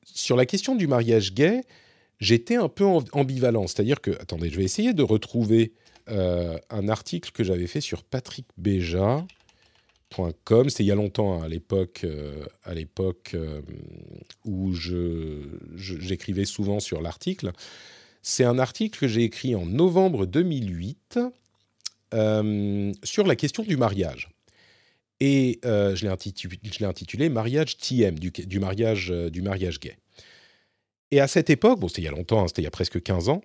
[0.05, 1.63] sur la question du mariage gay,
[2.19, 3.67] j'étais un peu ambivalent.
[3.67, 5.73] C'est-à-dire que, attendez, je vais essayer de retrouver
[6.09, 10.69] euh, un article que j'avais fait sur patrickbeja.com.
[10.69, 13.63] C'était il y a longtemps, hein, à l'époque, euh, euh,
[14.45, 14.73] où
[15.77, 17.53] j'écrivais souvent sur l'article.
[18.21, 21.19] C'est un article que j'ai écrit en novembre 2008
[23.05, 24.29] sur la question du mariage.
[25.21, 29.97] Et je l'ai intitulé, Mariage TM, du, du, mariage, du mariage gay.
[31.11, 32.73] Et à cette époque, bon, c'était il y a longtemps, hein, c'était il y a
[32.73, 33.43] presque 15 ans,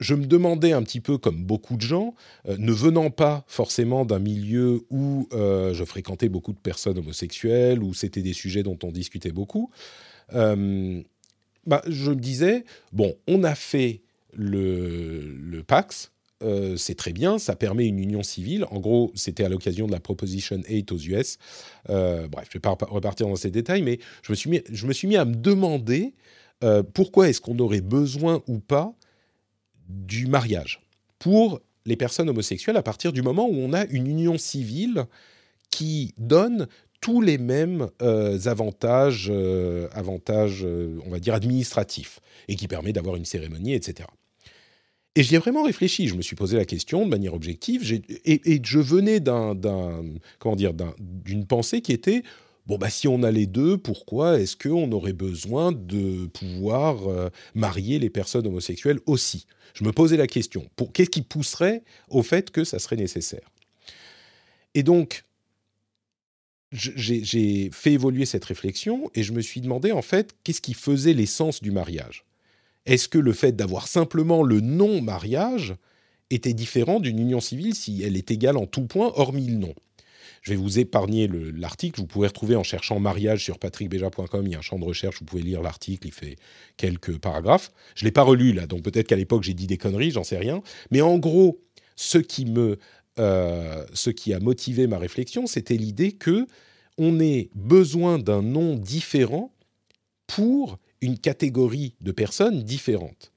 [0.00, 2.14] je me demandais un petit peu, comme beaucoup de gens,
[2.48, 7.82] euh, ne venant pas forcément d'un milieu où euh, je fréquentais beaucoup de personnes homosexuelles,
[7.82, 9.70] où c'était des sujets dont on discutait beaucoup,
[10.34, 11.02] euh,
[11.66, 14.02] bah, je me disais, bon, on a fait
[14.34, 16.10] le, le Pax,
[16.76, 18.66] c'est très bien, ça permet une union civile.
[18.70, 21.38] En gros, c'était à l'occasion de la Proposition 8 aux US.
[21.88, 24.86] bref, je ne vais pas repartir dans ces détails, mais je me suis mis, je
[24.86, 26.12] me suis mis à me demander
[26.92, 28.94] pourquoi est-ce qu'on aurait besoin ou pas
[29.88, 30.80] du mariage
[31.18, 35.06] pour les personnes homosexuelles à partir du moment où on a une union civile
[35.70, 36.68] qui donne
[37.00, 42.94] tous les mêmes euh, avantages, euh, avantages euh, on va dire, administratifs, et qui permet
[42.94, 44.08] d'avoir une cérémonie, etc.
[45.14, 46.08] Et j'y ai vraiment réfléchi.
[46.08, 47.82] Je me suis posé la question de manière objective,
[48.24, 49.54] et, je venais d'un,
[50.38, 52.22] comment dire, d'une pensée qui était
[52.66, 57.28] bon, bah, si on a les deux, pourquoi est-ce qu'on aurait besoin de pouvoir euh,
[57.54, 59.46] marier les personnes homosexuelles aussi?
[59.74, 60.68] Je me posais la question.
[60.92, 63.50] Qu'est-ce qui pousserait au fait que ça serait nécessaire?
[64.74, 65.24] Et donc,
[66.72, 71.12] j'ai fait évoluer cette réflexion et je me suis demandé, en fait, qu'est-ce qui faisait
[71.12, 72.24] l'essence du mariage?
[72.86, 75.76] Est-ce que le fait d'avoir simplement le non-mariage
[76.30, 79.74] était différent d'une union civile si elle est égale en tout point, hormis le nom
[80.44, 81.26] je vais vous épargner
[81.56, 82.00] l'article.
[82.00, 84.46] Vous pouvez retrouver en cherchant mariage sur patrickbeja.com.
[84.46, 85.18] Il y a un champ de recherche.
[85.18, 86.06] Vous pouvez lire l'article.
[86.06, 86.36] Il fait
[86.76, 87.72] quelques paragraphes.
[87.94, 90.10] Je l'ai pas relu là, donc peut-être qu'à l'époque j'ai dit des conneries.
[90.10, 90.62] J'en sais rien.
[90.90, 91.62] Mais en gros,
[91.96, 92.78] ce qui me,
[93.18, 96.46] euh, ce qui a motivé ma réflexion, c'était l'idée que
[96.98, 99.50] on ait besoin d'un nom différent
[100.26, 103.32] pour une catégorie de personnes différentes.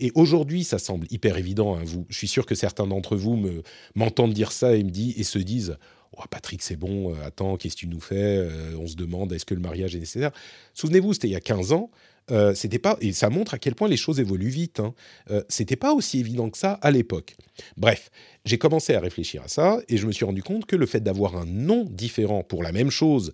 [0.00, 1.76] Et aujourd'hui, ça semble hyper évident.
[1.76, 3.62] Hein, vous, je suis sûr que certains d'entre vous me
[3.94, 5.76] m'entendent dire ça et me disent et se disent
[6.16, 9.32] oh, Patrick, c'est bon, euh, attends, qu'est-ce que tu nous fais euh, On se demande,
[9.32, 10.32] est-ce que le mariage est nécessaire?
[10.74, 11.90] Souvenez-vous, c'était il y a 15 ans.
[12.30, 14.80] euh, c'était pas et ça montre à quel point les choses évoluent vite.
[14.80, 14.94] Hein.
[15.30, 17.36] Euh, c'était pas aussi évident que ça à l'époque.
[17.76, 18.10] Bref,
[18.44, 21.00] j'ai commencé à réfléchir à ça et je me suis rendu compte que le fait
[21.00, 23.32] d'avoir un nom différent pour la même chose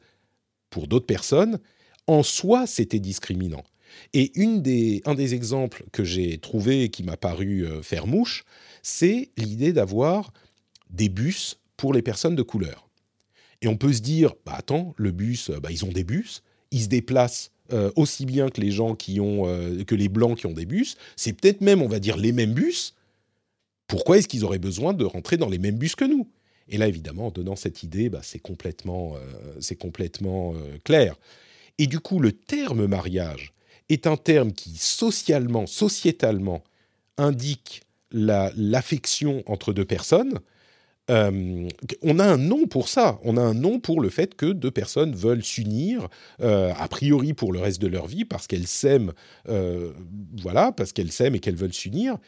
[0.70, 1.58] pour d'autres personnes,
[2.06, 3.64] en soi, c'était discriminant.
[4.12, 8.44] Et une des, un des exemples que j'ai trouvé et qui m'a paru faire mouche,
[8.82, 10.32] c'est l'idée d'avoir
[10.90, 12.88] des bus pour les personnes de couleur.
[13.62, 16.82] Et on peut se dire, bah attends, le bus, bah, ils ont des bus, ils
[16.82, 20.46] se déplacent euh, aussi bien que les gens qui ont euh, que les blancs qui
[20.46, 20.96] ont des bus.
[21.16, 22.94] C'est peut-être même, on va dire, les mêmes bus.
[23.88, 26.28] Pourquoi est-ce qu'ils auraient besoin de rentrer dans les mêmes bus que nous?
[26.68, 29.14] Et là, évidemment, en donnant cette idée, bah, c'est complètement,
[29.60, 31.14] c'est complètement clair.
[31.78, 33.52] Et du coup, le terme mariage
[33.88, 36.64] est un terme qui socialement, sociétalement,
[37.18, 40.40] indique l'affection entre deux personnes.
[41.10, 41.68] Euh,
[42.02, 43.18] on a un nom pour ça.
[43.22, 46.08] On a un nom pour le fait que deux personnes veulent s'unir,
[46.40, 49.12] euh, a priori pour le reste de leur vie, parce qu'elles s'aiment,
[49.48, 49.92] euh,
[50.42, 52.18] voilà, parce qu'elles s'aiment et qu'elles veulent s'unir.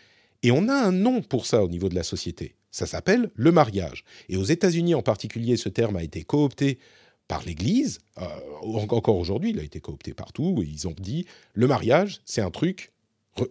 [0.42, 2.54] Et on a un nom pour ça au niveau de la société.
[2.70, 4.04] Ça s'appelle le mariage.
[4.28, 6.78] Et aux États-Unis en particulier, ce terme a été coopté
[7.26, 7.98] par l'Église.
[8.62, 10.62] Encore aujourd'hui, il a été coopté partout.
[10.64, 12.92] ils ont dit le mariage, c'est un truc.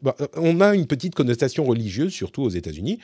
[0.01, 2.99] Bah, on a une petite connotation religieuse, surtout aux États-Unis,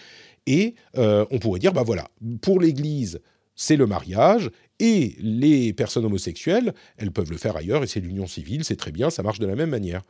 [0.45, 2.10] et euh, on pourrait dire bah voilà,
[2.41, 3.22] pour l'Église,
[3.56, 4.49] c'est le mariage,
[4.80, 8.91] et les personnes homosexuelles, elles peuvent le faire ailleurs, et c'est l'union civile, c'est très
[8.91, 10.02] bien, ça marche de la même manière.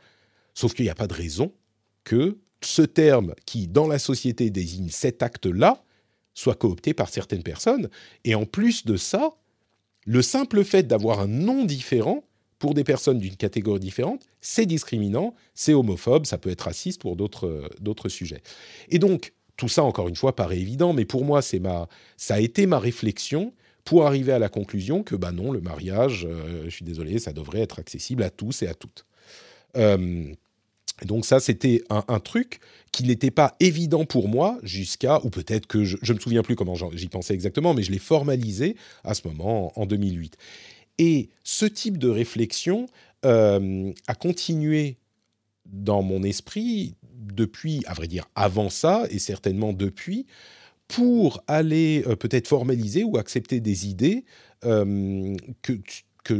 [0.54, 1.52] Sauf qu'il n'y a pas de raison
[2.04, 5.84] que ce terme qui, dans la société, désigne cet acte-là,
[6.32, 7.88] soit coopté par certaines personnes.
[8.24, 9.34] Et en plus de ça,
[10.06, 12.24] le simple fait d'avoir un nom différent
[12.58, 17.16] pour des personnes d'une catégorie différente, c'est discriminant, c'est homophobe, ça peut être raciste pour
[17.16, 18.42] d'autres sujets.
[18.88, 22.34] Et donc, tout ça, encore une fois, paraît évident, mais pour moi, c'est ma, ça
[22.34, 23.52] a été ma réflexion
[23.84, 27.32] pour arriver à la conclusion que, bah non, le mariage, euh, je suis désolé, ça
[27.32, 29.06] devrait être accessible à tous et à toutes.
[29.76, 30.32] Euh,
[31.04, 32.60] donc ça, c'était un, truc
[32.92, 36.54] qui n'était pas évident pour moi jusqu'à, ou peut-être que je ne me souviens plus
[36.54, 40.36] comment j'y pensais exactement, mais je l'ai formalisé à ce moment, en 2008.
[40.98, 42.86] Et ce type de réflexion
[43.24, 44.96] euh, a continué
[45.66, 46.94] dans mon esprit
[47.32, 50.26] depuis, à vrai dire, avant ça, et certainement depuis,
[50.88, 54.24] pour aller euh, peut-être formaliser ou accepter des idées
[54.64, 55.78] euh, que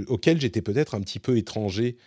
[0.08, 1.98] auquel j'étais peut-être un petit peu étranger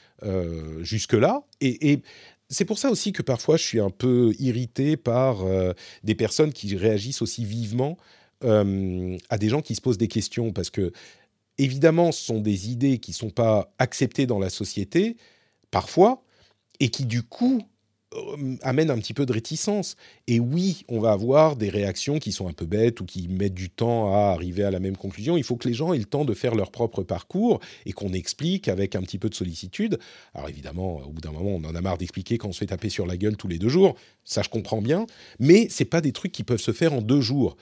[0.82, 1.44] jusque-là.
[1.62, 2.02] Et, et,
[2.50, 5.74] c'est pour ça aussi que parfois je suis un peu irrité par euh,
[6.04, 7.98] des personnes qui réagissent aussi vivement
[8.44, 10.92] euh, à des gens qui se posent des questions parce que
[11.58, 15.18] évidemment ce sont des idées qui ne sont pas acceptées dans la société
[15.72, 16.24] parfois
[16.80, 17.64] et qui du coup euh,
[18.62, 19.96] amène un petit peu de réticence.
[20.28, 23.54] Et oui, on va avoir des réactions qui sont un peu bêtes ou qui mettent
[23.54, 25.38] du temps à arriver à la même conclusion.
[25.38, 28.14] Il faut que les gens aient le temps de faire leur propre parcours et qu'on
[28.14, 30.00] explique avec un petit peu de sollicitude.
[30.34, 32.68] Alors évidemment, au bout d'un moment, on en a marre d'expliquer quand on se fait
[32.68, 33.96] taper sur la gueule tous les deux jours.
[34.24, 35.06] Ça, je comprends bien.
[35.40, 37.58] Mais c'est pas des trucs qui peuvent se faire en deux jours.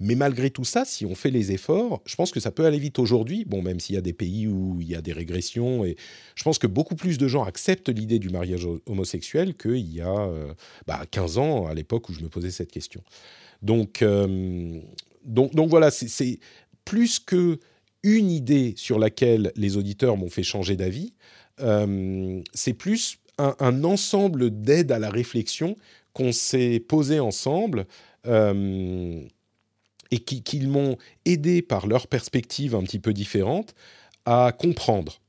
[0.00, 2.78] Mais malgré tout ça, si on fait les efforts, je pense que ça peut aller
[2.78, 3.44] vite aujourd'hui.
[3.44, 5.96] Bon, même s'il y a des pays où il y a des régressions, et
[6.34, 10.30] je pense que beaucoup plus de gens acceptent l'idée du mariage homosexuel qu'il y a
[11.10, 13.02] 15 bah, ans, à l'époque où je me posais cette question.
[13.60, 14.80] Donc, euh,
[15.24, 16.40] donc, donc voilà, c'est
[16.86, 17.58] plus que
[18.02, 21.12] une idée sur laquelle les auditeurs m'ont fait changer d'avis.
[21.60, 25.76] Euh, c'est plus un, un ensemble d'aides à la réflexion
[26.14, 27.86] qu'on s'est posé ensemble.
[30.10, 33.74] Et qu'ils m'ont aidé par leur perspective un petit peu différente
[34.24, 35.20] à comprendre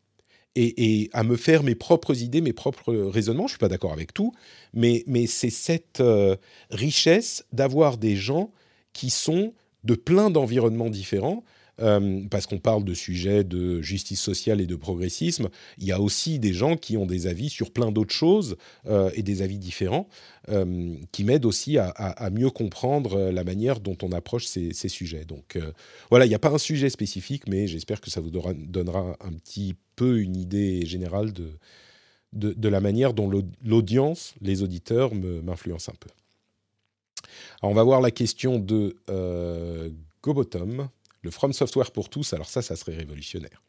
[0.56, 3.44] et, à me faire mes propres idées, mes propres raisonnements.
[3.44, 4.34] Je ne suis pas d'accord avec tout,
[4.74, 6.36] mais, mais c'est cette euh,
[6.70, 8.52] richesse d'avoir des gens
[8.94, 9.53] qui sont
[9.84, 11.44] de plein d'environnements différents
[11.82, 15.99] euh, parce qu'on parle de sujets de justice sociale et de progressisme, il y a
[15.99, 18.56] aussi des gens qui ont des avis sur plein d'autres choses
[18.88, 20.08] euh, et des avis différents
[20.49, 25.26] euh, qui m'aident aussi à, mieux comprendre la manière dont on approche ces, sujets.
[25.26, 25.58] Donc
[26.10, 29.34] voilà, il n'y a pas un sujet spécifique, mais j'espère que ça vous donnera un
[29.34, 31.52] petit peu une idée générale de,
[32.34, 33.30] de, la manière dont
[33.64, 36.10] l'audience, les auditeurs m'influencent un peu.
[37.62, 38.95] Alors on va voir la question de
[40.24, 40.90] Gobotom
[41.22, 43.61] le From Software pour tous, alors ça, ça serait révolutionnaire.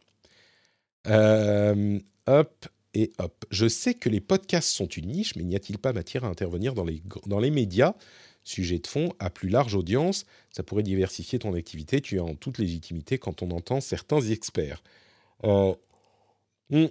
[1.08, 3.44] Euh, hop et hop.
[3.50, 6.74] Je sais que les podcasts sont une niche, mais n'y a-t-il pas matière à intervenir
[6.74, 7.94] dans les, dans les médias?
[8.44, 12.00] Sujet de fond à plus large audience, ça pourrait diversifier ton activité.
[12.00, 14.82] Tu es en toute légitimité quand on entend certains experts.
[15.44, 15.74] Euh,
[16.70, 16.86] hmm,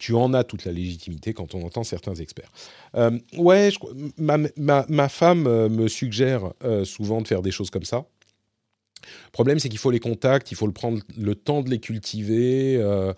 [0.00, 2.50] tu en as toute la légitimité quand on entend certains experts.
[2.96, 3.70] Euh, ouais,
[4.16, 6.52] ma, ma, ma, femme me suggère
[6.84, 8.06] souvent de faire des choses comme ça.
[9.02, 11.78] Le problème, c'est qu'il faut les contacts, il faut le prendre le temps de les
[11.80, 12.76] cultiver.
[12.78, 13.12] Euh,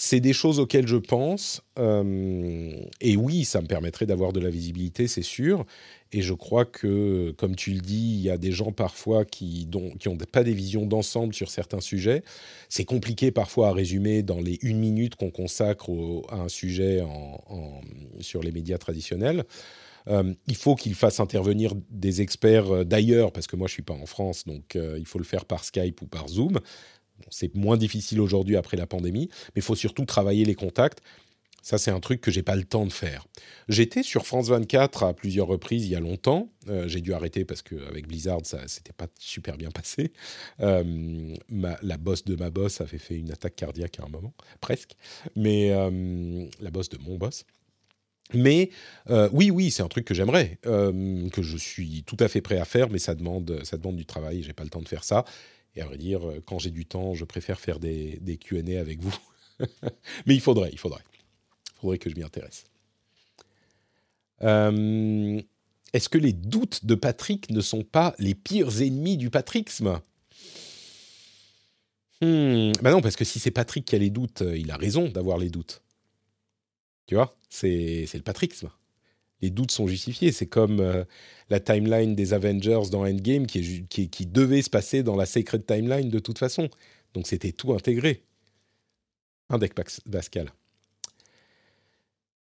[0.00, 1.60] c'est des choses auxquelles je pense.
[1.76, 5.66] Euh, et oui, ça me permettrait d'avoir de la visibilité, c'est sûr.
[6.12, 9.68] Et je crois que, comme tu le dis, il y a des gens parfois qui
[9.74, 12.22] n'ont pas des visions d'ensemble sur certains sujets.
[12.68, 15.90] C'est compliqué parfois à résumer dans les une minute qu'on consacre
[16.28, 17.02] à un sujet
[18.20, 19.44] sur les médias traditionnels.
[20.08, 23.82] Euh, il faut qu'il fasse intervenir des experts euh, d'ailleurs, parce que moi je suis
[23.82, 26.58] pas en France, donc euh, il faut le faire par Skype ou par Zoom.
[27.30, 31.00] c'est moins difficile aujourd'hui après la pandémie, mais il faut surtout travailler les contacts.
[31.60, 33.26] Ça, c'est un truc que j'ai pas le temps de faire.
[33.68, 36.50] J'étais sur France 24 à plusieurs reprises il y a longtemps.
[36.86, 40.12] j'ai dû arrêter parce qu'avec Blizzard, ça s'était pas super bien passé.
[40.58, 44.92] la boss de ma boss avait fait une attaque cardiaque à un moment, presque.
[45.34, 45.70] Mais
[46.60, 47.44] la boss de mon boss.
[48.34, 48.70] Mais
[49.08, 52.40] euh, oui, oui, c'est un truc que j'aimerais, euh, que je suis tout à fait
[52.40, 54.42] prêt à faire, mais ça demande, ça demande du travail.
[54.42, 55.24] J'ai pas le temps de faire ça.
[55.76, 58.80] Et à vrai dire, euh, quand j'ai du temps, je préfère faire des, des Q&A
[58.80, 59.16] avec vous.
[60.26, 61.02] mais il faudrait, il faudrait,
[61.76, 62.64] il faudrait que je m'y intéresse.
[64.40, 70.00] Est-ce que les doutes de Patrick ne sont pas les pires ennemis du patricksme
[72.20, 75.08] hmm, bah non, parce que si c'est Patrick qui a les doutes, il a raison
[75.08, 75.82] d'avoir les doutes.
[77.08, 78.70] Tu vois, c'est le patricksme.
[79.40, 80.30] Les doutes sont justifiés.
[80.30, 81.04] C'est comme euh,
[81.48, 85.64] la timeline des Avengers dans Endgame qui, qui, qui, devait se passer dans la Sacred
[85.64, 86.68] Timeline de toute façon.
[87.14, 88.22] Donc c'était tout intégré.
[89.48, 90.52] Un deck Pascal.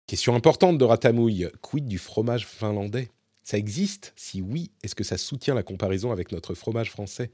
[0.07, 1.51] Question importante de Ratamouille.
[1.61, 3.11] Quid du fromage finlandais?
[3.43, 4.15] Ça existe?
[4.17, 7.31] Si oui, est-ce que ça soutient la comparaison avec notre fromage français?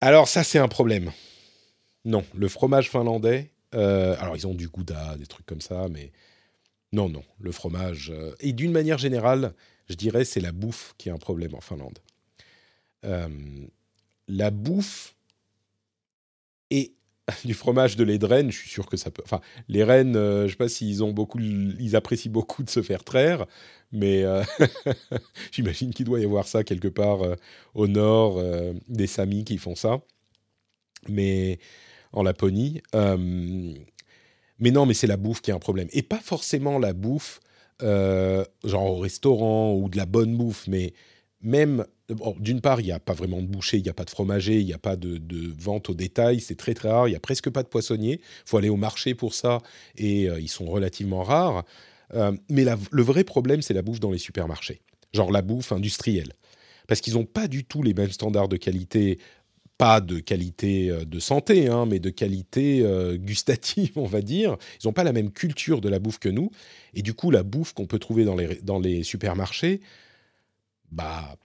[0.00, 1.12] Alors ça, c'est un problème.
[2.06, 6.12] Non, le fromage finlandais, euh, alors, ils ont du gouda, des trucs comme ça, mais
[6.92, 8.10] non, non, le fromage.
[8.14, 9.54] Euh, et d'une manière générale,
[9.88, 11.98] je dirais, c'est la bouffe qui est un problème en Finlande.
[13.04, 13.28] Euh,
[14.26, 15.14] la bouffe
[16.70, 16.94] et
[17.44, 19.22] du fromage de lait de renne, je suis sûr que ça peut.
[19.24, 22.82] Enfin, les rennes, je ne sais pas s'ils ont beaucoup, ils apprécient beaucoup de se
[22.82, 23.46] faire traire,
[23.92, 24.24] mais
[25.52, 27.20] j'imagine qu'il doit y avoir ça quelque part
[27.74, 28.42] au nord,
[28.88, 30.00] des Samis qui font ça.
[31.08, 31.58] Mais
[32.12, 32.80] en Laponie.
[32.94, 33.74] Euh,
[34.58, 35.88] mais non, mais c'est la bouffe qui est un problème.
[35.92, 37.40] Et pas forcément la bouffe,
[37.82, 40.94] euh, genre au restaurant ou de la bonne bouffe, mais
[41.40, 41.84] même,
[42.40, 44.58] d'une part, il n'y a pas vraiment de boucher, il n'y a pas de fromager,
[44.58, 45.20] il n'y a pas de,
[45.56, 48.48] vente au détail, c'est très très rare, il n'y a presque pas de poissonniers, il
[48.48, 49.60] faut aller au marché pour ça,
[49.96, 51.64] et euh, ils sont relativement rares.
[52.50, 54.80] mais le vrai problème, c'est la bouffe dans les supermarchés,
[55.12, 56.32] genre la bouffe industrielle.
[56.88, 59.18] Parce qu'ils n'ont pas du tout les mêmes standards de qualité
[59.78, 64.56] pas de qualité euh, de santé, hein, mais de qualité euh, gustative, on va dire.
[64.82, 66.50] Ils n'ont pas la même culture de la bouffe que nous.
[66.94, 69.80] Et du coup, la bouffe qu'on peut trouver dans les, dans les supermarchés,
[70.90, 71.36] bah,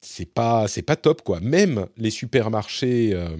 [0.00, 1.40] c'est pas, c'est pas top, quoi.
[1.40, 3.36] Même les supermarchés, euh,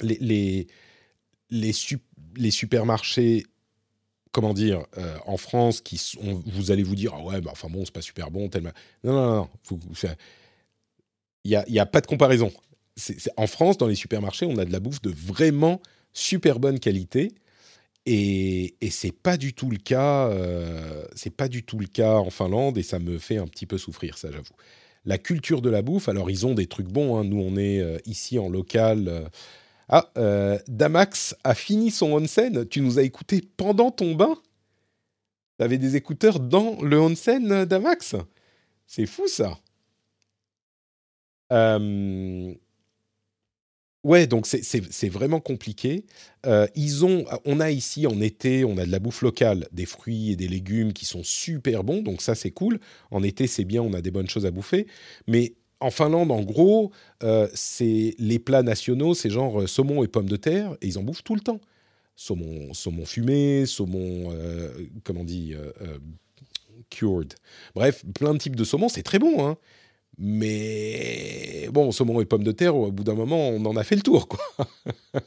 [0.00, 0.66] les, les,
[1.50, 1.72] les,
[2.36, 3.44] les, supermarchés,
[4.32, 4.84] comment dire,
[5.26, 6.00] en France, qui
[6.46, 8.72] vous allez vous dire, ah ouais, bah, enfin bon, c'est pas super bon, tellement.
[9.04, 9.48] Non, non, non,
[11.44, 12.52] il n'y a, pas de comparaison
[13.36, 15.80] en France, dans les supermarchés, on a de la bouffe de vraiment
[16.12, 17.32] super bonne qualité.
[18.06, 20.28] Et, et c'est pas du tout le cas.
[20.28, 23.66] Euh, c'est pas du tout le cas en Finlande et ça me fait un petit
[23.66, 24.54] peu souffrir, ça j'avoue.
[25.04, 27.18] La culture de la bouffe, alors ils ont des trucs bons.
[27.18, 27.24] Hein.
[27.24, 29.08] Nous, on est euh, ici en local.
[29.08, 29.28] Euh.
[29.90, 30.10] Ah,
[30.68, 32.66] Damax a fini son onsen.
[32.68, 34.36] Tu nous as écouté pendant ton bain?
[35.58, 38.14] Tu avais des écouteurs dans le onsen, Damax?
[38.86, 39.58] C'est fou ça.
[44.08, 46.06] Ouais, donc c'est vraiment compliqué.
[46.46, 49.84] Euh, ils ont, on a ici en été, on a de la bouffe locale, des
[49.84, 52.80] fruits et des légumes qui sont super bons, donc ça c'est cool.
[53.10, 54.86] En été c'est bien, on a des bonnes choses à bouffer.
[55.26, 56.90] Mais en Finlande, en gros,
[57.22, 60.98] euh, c'est les plats nationaux, c'est genre euh, saumon et pommes de terre, et ils
[60.98, 61.60] en bouffent tout le temps.
[62.16, 64.32] Saumon, saumon fumé, saumon,
[65.04, 65.54] comment on dit,
[66.88, 67.34] cured.
[67.74, 69.46] Bref, plein de types de saumon, c'est très bon.
[69.46, 69.58] Hein.
[70.18, 73.96] Mais bon, saumon et pommes de terre, au bout d'un moment, on en a fait
[73.96, 74.40] le tour, quoi.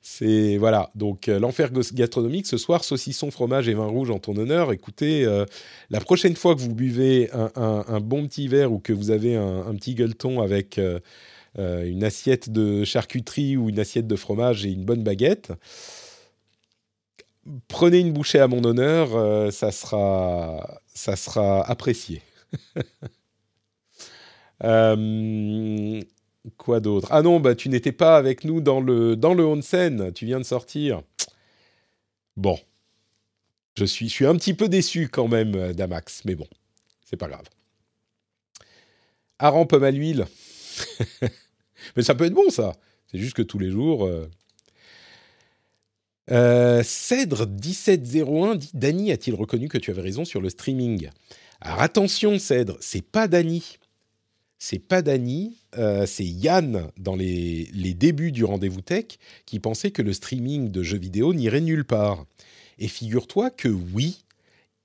[0.00, 0.90] C'est voilà.
[0.94, 4.72] Donc euh, l'enfer gastronomique ce soir, saucisson, fromage et vin rouge en ton honneur.
[4.72, 5.44] Écoutez, euh,
[5.90, 9.74] la prochaine fois que vous buvez un, bon petit verre ou que vous avez un,
[9.74, 11.00] petit gueuleton avec euh,
[11.56, 15.52] une assiette de charcuterie ou une assiette de fromage et une bonne baguette,
[17.68, 19.52] prenez une bouchée à mon honneur.
[19.52, 22.22] ça sera ça sera apprécié.
[24.64, 26.00] Euh,
[26.56, 27.08] quoi d'autre?
[27.10, 30.12] Ah non, bah tu n'étais pas avec nous dans le dans le onsen.
[30.12, 31.02] Tu viens de sortir.
[32.36, 32.58] Bon,
[33.76, 36.46] je suis je suis un petit peu déçu quand même, euh, Damax, mais bon,
[37.04, 37.46] c'est pas grave.
[39.38, 40.26] Aran pomme à l'huile.
[41.96, 42.74] mais ça peut être bon ça.
[43.10, 44.06] C'est juste que tous les jours.
[44.06, 44.28] Euh...
[46.30, 51.08] Euh, Cèdre1701 dit Dany a-t-il reconnu que tu avais raison sur le streaming?
[51.60, 53.78] Alors attention, Cèdre, c'est pas Dany.
[54.58, 59.92] C'est pas Dany, euh, c'est Yann dans les, les débuts du rendez-vous tech qui pensait
[59.92, 62.26] que le streaming de jeux vidéo n'irait nulle part.
[62.80, 64.24] Et figure-toi que oui,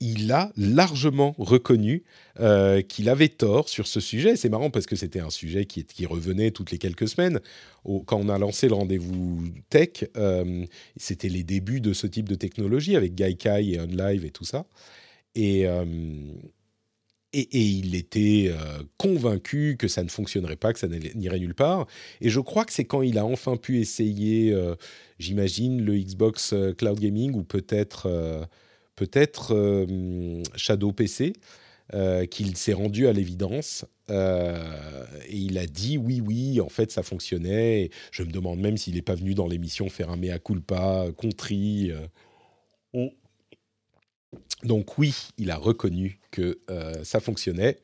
[0.03, 2.03] il a largement reconnu
[2.39, 4.35] euh, qu'il avait tort sur ce sujet.
[4.35, 7.39] C'est marrant parce que c'était un sujet qui, qui, revenait toutes les quelques semaines.
[7.83, 10.65] quand on a lancé le rendez-vous tech, euh,
[10.97, 14.65] c'était les débuts de ce type de technologie avec Gaikai et OnLive et tout ça.
[15.35, 15.65] Et,
[17.33, 18.51] et, il était
[18.97, 21.87] convaincu que ça ne fonctionnerait pas, que ça n'irait nulle part.
[22.21, 24.55] Et je crois que c'est quand il a enfin pu essayer,
[25.19, 28.47] j'imagine, le Xbox Cloud Gaming ou peut-être
[28.95, 31.33] peut-être euh, Shadow PC,
[31.93, 36.91] euh, qu'il s'est rendu à l'évidence euh, et il a dit oui, oui, en fait
[36.91, 37.89] ça fonctionnait.
[38.11, 41.91] je me demande même s'il n'est pas venu dans l'émission faire un mea culpa, contri.
[44.63, 46.59] Donc oui, il a reconnu que
[47.03, 47.79] ça fonctionnait.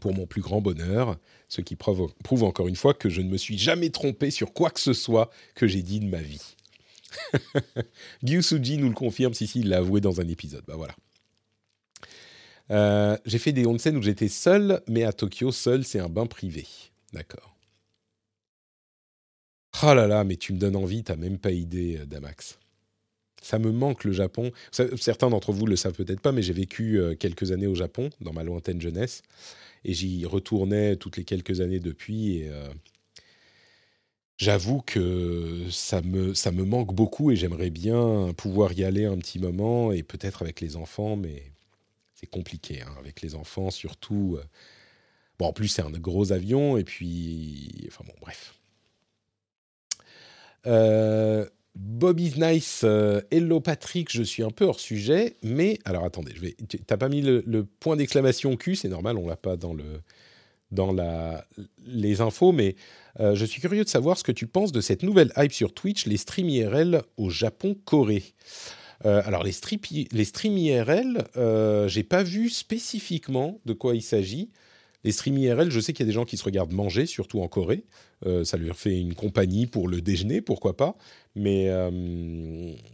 [0.00, 3.28] Pour mon plus grand bonheur, ce qui prouve, prouve encore une fois que je ne
[3.28, 6.56] me suis jamais trompé sur quoi que ce soit que j'ai dit de ma vie.
[8.22, 10.64] Gyusuji nous le confirme, si, si, il l'a avoué dans un épisode.
[10.66, 10.94] Bah voilà.
[12.70, 16.26] Euh, j'ai fait des onsen où j'étais seul, mais à Tokyo, seul, c'est un bain
[16.26, 16.66] privé.
[17.12, 17.56] D'accord.
[19.82, 22.58] Oh là là, mais tu me donnes envie, t'as même pas idée, euh, Damax.
[23.44, 24.52] Ça me manque le Japon.
[24.70, 28.10] Certains d'entre vous le savent peut-être pas, mais j'ai vécu euh, quelques années au Japon,
[28.20, 29.22] dans ma lointaine jeunesse,
[29.84, 32.50] et j'y retournais toutes les quelques années depuis, et
[34.36, 39.16] J'avoue que ça me, ça me manque beaucoup et j'aimerais bien pouvoir y aller un
[39.16, 41.52] petit moment et peut-être avec les enfants, mais
[42.14, 44.36] c'est compliqué hein, avec les enfants, surtout.
[44.40, 44.44] Euh,
[45.38, 47.86] bon, en plus, c'est un gros avion et puis.
[47.88, 48.54] Enfin bon, bref.
[50.66, 56.32] Euh, Bobby's Nice, euh, hello Patrick, je suis un peu hors sujet, mais alors attendez,
[56.36, 56.56] je vais.
[56.86, 60.00] T'as pas mis le, point d'exclamation Q, c'est normal, on l'a pas dans le
[60.70, 61.46] dans la,
[61.84, 62.74] les infos, mais
[63.20, 65.72] euh, je suis curieux de savoir ce que tu penses de cette nouvelle hype sur
[65.72, 68.34] Twitch, les streams IRL au Japon-Corée.
[69.04, 69.52] Euh, alors les,
[70.12, 71.24] les streams IRL,
[71.88, 74.50] j'ai pas vu spécifiquement de quoi il s'agit.
[75.04, 77.40] Les streams IRL, je sais qu'il y a des gens qui se regardent manger, surtout
[77.40, 77.84] en Corée.
[78.26, 80.96] Euh, ça leur fait une compagnie pour le déjeuner, pourquoi pas.
[81.34, 81.68] Mais,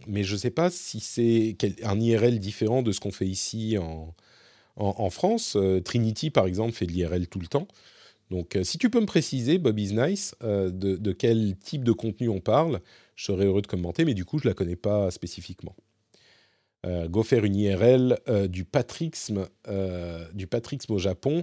[0.07, 3.77] mais je ne sais pas si c'est un IRL différent de ce qu'on fait ici
[3.77, 4.15] en,
[4.81, 5.57] en, France.
[5.57, 7.69] Euh, Trinity, par exemple, fait de l'IRL tout le temps.
[8.31, 12.29] Donc, euh, si tu peux me préciser, Bobby's Nice, euh, de, quel type de contenu
[12.29, 12.81] on parle,
[13.17, 15.77] je serais heureux de commenter, mais du coup, je ne la connais pas spécifiquement.
[16.85, 19.47] go faire une IRL du, patrixme,
[20.33, 21.43] du patrixme au Japon.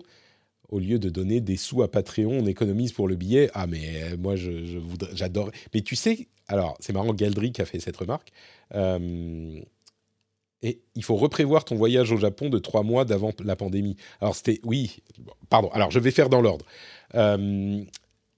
[0.70, 3.50] Au lieu de donner des sous à Patreon, on économise pour le billet.
[3.54, 4.80] Ah, mais moi, je,
[5.14, 5.52] j'adore.
[5.74, 8.32] Mais tu sais, alors, c'est marrant, Galdric a fait cette remarque.
[10.64, 13.96] Et il faut reprévoir ton voyage au Japon de trois mois d'avant la pandémie.
[14.22, 14.98] Alors c'était, oui,
[15.50, 15.70] pardon.
[15.70, 16.66] Alors je vais faire dans l'ordre.
[17.16, 17.84] Euh,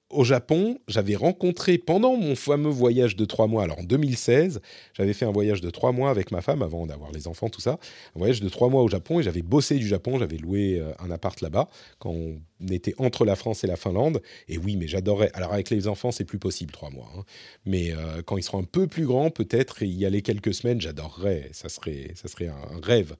[0.09, 4.59] au Japon, j'avais rencontré pendant mon fameux voyage de trois mois, alors en 2016,
[4.93, 7.61] j'avais fait un voyage de trois mois avec ma femme avant d'avoir les enfants, tout
[7.61, 7.79] ça.
[8.15, 10.91] Un voyage de trois mois au Japon et j'avais bossé du Japon, j'avais loué euh,
[10.99, 11.69] un appart là-bas
[11.99, 14.21] quand on était entre la France et la Finlande.
[14.47, 15.29] Et oui, mais j'adorais.
[15.33, 17.09] Alors avec les enfants, c'est plus possible trois mois.
[17.15, 17.23] Hein.
[17.65, 21.49] Mais euh, quand ils seront un peu plus grands, peut-être y aller quelques semaines, j'adorerais.
[21.51, 23.15] Ça serait, ça serait un, rêve.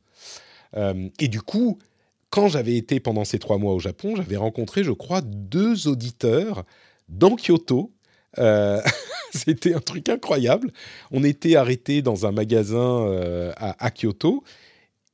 [0.76, 1.78] Euh, et du coup,
[2.30, 6.64] quand j'avais été pendant ces trois mois au Japon, j'avais rencontré, je crois, deux auditeurs
[7.08, 7.92] dans Kyoto.
[8.38, 8.82] Euh,
[9.34, 10.72] c'était un truc incroyable.
[11.12, 14.44] On était arrêtés dans un magasin euh, à, Kyoto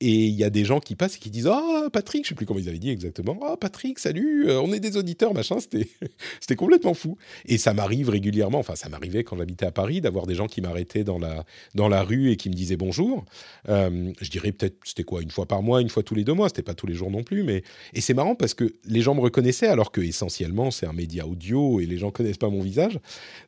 [0.02, 2.36] et il y a des gens qui passent et qui disent Ah, Patrick, je sais
[2.36, 3.40] plus comment ils avaient dit exactement.
[3.44, 5.58] Ah, Patrick, salut, euh, on est des auditeurs, machin.
[6.42, 7.18] C'était, complètement fou.
[7.46, 10.60] Et ça m'arrive régulièrement, enfin, ça m'arrivait quand j'habitais à Paris, d'avoir des gens qui
[10.60, 11.46] m'arrêtaient dans la,
[11.76, 13.24] dans la rue et qui me disaient bonjour.
[13.70, 16.34] Euh, je dirais peut-être, c'était quoi, une fois par mois, une fois tous les deux
[16.34, 16.50] mois.
[16.50, 17.44] C'était pas tous les jours non plus.
[17.44, 17.64] Mais...
[17.94, 21.26] Et c'est marrant parce que les gens me reconnaissaient alors que essentiellement, c'est un média
[21.26, 23.00] audio et les gens connaissent pas mon visage.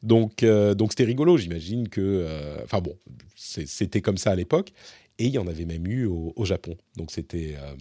[0.02, 1.36] Donc, euh, donc c'était rigolo.
[1.36, 2.26] J'imagine que.
[2.64, 2.96] Enfin bon,
[3.36, 4.72] c'était comme ça à l'époque.
[5.20, 6.78] Et il y en avait même eu au, Japon.
[6.96, 7.76] Donc c'était euh,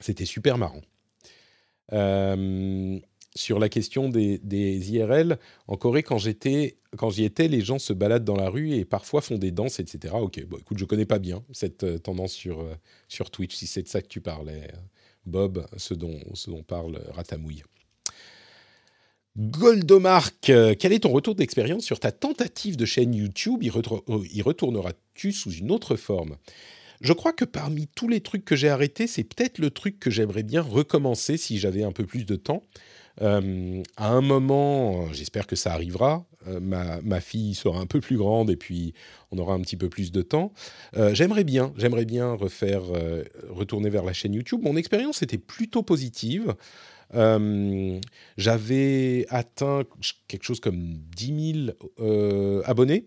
[0.00, 0.80] c'était super marrant.
[1.92, 2.98] Euh,
[3.34, 7.92] sur la question des, IRL, en Corée, quand j'étais, quand j'y étais, les gens se
[7.92, 10.14] baladent dans la rue et parfois font des danses, etc.
[10.20, 12.66] Ok, bon, écoute, je connais pas bien cette euh, tendance sur
[13.08, 13.54] sur Twitch.
[13.54, 14.68] Si c'est de ça que tu parlais,
[15.26, 17.62] Bob, ce dont ce dont parle Ratamouille.
[19.38, 23.62] Goldomark, euh, quel est ton retour d'expérience sur ta tentative de chaîne YouTube?
[23.62, 23.70] Y,
[24.42, 26.36] retourneras-tu sous une autre forme?
[27.00, 30.10] Je crois que parmi tous les trucs que j'ai arrêtés, c'est peut-être le truc que
[30.10, 32.64] j'aimerais bien recommencer si j'avais un peu plus de temps.
[33.20, 38.16] Euh, à un moment, j'espère que ça arrivera, euh, ma, fille sera un peu plus
[38.16, 38.94] grande et puis
[39.30, 40.52] on aura un petit peu plus de temps.
[40.96, 42.82] Euh, j'aimerais bien, j'aimerais bien refaire,
[43.48, 44.60] retourner vers la chaîne YouTube.
[44.62, 46.54] Mon expérience était plutôt positive.
[48.36, 49.82] J'avais atteint
[50.28, 51.66] quelque chose comme 10
[51.98, 53.06] 000 abonnés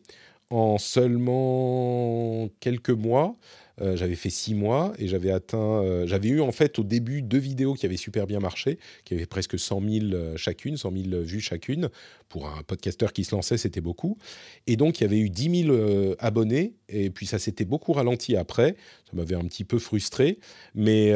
[0.49, 3.35] en seulement quelques mois.
[3.81, 5.83] Euh, j'avais fait six mois et j'avais atteint.
[5.83, 9.13] Euh, j'avais eu en fait au début deux vidéos qui avaient super bien marché, qui
[9.13, 11.89] avaient presque 100 000 euh, chacune, 100 000 vues chacune.
[12.29, 14.17] Pour un podcasteur qui se lançait, c'était beaucoup.
[14.67, 18.35] Et donc il y avait eu 10 000 abonnés et puis ça s'était beaucoup ralenti
[18.35, 18.75] après.
[19.09, 20.39] Ça m'avait un petit peu frustré,
[20.73, 21.13] mais,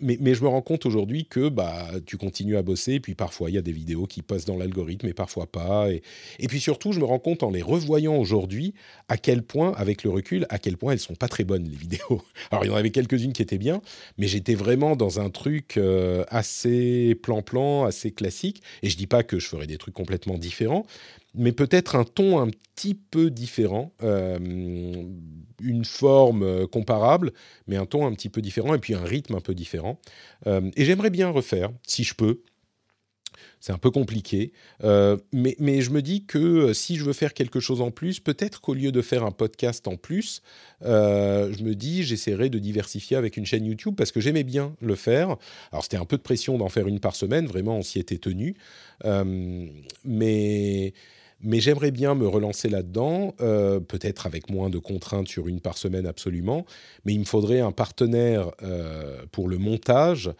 [0.00, 3.14] mais, mais, je me rends compte aujourd'hui que bah, tu continues à bosser et puis
[3.14, 5.90] parfois il y a des vidéos qui passent dans l'algorithme et parfois pas.
[5.90, 6.02] Et,
[6.38, 8.74] et puis surtout, je me rends compte en les revoyant aujourd'hui
[9.08, 11.76] à quel point, avec le recul, à quel point elles sont pas très bonnes les
[11.76, 12.22] vidéos.
[12.50, 13.80] Alors, il y en avait quelques-unes qui étaient bien,
[14.18, 18.62] mais j'étais vraiment dans un truc euh, assez plan-plan, assez classique.
[18.82, 20.86] Et je dis pas que je ferais des trucs complètement différents,
[21.34, 27.32] mais peut-être un ton un petit peu différent, euh, une forme euh, comparable,
[27.66, 30.00] mais un ton un petit peu différent, et puis un rythme un peu différent.
[30.46, 32.42] et j'aimerais bien refaire, si je peux,
[33.62, 34.52] c'est un peu compliqué.
[34.82, 37.92] Euh, mais, mais, je me dis que euh, si je veux faire quelque chose en
[37.92, 40.42] plus, peut-être qu'au lieu de faire un podcast en plus,
[40.84, 44.74] euh, je me dis j'essaierai de diversifier avec une chaîne YouTube parce que j'aimais bien
[44.80, 45.36] le faire.
[45.70, 48.18] Alors c'était un peu de pression d'en faire une par semaine, vraiment on s'y était
[48.18, 48.56] tenu.
[50.04, 50.92] mais
[51.44, 56.06] mais j'aimerais bien me relancer là-dedans, peut-être avec moins de contraintes sur une par semaine
[56.06, 56.64] absolument,
[57.04, 58.52] mais il me faudrait un partenaire
[59.32, 60.30] pour le montage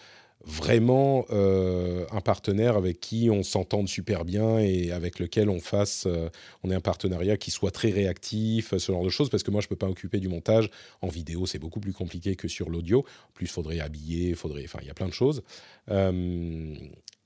[0.44, 6.04] vraiment euh, un partenaire avec qui on s'entende super bien et avec lequel on fasse,
[6.06, 6.28] euh,
[6.62, 9.60] on ait un partenariat qui soit très réactif, ce genre de choses, parce que moi
[9.60, 10.70] je peux pas occuper du montage
[11.00, 13.00] en vidéo, c'est beaucoup plus compliqué que sur l'audio.
[13.00, 15.42] En plus, faudrait habiller, faudrait, enfin, il y a plein de choses.
[15.90, 16.74] Euh,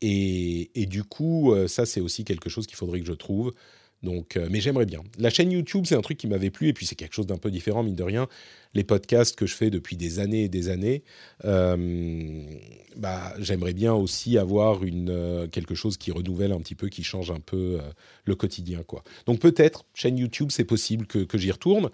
[0.02, 3.54] et, et, du coup, ça c'est aussi quelque chose qu'il faudrait que je trouve.
[4.02, 5.02] Donc, mais j'aimerais bien.
[5.18, 7.38] La chaîne YouTube, c'est un truc qui m'avait plu, et puis c'est quelque chose d'un
[7.38, 8.28] peu différent, mine de rien
[8.76, 11.02] les podcasts que je fais depuis des années et des années,
[11.44, 12.44] euh,
[12.96, 17.02] bah, j'aimerais bien aussi avoir une, euh, quelque chose qui renouvelle un petit peu, qui
[17.02, 17.90] change un peu euh,
[18.26, 18.82] le quotidien.
[18.82, 19.02] Quoi.
[19.24, 21.90] Donc peut-être, chaîne YouTube, c'est possible que, que j'y retourne,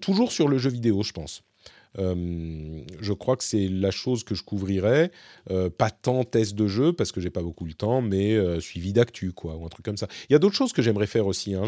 [0.00, 1.42] toujours sur le jeu vidéo, je pense.
[1.98, 5.10] Euh, je crois que c'est la chose que je couvrirais.
[5.50, 8.60] Euh, pas tant test de jeu parce que j'ai pas beaucoup le temps, mais euh,
[8.60, 10.08] suivi d'actu quoi ou un truc comme ça.
[10.28, 11.54] Il y a d'autres choses que j'aimerais faire aussi.
[11.54, 11.64] Hein.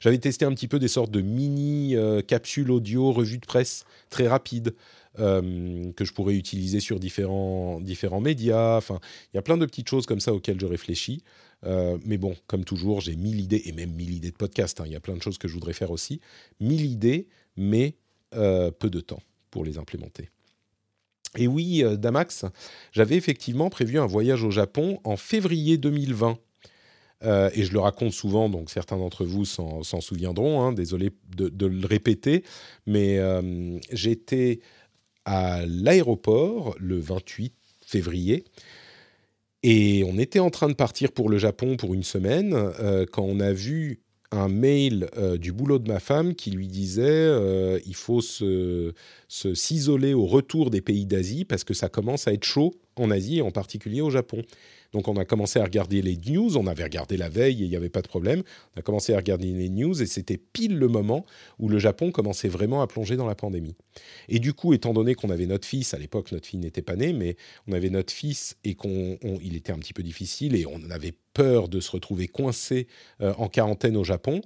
[0.00, 4.28] J'avais testé un petit peu des sortes de mini capsules audio, revues de presse très
[4.28, 4.74] rapides.
[5.16, 8.76] que je pourrais utiliser sur différents, différents médias.
[8.76, 9.00] Enfin,
[9.32, 11.22] il y a plein de petites choses comme ça auxquelles je réfléchis.
[11.64, 14.80] mais bon, comme toujours, j'ai mille idées, et même mille idées de podcast.
[14.80, 14.84] Hein.
[14.86, 16.20] Il y a plein de choses que je voudrais faire aussi.
[16.60, 17.96] Mille idées, mais
[18.30, 20.30] peu de temps pour les implémenter.
[21.36, 22.44] Et oui, euh, Damax,
[22.92, 26.38] j'avais effectivement prévu un voyage au Japon en février 2020.
[27.22, 31.66] Euh, et je le raconte souvent, donc certains d'entre vous s'en souviendront, hein, désolé de,
[31.66, 32.44] le répéter,
[32.86, 34.60] mais euh, j'étais
[35.26, 37.52] à l'aéroport le 28
[37.84, 38.44] février,
[39.62, 42.56] et on était en train de partir pour le Japon pour une semaine,
[43.12, 44.00] quand on a vu
[44.32, 48.92] un mail euh, du boulot de ma femme qui lui disait euh, il faut se,
[49.28, 53.42] s'isoler au retour des pays d'Asie parce que ça commence à être chaud en Asie
[53.42, 54.42] en particulier au Japon.
[54.92, 57.70] Donc on a commencé à regarder les news, on avait regardé la veille et il
[57.70, 58.42] n'y avait pas de problème.
[58.74, 61.24] On a commencé à regarder les news et c'était pile le moment
[61.58, 63.76] où le Japon commençait vraiment à plonger dans la pandémie.
[64.28, 66.96] Et du coup, étant donné qu'on avait notre fils, à l'époque notre fille n'était pas
[66.96, 67.36] née, mais
[67.68, 71.68] on avait notre fils et qu'il était un petit peu difficile et on avait peur
[71.68, 72.88] de se retrouver coincé
[73.20, 74.40] euh, en quarantaine au Japon,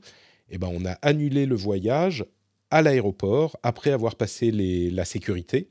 [0.50, 2.24] eh ben on a annulé le voyage
[2.70, 5.68] à l'aéroport après avoir passé la sécurité.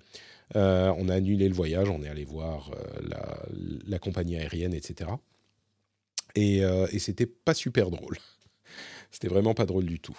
[0.55, 5.11] Euh, on a annulé le voyage, on est allé voir euh, la, compagnie aérienne, etc.
[6.35, 8.17] Et, euh, et c'était pas super drôle.
[9.11, 10.17] C'était vraiment pas drôle du tout.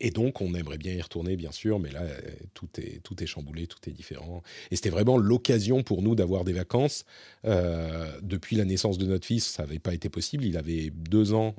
[0.00, 2.06] et donc, on aimerait bien y retourner, bien sûr, mais là,
[2.54, 4.42] tout est, tout est chamboulé, tout est différent.
[4.70, 7.04] Et c'était vraiment l'occasion pour nous d'avoir des vacances.
[7.44, 10.46] depuis la naissance de notre fils, ça n'avait pas été possible.
[10.46, 11.54] Il avait deux ans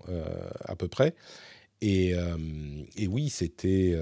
[0.66, 1.14] à peu près.
[1.82, 2.16] Et
[3.08, 3.96] oui, c'était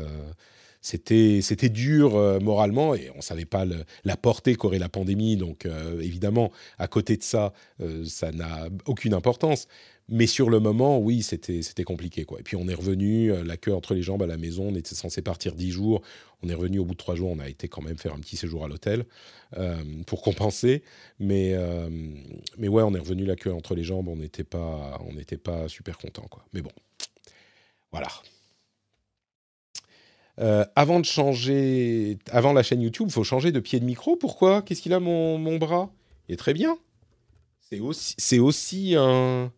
[0.82, 3.66] c'était dur euh, moralement et on savait pas
[4.04, 5.36] la portée qu'aurait la pandémie.
[5.36, 9.68] Donc euh, évidemment, à côté de ça, euh, ça n'a aucune importance.
[10.10, 12.40] Mais sur le moment, oui, c'était compliqué quoi.
[12.40, 14.70] Et puis on est revenu, la queue entre les jambes à la maison.
[14.70, 16.02] On était censé partir dix jours.
[16.42, 17.30] On est revenu au bout de trois jours.
[17.30, 19.04] On a été quand même faire un petit séjour à l'hôtel
[20.06, 20.82] pour compenser.
[21.20, 21.58] Mais
[22.58, 24.08] mais ouais, on est revenu la queue entre les jambes.
[24.08, 26.30] On n'était pas on n'était pas super content.
[26.54, 26.72] Mais bon,
[27.92, 28.08] voilà.
[30.40, 34.16] Euh, avant de changer, avant la chaîne YouTube, faut changer de pied de micro.
[34.16, 34.62] Pourquoi?
[34.62, 35.92] Qu'est-ce qu'il a mon, mon bras?
[36.28, 36.78] Il est très bien.
[37.70, 39.52] C'est aussi, aussi un,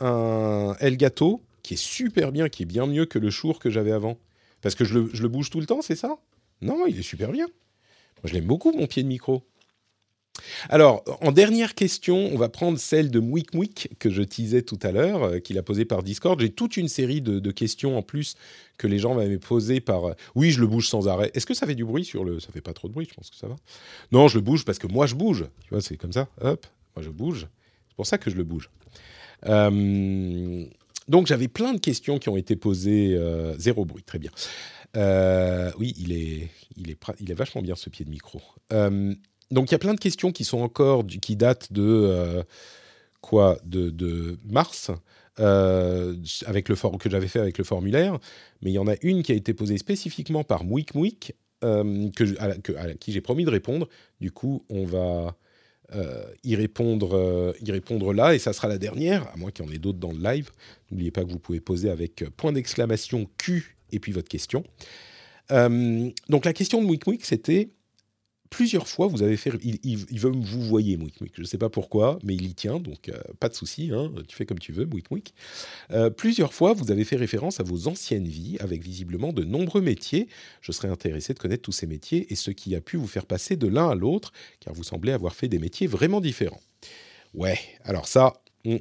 [0.00, 3.92] un Elgato qui est super bien, qui est bien mieux que le Shure que j'avais
[3.92, 4.18] avant.
[4.60, 6.18] Parce que je le, je le bouge tout le temps, c'est ça?
[6.62, 7.46] Non, il est super bien.
[7.46, 9.42] Moi, je l'aime beaucoup, mon pied de micro.
[10.68, 14.78] Alors, en dernière question, on va prendre celle de Mouik Mouik que je teasais tout
[14.82, 16.40] à l'heure, euh, qu'il a posée par Discord.
[16.40, 18.34] J'ai toute une série de, questions en plus
[18.78, 20.06] que les gens m'avaient posées par.
[20.06, 21.30] euh, oui, je le bouge sans arrêt.
[21.34, 22.40] Est-ce que ça fait du bruit sur le.
[22.40, 23.56] Ça fait pas trop de bruit, je pense que ça va.
[24.12, 25.46] Non, je le bouge parce que moi je bouge.
[25.62, 26.28] Tu vois, c'est comme ça.
[26.40, 26.66] Hop,
[26.96, 27.46] moi je bouge.
[27.88, 28.70] C'est pour ça que je le bouge.
[29.46, 30.64] Euh,
[31.06, 33.16] donc j'avais plein de questions qui ont été posées.
[33.58, 34.30] zéro bruit, très bien.
[35.78, 38.40] Oui, il est, il, est, il est vachement bien ce pied de micro.
[39.54, 42.42] Donc il y a plein de questions qui sont encore qui datent de euh,
[43.20, 44.90] quoi de, mars
[45.38, 46.16] euh,
[46.46, 48.18] avec le que j'avais fait avec le formulaire,
[48.62, 52.10] mais il y en a une qui a été posée spécifiquement par Mouik Mouik euh,
[52.16, 53.88] que, à, qui j'ai promis de répondre.
[54.20, 55.36] Du coup, on va
[56.42, 59.70] y répondre y répondre là et ça sera la dernière, à moins qu'il y en
[59.70, 60.50] ait d'autres dans le live.
[60.90, 64.64] N'oubliez pas que vous pouvez poser avec point d'exclamation Q et puis votre question.
[65.50, 67.70] Donc la question de Mouik Mouik, c'était
[68.54, 69.50] plusieurs fois, vous avez fait.
[69.64, 71.32] Il, veut vous voyez, Mouik Mouik.
[71.34, 73.90] Je ne sais pas pourquoi, mais il y tient, donc euh, pas de souci.
[73.92, 75.34] hein, tu fais comme tu veux, Mouik Mouik.
[75.90, 79.80] Euh, plusieurs fois, vous avez fait référence à vos anciennes vies, avec visiblement de nombreux
[79.80, 80.28] métiers.
[80.60, 83.26] Je serais intéressé de connaître tous ces métiers et ce qui a pu vous faire
[83.26, 86.60] passer de l'un à l'autre, car vous semblez avoir fait des métiers vraiment différents.
[87.34, 88.34] Ouais, alors ça.
[88.64, 88.80] on-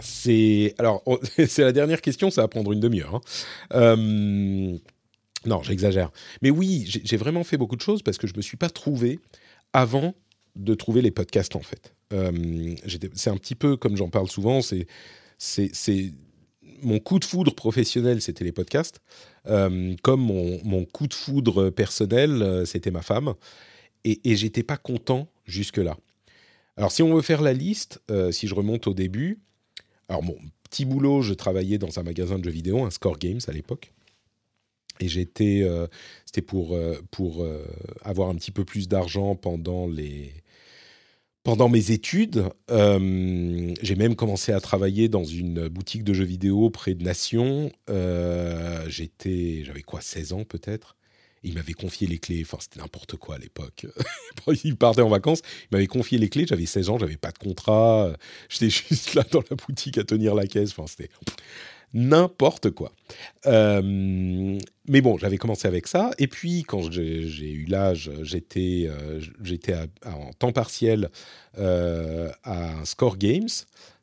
[0.00, 1.02] C'est alors
[1.48, 3.14] c'est la dernière question, ça va prendre une demi-heure.
[3.16, 3.20] hein.
[3.72, 4.76] Euh,
[5.46, 6.10] non, j'exagère.
[6.42, 9.20] Mais oui, j'ai vraiment fait beaucoup de choses parce que je me suis pas trouvé
[9.72, 10.14] avant
[10.56, 11.94] de trouver les podcasts en fait.
[12.12, 12.74] Euh,
[13.14, 16.12] c'est un petit peu comme j'en parle souvent, c'est
[16.82, 19.00] mon coup de foudre professionnel, c'était les podcasts.
[19.46, 23.34] Euh, comme mon, coup de foudre personnel, euh, c'était ma femme.
[24.04, 25.96] Et, et j'étais pas content jusque-là.
[26.76, 29.40] Alors, si on veut faire la liste, si je remonte au début,
[30.08, 33.40] alors mon petit boulot, je travaillais dans un magasin de jeux vidéo, un Score Games
[33.48, 33.92] à l'époque.
[35.00, 35.86] Et j'étais, euh,
[36.24, 37.64] c'était pour, euh, pour euh,
[38.02, 40.32] avoir un petit peu plus d'argent pendant les,
[41.42, 46.94] pendant mes études, j'ai même commencé à travailler dans une boutique de jeux vidéo près
[46.94, 47.70] de Nation.
[48.88, 50.96] J'étais, j'avais quoi, 16 ans peut-être.
[51.44, 52.42] Il m'avait confié les clés.
[52.42, 53.86] Enfin, c'était n'importe quoi à l'époque.
[54.64, 55.42] il partait en vacances.
[55.70, 56.46] Il m'avait confié les clés.
[56.48, 56.98] J'avais 16 ans.
[56.98, 58.12] J'avais pas de contrat.
[58.48, 60.70] J'étais juste là dans la boutique à tenir la caisse.
[60.72, 61.10] Enfin, c'était
[61.94, 62.92] n'importe quoi.
[63.46, 64.58] Euh,
[64.88, 66.10] mais bon, j'avais commencé avec ça.
[66.18, 71.10] Et puis, quand j'ai eu l'âge, j'étais euh, en temps partiel
[71.58, 73.48] euh, à Score Games.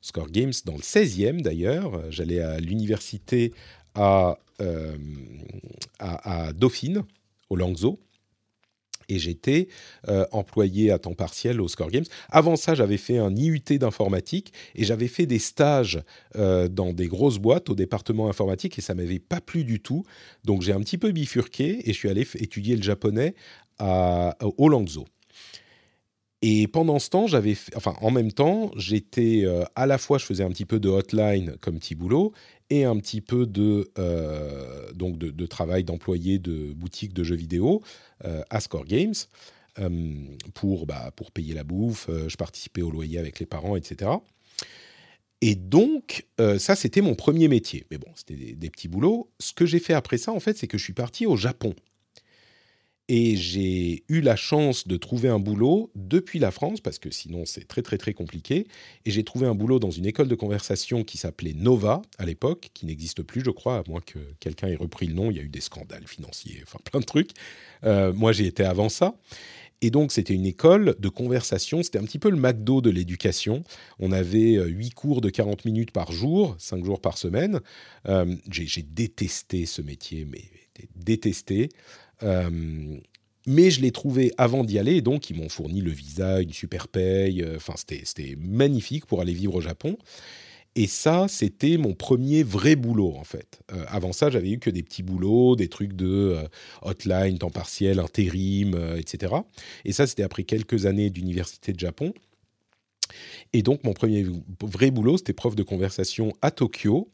[0.02, 2.12] Score Games dans le 16e d'ailleurs.
[2.12, 3.54] J'allais à l'université
[3.96, 4.38] à,
[6.00, 7.04] à, à Dauphine,
[7.50, 8.00] au Langso.
[9.10, 9.68] Et j'étais
[10.08, 12.06] euh, employé à temps partiel au Score Games.
[12.30, 16.02] Avant ça, j'avais fait un IUT d'informatique et j'avais fait des stages
[16.36, 20.04] euh, dans des grosses boîtes au département informatique et ça m'avait pas plu du tout.
[20.44, 23.36] Donc j'ai un petit peu bifurqué et je suis allé étudier le japonais
[23.80, 25.06] à, au Langso.
[26.46, 30.26] Et pendant ce temps, j'avais, enfin, en même temps, j'étais euh, à la fois, je
[30.26, 32.34] faisais un petit peu de hotline comme petit boulot
[32.70, 37.82] et un petit peu de, euh, donc de, travail d'employé de boutique de jeux vidéo
[38.26, 39.14] euh, à Score Games
[40.54, 42.10] pour, bah, pour payer la bouffe.
[42.28, 44.12] je participais au loyer avec les parents, etc.
[45.40, 47.86] Et donc, ça, c'était mon premier métier.
[47.90, 49.32] Mais bon, c'était des petits boulots.
[49.40, 51.74] Ce que j'ai fait après ça, en fait, c'est que je suis parti au Japon.
[53.10, 57.44] Et j'ai eu la chance de trouver un boulot depuis la France, parce que sinon
[57.46, 58.66] c'est très très très compliqué.
[59.06, 62.70] Et j'ai trouvé un boulot dans une école de conversation qui s'appelait Nova à l'époque,
[62.74, 65.32] qui n'existe plus je crois, à moins que quelqu'un ait repris le nom.
[65.32, 67.32] Il y a eu des scandales financiers, enfin plein de trucs.
[67.84, 69.16] Euh, moi j'ai été avant ça.
[69.84, 71.84] Et donc, c'était une école de conversation.
[71.84, 73.66] C'était un petit peu le McDo de l'éducation.
[74.00, 77.60] On avait euh, huit cours de 40 minutes par jour, cinq jours par semaine.
[78.08, 80.44] Euh, j'ai détesté ce métier, mais
[80.96, 81.68] détesté.
[82.24, 82.98] Euh,
[83.46, 86.88] mais je l'ai trouvé avant d'y aller, donc ils m'ont fourni le visa, une super
[86.88, 87.42] paye.
[87.42, 89.98] euh, Enfin, c'était magnifique pour aller vivre au Japon.
[90.76, 93.60] Et ça, c'était mon premier vrai boulot, en fait.
[93.72, 96.36] Euh, avant ça, j'avais eu que des petits boulots, des trucs de
[96.82, 99.36] hotline, temps partiel, intérim, etc.
[99.86, 102.12] Et ça, c'était après quelques années d'université de Japon.
[103.52, 104.26] Et donc, mon premier
[104.64, 107.08] vrai boulot, c'était prof de conversation à Tokyo.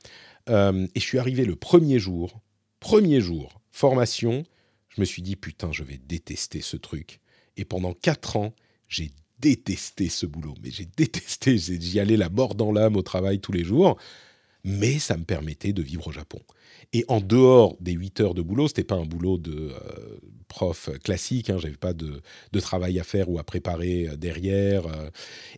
[0.48, 0.52] Et
[0.96, 2.40] je suis arrivé le premier jour,
[2.80, 4.44] premier jour, formation,
[4.90, 7.20] je me suis dit, putain, je vais détester ce truc.
[7.58, 8.54] Et pendant quatre ans,
[8.88, 10.56] j'ai détesté ce boulot.
[10.62, 13.98] Mais j'ai détesté, j'y allais la mort dans l'âme au travail tous les jours.
[14.64, 16.40] Mais ça me permettait de vivre au Japon.
[16.92, 20.18] Et en dehors des 8 heures de boulot, c'était pas un boulot de euh,
[20.48, 22.22] prof classique, hein, j'avais pas de,
[22.60, 24.88] travail à faire ou à préparer euh, derrière.
[24.88, 25.10] Euh.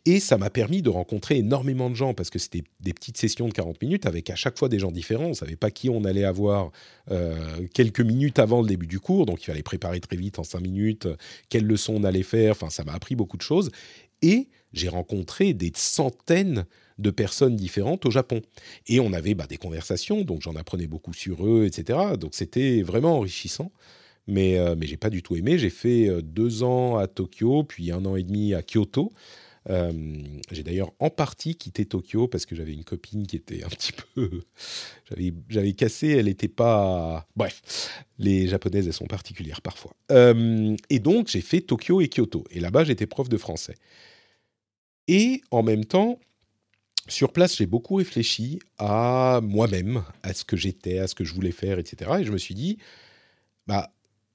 [0.06, 3.48] et ça m'a permis de rencontrer énormément de gens parce que c'était des petites sessions
[3.48, 5.28] de 40 minutes avec à chaque fois des gens différents.
[5.28, 6.72] On savait pas qui on allait avoir
[7.74, 10.62] quelques minutes avant le début du cours, donc il fallait préparer très vite en 5
[10.62, 11.08] minutes
[11.50, 12.52] quelles leçons on allait faire.
[12.52, 13.70] Enfin, ça m'a appris beaucoup de choses.
[14.22, 16.66] Et j'ai rencontré des centaines
[17.02, 18.42] de personnes différentes au Japon.
[18.88, 22.00] Et on avait bah, des conversations, donc j'en apprenais beaucoup sur eux, etc.
[22.20, 23.72] Donc c'était vraiment enrichissant.
[24.28, 25.58] Mais, euh, mais j'ai pas du tout aimé.
[25.58, 29.12] J'ai fait euh, deux ans à Tokyo, puis un an et demi à Kyoto.
[29.70, 29.92] Euh,
[30.52, 33.92] j'ai d'ailleurs en partie quitté Tokyo parce que j'avais une copine qui était un petit
[33.92, 34.42] peu.
[35.50, 37.28] j'avais cassé, elle n'était pas.
[37.36, 39.96] Bref, les japonaises, elles sont particulières parfois.
[40.10, 42.44] et donc, j'ai fait Tokyo et Kyoto.
[42.52, 43.76] Et là-bas, j'étais prof de français.
[45.08, 46.20] Et en même temps,
[47.08, 51.34] sur place, j'ai beaucoup réfléchi à moi-même, à ce que j'étais, à ce que je
[51.34, 52.12] voulais faire, etc.
[52.20, 52.78] Et je me suis dit,
[53.68, 53.92] bah,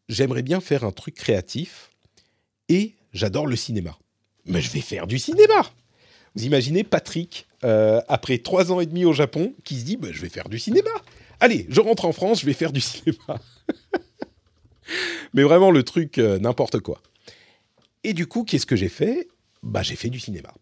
[0.09, 1.91] j'aimerais bien faire un truc créatif
[2.69, 3.97] et j'adore le cinéma.
[4.45, 5.71] Mais je vais faire du cinéma.
[6.35, 10.09] Vous imaginez Patrick, euh, après trois ans et demi au Japon, qui se dit, bah,
[10.11, 10.91] je vais faire du cinéma.
[11.41, 13.41] Allez, je rentre en France, je vais faire du cinéma.
[15.35, 17.01] Mais vraiment le truc, euh, n'importe quoi.
[18.05, 19.29] Et du coup, qu'est-ce que j'ai fait?
[19.63, 20.53] Bah, j'ai fait du cinéma.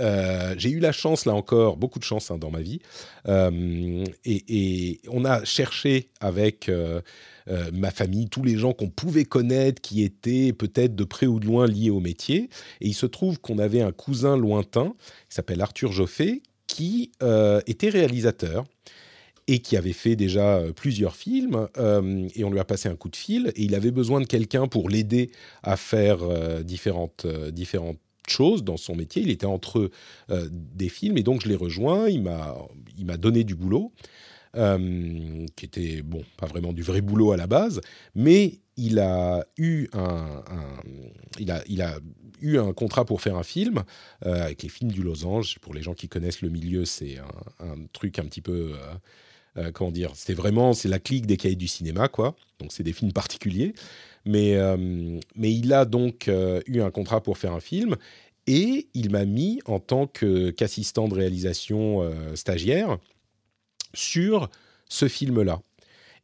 [0.00, 2.80] Euh, j'ai eu la chance, là encore, beaucoup de chance hein, dans ma vie.
[3.26, 7.00] Euh, et, on a cherché avec euh,
[7.72, 11.46] ma famille tous les gens qu'on pouvait connaître, qui étaient peut-être de près ou de
[11.46, 12.48] loin liés au métier.
[12.80, 14.94] Et il se trouve qu'on avait un cousin lointain,
[15.28, 17.12] qui s'appelle Arthur Joffé, qui
[17.66, 18.64] était réalisateur
[19.50, 23.16] et qui avait fait déjà plusieurs films, et on lui a passé un coup de
[23.16, 25.30] fil, et il avait besoin de quelqu'un pour l'aider
[25.62, 26.18] à faire
[26.62, 27.98] différentes, différentes
[28.30, 29.22] chose dans son métier.
[29.22, 29.90] Il était entre
[30.30, 32.08] euh, des films et donc je l'ai rejoint.
[32.08, 33.92] Il m'a, donné du boulot,
[34.56, 37.80] euh, qui était bon, pas vraiment du vrai boulot à la base,
[38.14, 40.42] mais il a eu un,
[41.38, 41.98] il a, il a
[42.40, 43.82] eu un contrat pour faire un film
[44.24, 45.58] euh, avec les films du Losange.
[45.58, 47.18] Pour les gens qui connaissent le milieu, c'est
[47.60, 48.74] un, truc un petit peu
[49.74, 52.36] comment dire, c'était vraiment c'est la clique des cahiers du cinéma quoi.
[52.60, 53.74] Donc c'est des films particuliers.
[54.28, 54.76] Mais, euh,
[55.36, 57.96] mais il a donc euh, eu un contrat pour faire un film
[58.46, 62.98] et il m'a mis en tant qu'assistant de réalisation euh, stagiaire
[63.94, 64.50] sur
[64.86, 65.62] ce film-là.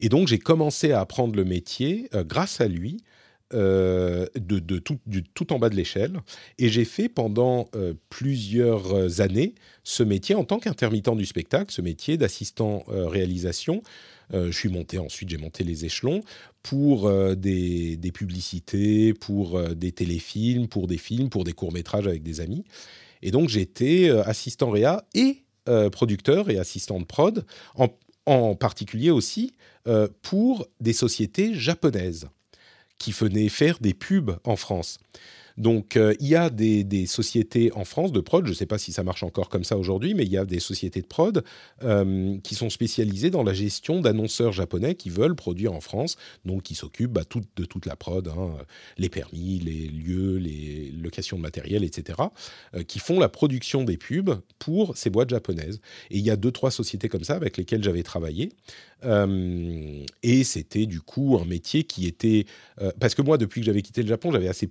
[0.01, 3.03] Et donc j'ai commencé à apprendre le métier grâce à lui.
[3.51, 6.19] de, tout, en bas de l'échelle.
[6.59, 7.69] Et j'ai fait pendant
[8.09, 13.81] plusieurs années ce métier en tant qu'intermittent du spectacle, ce métier d'assistant réalisation
[14.33, 16.21] je suis monté ensuite, j'ai monté les échelons
[16.63, 22.07] pour euh, des, publicités, pour euh, des téléfilms, pour des films, pour des courts métrages
[22.07, 22.63] avec des amis.
[23.21, 25.43] Et donc j'étais assistant réa et
[25.91, 27.43] producteur et assistant de prod,
[27.73, 27.87] en,
[28.27, 29.53] en particulier aussi
[30.21, 32.27] pour des sociétés japonaises
[32.99, 34.99] qui venaient faire des pubs en France.
[35.57, 38.77] Donc, euh, il y a des, sociétés en France de prod, je ne sais pas
[38.77, 41.43] si ça marche encore comme ça aujourd'hui, mais il y a des sociétés de prod
[41.83, 46.63] euh, qui sont spécialisées dans la gestion d'annonceurs japonais qui veulent produire en France, donc
[46.63, 47.23] qui s'occupent bah,
[47.55, 48.57] de toute la prod, hein,
[48.97, 52.19] les permis, les lieux, les locations de matériel, etc.,
[52.73, 55.79] euh, qui font la production des pubs pour ces boîtes japonaises.
[56.11, 58.49] Et il y a deux, trois sociétés comme ça avec lesquelles j'avais travaillé.
[60.23, 62.45] et c'était du coup un métier qui était...
[62.99, 64.69] parce que moi, depuis que j'avais quitté le Japon, j'avais assez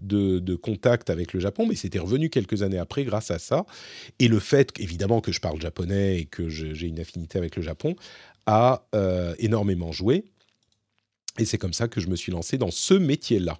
[0.00, 3.64] de contact avec le Japon, mais c'était revenu quelques années après grâce à ça.
[4.18, 7.62] Et le fait, évidemment, que je parle japonais et que j'ai une affinité avec le
[7.62, 7.94] Japon,
[8.46, 10.24] a euh, énormément joué.
[11.38, 13.58] Et c'est comme ça que je me suis lancé dans ce métier-là.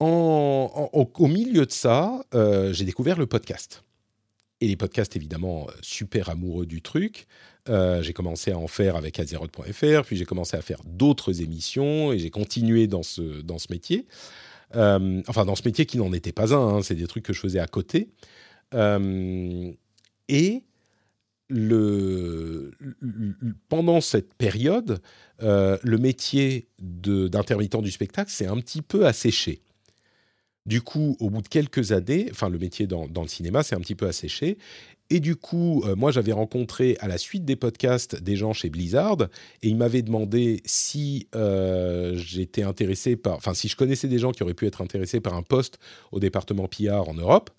[0.00, 3.84] En, au, milieu de ça, euh, j'ai découvert le podcast.
[4.60, 7.26] Et les podcasts, évidemment, euh, super amoureux du truc.
[7.70, 12.12] Euh, j'ai commencé à en faire avec Azeroth.fr, puis j'ai commencé à faire d'autres émissions
[12.12, 14.06] et j'ai continué dans ce, dans ce métier.
[14.76, 17.32] Euh, enfin, dans ce métier qui n'en était pas un, hein, c'est des trucs que
[17.32, 18.10] je faisais à côté.
[18.74, 19.72] Euh,
[20.28, 20.62] et
[21.48, 22.72] le,
[23.68, 25.00] pendant cette période,
[25.40, 29.62] le métier d'intermittent du spectacle s'est un petit peu asséché.
[30.66, 33.76] Du coup, au bout de quelques années, enfin le métier dans, dans le cinéma s'est
[33.76, 34.56] un petit peu asséché
[35.10, 38.70] et du coup, euh, moi, j'avais rencontré à la suite des podcasts des gens chez
[38.70, 39.28] Blizzard
[39.62, 44.32] et ils m'avaient demandé si euh, j'étais intéressé par, enfin, si je connaissais des gens
[44.32, 45.78] qui auraient pu être intéressés par un poste
[46.10, 47.50] au département PR en Europe.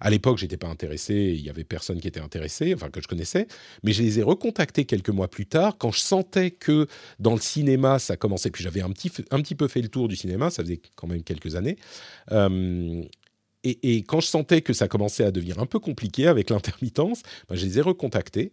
[0.00, 3.08] À l'époque, j'étais pas intéressé, il y avait personne qui était intéressé, enfin que je
[3.08, 3.48] connaissais,
[3.82, 6.86] mais je les ai recontactés quelques mois plus tard quand je sentais que
[7.18, 8.50] dans le cinéma ça commençait.
[8.50, 11.08] Puis j'avais un petit, un petit peu fait le tour du cinéma, ça faisait quand
[11.08, 11.76] même quelques années.
[12.30, 13.02] Euh,
[13.82, 17.56] et, quand je sentais que ça commençait à devenir un peu compliqué avec l'intermittence, ben,
[17.56, 18.52] je les ai recontactés.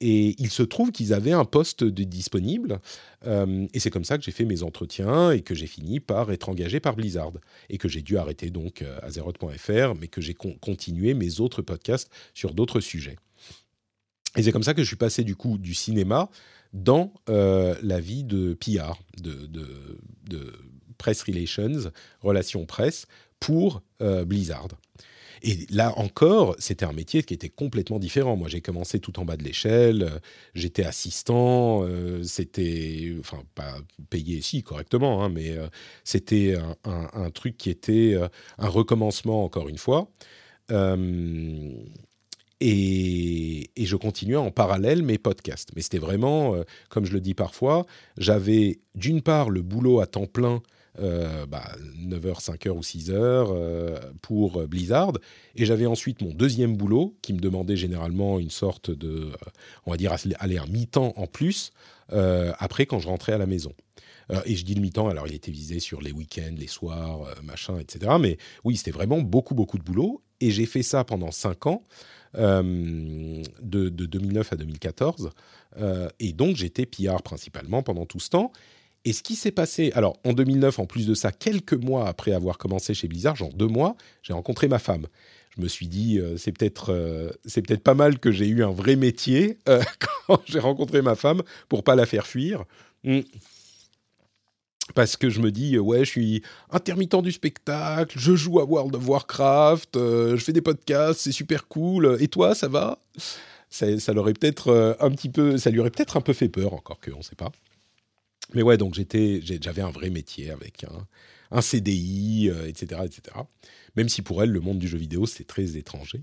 [0.00, 2.80] Et il se trouve qu'ils avaient un poste de disponible.
[3.26, 6.30] Euh, et c'est comme ça que j'ai fait mes entretiens et que j'ai fini par
[6.32, 7.32] être engagé par Blizzard.
[7.70, 12.10] Et que j'ai dû arrêter donc euh, Azeroth.fr, mais que j'ai continué mes autres podcasts
[12.34, 13.16] sur d'autres sujets.
[14.36, 16.28] Et c'est comme ça que je suis passé du coup du cinéma
[16.72, 20.52] dans euh, la vie de PR, de,
[20.98, 21.90] press relations,
[22.20, 23.06] relations presse,
[23.40, 24.68] pour Blizzard.
[25.44, 28.34] Et là encore, c'était un métier qui était complètement différent.
[28.34, 30.18] Moi, j'ai commencé tout en bas de l'échelle, euh,
[30.54, 33.76] j'étais assistant, euh, c'était, enfin, pas
[34.08, 35.66] payé ici correctement, hein, mais euh,
[36.02, 38.16] c'était un, truc qui était
[38.58, 40.08] un recommencement encore une fois.
[42.60, 45.70] Et, et, je continuais en parallèle mes podcasts.
[45.76, 46.56] Mais c'était vraiment,
[46.88, 47.84] comme je le dis parfois,
[48.16, 50.62] j'avais d'une part le boulot à temps plein
[50.98, 55.12] 9h, euh, 5h bah, ou 6h euh, pour Blizzard.
[55.56, 59.32] Et j'avais ensuite mon deuxième boulot qui me demandait généralement une sorte de, euh,
[59.86, 61.72] on va dire, aller un mi-temps en plus
[62.58, 63.72] après quand je rentrais à la maison.
[64.44, 67.78] et je dis le mi-temps, alors il était visé sur les week-ends, les soirs, machin,
[67.78, 68.12] etc.
[68.20, 70.22] Mais oui, c'était vraiment beaucoup, beaucoup de boulot.
[70.40, 71.82] Et j'ai fait ça pendant 5 ans,
[72.34, 75.30] de, de, 2009 à 2014.
[76.20, 78.52] et donc j'étais PR principalement pendant tout ce temps.
[79.04, 82.32] Et ce qui s'est passé, alors en 2009, en plus de ça, quelques mois après
[82.32, 85.06] avoir commencé chez Blizzard, genre deux mois, j'ai rencontré ma femme.
[85.56, 88.64] Je me suis dit, euh, c'est peut-être euh, c'est peut-être pas mal que j'ai eu
[88.64, 89.82] un vrai métier euh,
[90.26, 92.64] quand j'ai rencontré ma femme pour pas la faire fuir.
[93.04, 93.20] Hmm.
[94.94, 98.94] Parce que je me dis, ouais, je suis intermittent du spectacle, je joue à World
[98.94, 102.18] of Warcraft, je fais des podcasts, c'est super cool.
[102.20, 102.98] Et toi, ça va?
[103.70, 106.74] Ça, ça l'aurait peut-être un petit peu, ça lui aurait peut-être un peu fait peur,
[106.74, 107.50] encore que on ne sait pas.
[108.52, 110.84] Mais ouais, donc j'étais, j'avais un vrai métier avec
[111.50, 113.36] un, CDI, etc., etc.
[113.96, 116.22] Même si pour elle, le monde du jeu vidéo, c'est très étranger.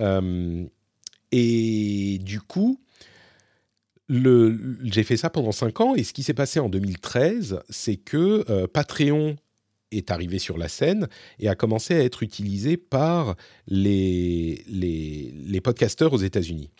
[0.00, 0.64] Euh,
[1.32, 2.80] et du coup,
[4.08, 5.94] j'ai fait ça pendant 5 ans.
[5.94, 9.36] Et ce qui s'est passé en 2013, c'est que euh, Patreon
[9.90, 11.08] est arrivé sur la scène
[11.38, 13.36] et a commencé à être utilisé par
[13.66, 16.70] les, les, les podcasteurs aux États-Unis.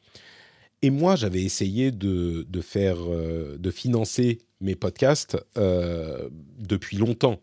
[0.83, 6.29] Et moi, j'avais essayé de, de faire, euh, de financer mes podcasts euh,
[6.59, 7.41] depuis longtemps.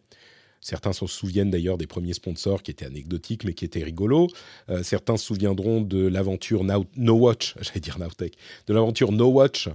[0.61, 4.27] Certains se souviennent d'ailleurs des premiers sponsors qui étaient anecdotiques mais qui étaient rigolos.
[4.69, 8.35] Euh, certains se souviendront de l'aventure No Watch, j'allais dire Nowtech,
[8.67, 9.69] de l'aventure No Watch,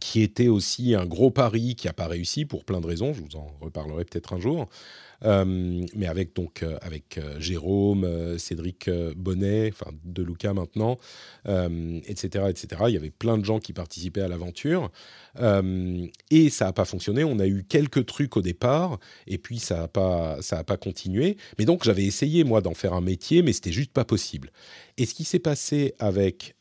[0.00, 3.12] qui était aussi un gros pari qui n'a pas réussi pour plein de raisons.
[3.12, 4.68] Je vous en reparlerai peut-être un jour.
[5.24, 10.96] Euh, mais avec donc euh, avec euh, Jérôme, Cédric Bonnet, enfin de Luca maintenant,
[11.46, 12.82] etc., etc.
[12.88, 14.90] Il y avait plein de gens qui participaient à l'aventure
[16.30, 17.24] et ça n'a pas fonctionné.
[17.24, 20.76] On a eu quelques trucs au départ et puis ça n'a pas ça a pas
[20.76, 21.36] continué.
[21.58, 24.50] Mais donc j'avais essayé moi d'en faire un métier, mais c'était juste pas possible.
[24.96, 26.56] Et ce qui s'est passé avec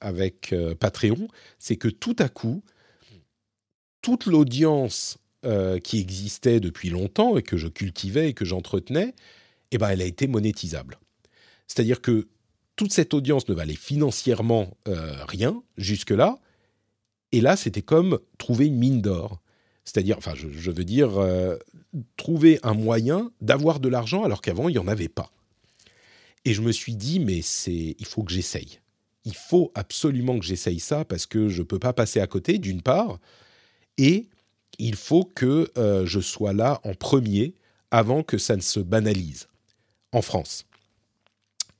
[0.00, 1.28] avec Patreon,
[1.58, 2.62] c'est que tout à coup
[4.00, 9.14] toute l'audience euh, qui existait depuis longtemps et que je cultivais et que j'entretenais,
[9.70, 10.98] eh ben, elle a été monétisable.
[11.66, 12.28] C'est-à-dire que
[12.76, 16.40] toute cette audience ne valait financièrement euh, rien jusque-là,
[17.32, 19.40] et là, c'était comme trouver une mine d'or.
[19.84, 21.56] C'est-à-dire, enfin, je, veux dire, euh,
[22.16, 25.30] trouver un moyen d'avoir de l'argent alors qu'avant, il n'y en avait pas.
[26.44, 28.80] Et je me suis dit, mais c'est, il faut que j'essaye.
[29.24, 32.58] Il faut absolument que j'essaye ça parce que je ne peux pas passer à côté,
[32.58, 33.18] d'une part,
[33.98, 34.28] et
[34.78, 37.54] il faut que euh, je sois là en premier
[37.90, 39.48] avant que ça ne se banalise
[40.12, 40.64] en France.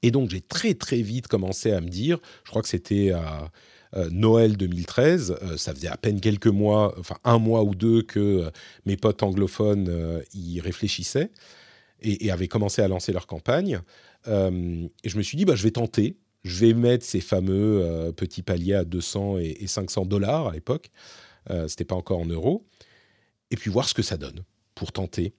[0.02, 3.50] Et donc j'ai très très vite commencé à me dire, je crois que c'était à
[3.96, 8.02] euh, Noël 2013, euh, ça faisait à peine quelques mois, enfin un mois ou deux
[8.02, 8.50] que
[8.84, 11.30] mes potes anglophones y réfléchissaient
[12.00, 13.80] et, avaient commencé à lancer leur campagne.
[14.26, 18.42] et je me suis dit, bah, je vais tenter, je vais mettre ces fameux petits
[18.42, 20.90] paliers à 200 et, et 500 dollars à l'époque.
[21.66, 22.64] C'était pas encore en euros
[23.50, 24.42] et puis voir ce que ça donne
[24.74, 25.34] pour tenter.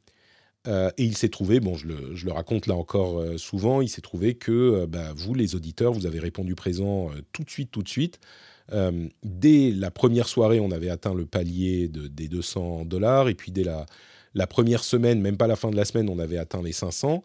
[0.68, 4.02] Euh, et il s'est trouvé, bon, je le, raconte là encore euh, souvent, il s'est
[4.02, 7.82] trouvé que euh, bah, vous, les auditeurs, vous avez répondu présent tout de suite, tout
[7.82, 8.20] de suite.
[9.24, 13.52] dès la première soirée, on avait atteint le palier de, des 200 dollars, et puis
[13.52, 13.86] dès la,
[14.36, 17.24] la, première semaine, même pas la fin de la semaine, on avait atteint les 500.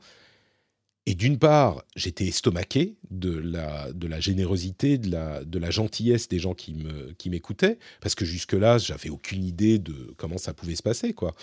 [1.07, 6.75] Et d'une part, j'étais estomaqué de la, générosité, de la, gentillesse des gens qui,
[7.27, 11.35] m'écoutaient, parce que jusque-là, j'avais aucune idée de comment ça pouvait se passer, quoi.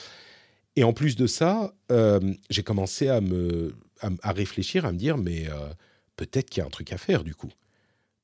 [0.78, 2.20] Et en plus de ça, euh,
[2.50, 5.70] j'ai commencé à, me, à, réfléchir, à me dire, mais euh,
[6.16, 7.52] peut-être qu'il y a un truc à faire, du coup.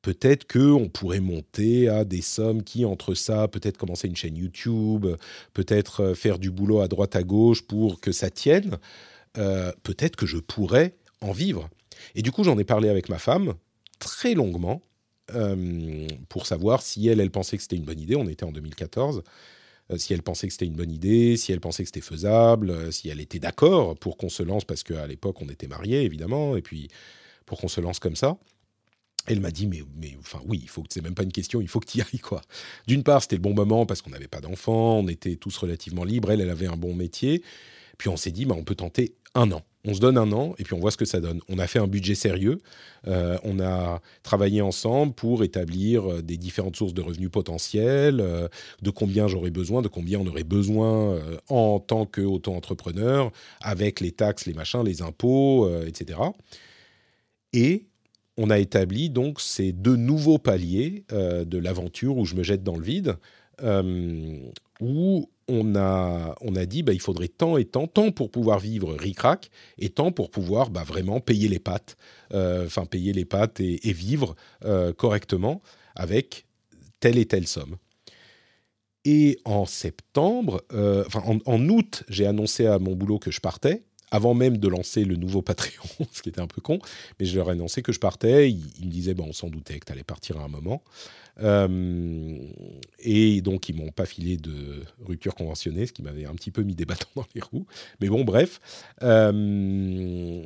[0.02, 5.06] Peut-être qu'on pourrait monter à des sommes qui, entre ça, peut-être commencer une chaîne YouTube,
[5.54, 8.80] peut-être euh, faire du boulot à droite à gauche pour que ça tienne.
[9.84, 11.70] peut-être que je pourrais en vivre.
[12.16, 13.56] Et du coup, j'en ai parlé avec ma femme
[14.00, 14.82] très longuement
[16.30, 18.16] pour savoir si elle, elle pensait que c'était une bonne idée.
[18.16, 19.24] On était en 2014.
[19.96, 23.10] si elle pensait que c'était une bonne idée, si elle pensait que c'était faisable, si
[23.10, 26.62] elle était d'accord pour qu'on se lance, parce qu'à l'époque, on était mariés, évidemment, et
[26.62, 26.90] puis
[27.46, 28.38] pour qu'on se lance comme ça.
[29.26, 31.60] Elle m'a dit, mais, mais enfin oui, il faut que c'est même pas une question,
[31.60, 32.42] il faut que tu y ailles quoi.
[32.88, 36.06] D'une part, c'était le bon moment parce qu'on n'avait pas d'enfants, on était tous relativement
[36.06, 36.32] libres.
[36.32, 37.44] Elle, elle avait un bon métier.
[37.98, 39.64] Puis on s'est dit, bah, on peut tenter un an.
[39.88, 41.40] On se donne un an et puis on voit ce que ça donne.
[41.48, 42.60] On a fait un budget sérieux.
[43.08, 48.50] Euh, on a travaillé ensemble pour établir euh, des différentes sources de revenus potentiels, euh,
[48.82, 53.32] de combien j'aurais besoin, de combien on aurait besoin en tant qu'auto-entrepreneur,
[53.62, 56.20] avec les taxes, les machins, les impôts, etc.
[57.54, 57.86] Et
[58.36, 62.76] on a établi donc ces deux nouveaux paliers de l'aventure où je me jette dans
[62.76, 63.16] le vide,
[64.82, 68.60] où on a, on a dit bah, il faudrait tant et tant, tant pour pouvoir
[68.60, 71.98] vivre ric-rac et tant pour pouvoir bah, vraiment payer les pattes,
[72.34, 74.36] euh, enfin payer les pattes et, vivre
[74.98, 75.62] correctement
[75.96, 76.46] avec
[77.00, 77.78] telle et telle somme.
[79.06, 84.34] Et en septembre, enfin en août, j'ai annoncé à mon boulot que je partais avant
[84.34, 86.80] même de lancer le nouveau Patreon, ce qui était un peu con,
[87.20, 88.50] mais je leur ai annoncé que je partais.
[88.50, 90.84] Ils, me disaient, bon, on s'en doutait que tu allais partir à un moment.
[91.40, 92.38] Euh,
[93.00, 96.64] et donc, ils m'ont pas filé de rupture conventionnée, ce qui m'avait un petit peu
[96.64, 97.68] mis des bâtons dans les roues.
[98.02, 98.60] Mais bon, bref.
[99.04, 100.42] Euh,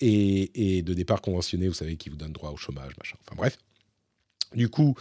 [0.00, 3.16] et, et, de départ conventionné, vous savez, qui vous donne droit au chômage, machin.
[3.26, 3.58] Enfin bref.
[4.54, 4.94] Du coup,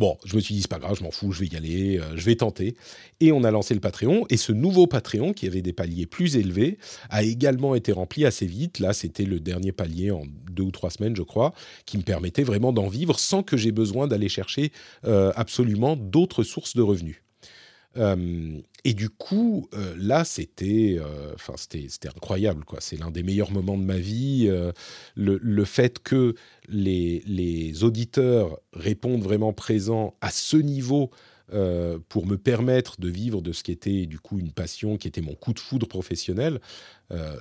[0.00, 1.98] Bon, je me suis dit, c'est pas grave, je m'en fous, je vais y aller,
[1.98, 2.74] euh, je vais tenter.
[3.20, 4.24] Et on a lancé le Patreon.
[4.30, 6.78] Et ce nouveau Patreon, qui avait des paliers plus élevés,
[7.10, 8.78] a également été rempli assez vite.
[8.78, 11.52] Là, c'était le dernier palier en deux ou trois semaines, je crois,
[11.84, 14.72] qui me permettait vraiment d'en vivre sans que j'ai besoin d'aller chercher
[15.04, 17.22] euh, absolument d'autres sources de revenus.
[17.96, 22.80] Euh, et du coup, euh, là, c'était, euh, enfin, c'était, c'était incroyable, quoi.
[22.80, 24.48] C'est l'un des meilleurs moments de ma vie.
[25.16, 26.34] Le, le, fait que
[26.68, 31.10] les, les, auditeurs répondent vraiment présents à ce niveau
[32.08, 35.20] pour me permettre de vivre de ce qui était du coup une passion, qui était
[35.20, 36.60] mon coup de foudre professionnel,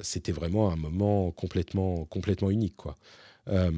[0.01, 2.97] c'était vraiment un moment complètement, complètement unique, quoi.
[3.47, 3.71] Euh,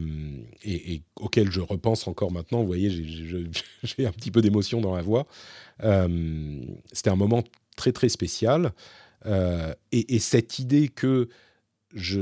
[0.64, 2.62] et, auquel je repense encore maintenant.
[2.62, 2.90] Vous voyez,
[3.84, 5.28] j'ai un petit peu d'émotion dans la voix.
[5.84, 6.60] Euh,
[6.92, 7.44] c'était un moment
[7.76, 8.74] très très spécial.
[9.26, 11.30] Euh, et, cette idée que,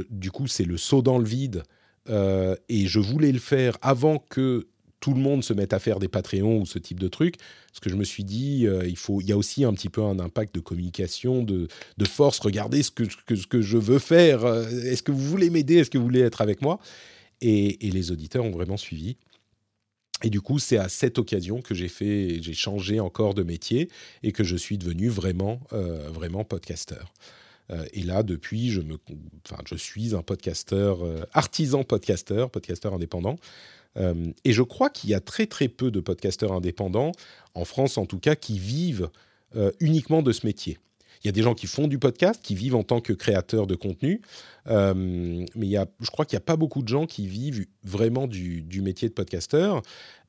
[0.10, 1.64] du coup, c'est le saut dans le vide,
[2.08, 4.68] et je voulais le faire avant que
[5.00, 7.80] tout le monde se mette à faire des Patreons ou ce type de trucs, parce
[7.82, 10.60] que je me suis dit, il, y a aussi un petit peu un impact de
[10.60, 11.68] communication, de,
[12.06, 12.40] force.
[12.40, 14.46] Regardez ce que je veux faire.
[14.46, 15.76] Est-ce que vous voulez m'aider?
[15.76, 16.80] Est-ce que vous voulez être avec moi?
[17.42, 19.18] Et, les auditeurs ont vraiment suivi.
[20.24, 23.90] Et du coup, c'est à cette occasion que j'ai fait, j'ai changé encore de métier
[24.22, 27.14] et que je suis devenu vraiment, euh, vraiment podcasteur.
[27.72, 28.98] Euh, et là, depuis, je me,
[29.46, 33.38] enfin, je suis un podcasteur, euh, artisan podcasteur, podcasteur indépendant.
[34.46, 37.12] et je crois qu'il y a très très peu de podcasteurs indépendants
[37.54, 39.10] en France, en tout cas, qui vivent
[39.82, 40.78] uniquement de ce métier.
[41.24, 43.68] Il y a des gens qui font du podcast, qui vivent en tant que créateurs
[43.68, 44.22] de contenu,
[44.68, 47.28] euh, mais il y a, je crois qu'il n'y a pas beaucoup de gens qui
[47.28, 49.82] vivent vraiment du, métier de podcasteur.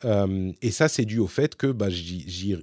[0.05, 2.57] Euh, et ça, c'est dû au fait que bah, je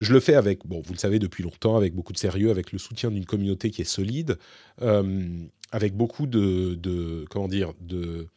[0.00, 2.78] le fais avec, bon, vous le savez depuis longtemps, avec beaucoup de sérieux, avec le
[2.78, 4.38] soutien d'une communauté qui est solide,
[4.82, 5.28] euh,
[5.72, 8.28] avec beaucoup de, comment dire, de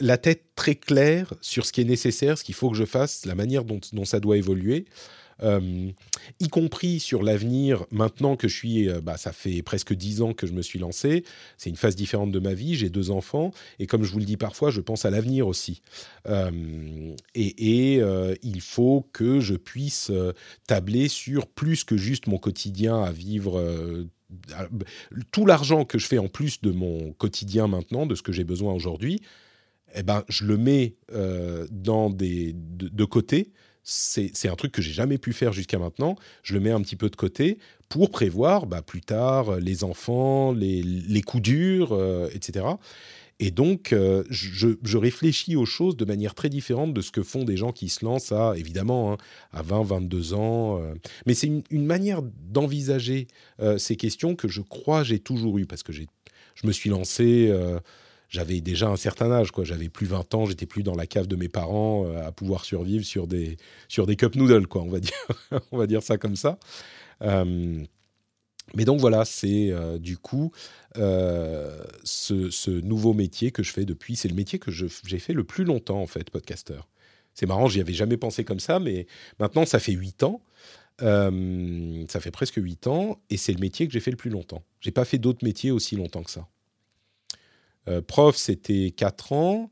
[0.00, 3.24] la tête très claire sur ce qui est nécessaire, ce qu'il faut que je fasse,
[3.24, 4.86] la manière dont ça doit évoluer.
[5.42, 5.90] Euh,
[6.40, 10.32] y compris sur l'avenir, maintenant que je suis, euh, bah, ça fait presque dix ans
[10.32, 11.24] que je me suis lancé,
[11.56, 14.24] c'est une phase différente de ma vie, j'ai deux enfants, et comme je vous le
[14.24, 15.82] dis parfois, je pense à l'avenir aussi.
[16.28, 18.00] Euh, et,
[18.42, 20.10] il faut que je puisse
[20.66, 23.62] tabler sur plus que juste mon quotidien à vivre
[25.30, 28.44] tout l'argent que je fais en plus de mon quotidien maintenant, de ce que j'ai
[28.44, 29.20] besoin aujourd'hui,
[29.94, 30.96] eh ben, je le mets
[31.70, 33.52] dans des, de, côté
[33.84, 36.16] c'est un truc que j'ai jamais pu faire jusqu'à maintenant.
[36.42, 37.58] Je le mets un petit peu de côté
[37.90, 42.66] pour prévoir bah, plus tard euh, les enfants, les, les coups durs, euh, etc.
[43.40, 47.44] Et donc, euh, je, réfléchis aux choses de manière très différente de ce que font
[47.44, 49.16] des gens qui se lancent à, évidemment, hein,
[49.52, 50.80] à 20, 22 ans.
[51.26, 53.26] mais c'est une, manière d'envisager
[53.76, 56.06] ces questions que je crois j'ai toujours eu, parce que je
[56.64, 57.52] me suis lancé
[58.34, 59.62] j'avais déjà un certain âge, quoi.
[59.62, 62.64] J'avais plus 20 ans, j'étais plus dans la cave de mes parents euh, à pouvoir
[62.64, 63.56] survivre sur des,
[63.86, 65.14] sur des cup noodles, quoi, on va dire,
[65.70, 66.58] on va dire ça comme ça.
[67.22, 67.84] Euh,
[68.74, 70.50] mais donc voilà, c'est euh, du coup
[70.96, 74.16] ce, nouveau métier que je fais depuis.
[74.16, 76.88] C'est le métier que j'ai fait le plus longtemps, en fait, podcasteur.
[77.34, 79.06] C'est marrant, j'y avais jamais pensé comme ça, mais
[79.38, 80.42] maintenant, ça fait 8 ans.
[80.98, 84.64] ça fait presque 8 ans et c'est le métier que j'ai fait le plus longtemps.
[84.80, 86.48] J'ai pas fait d'autres métiers aussi longtemps que ça.
[88.06, 89.70] Prof, c'était 4 ans.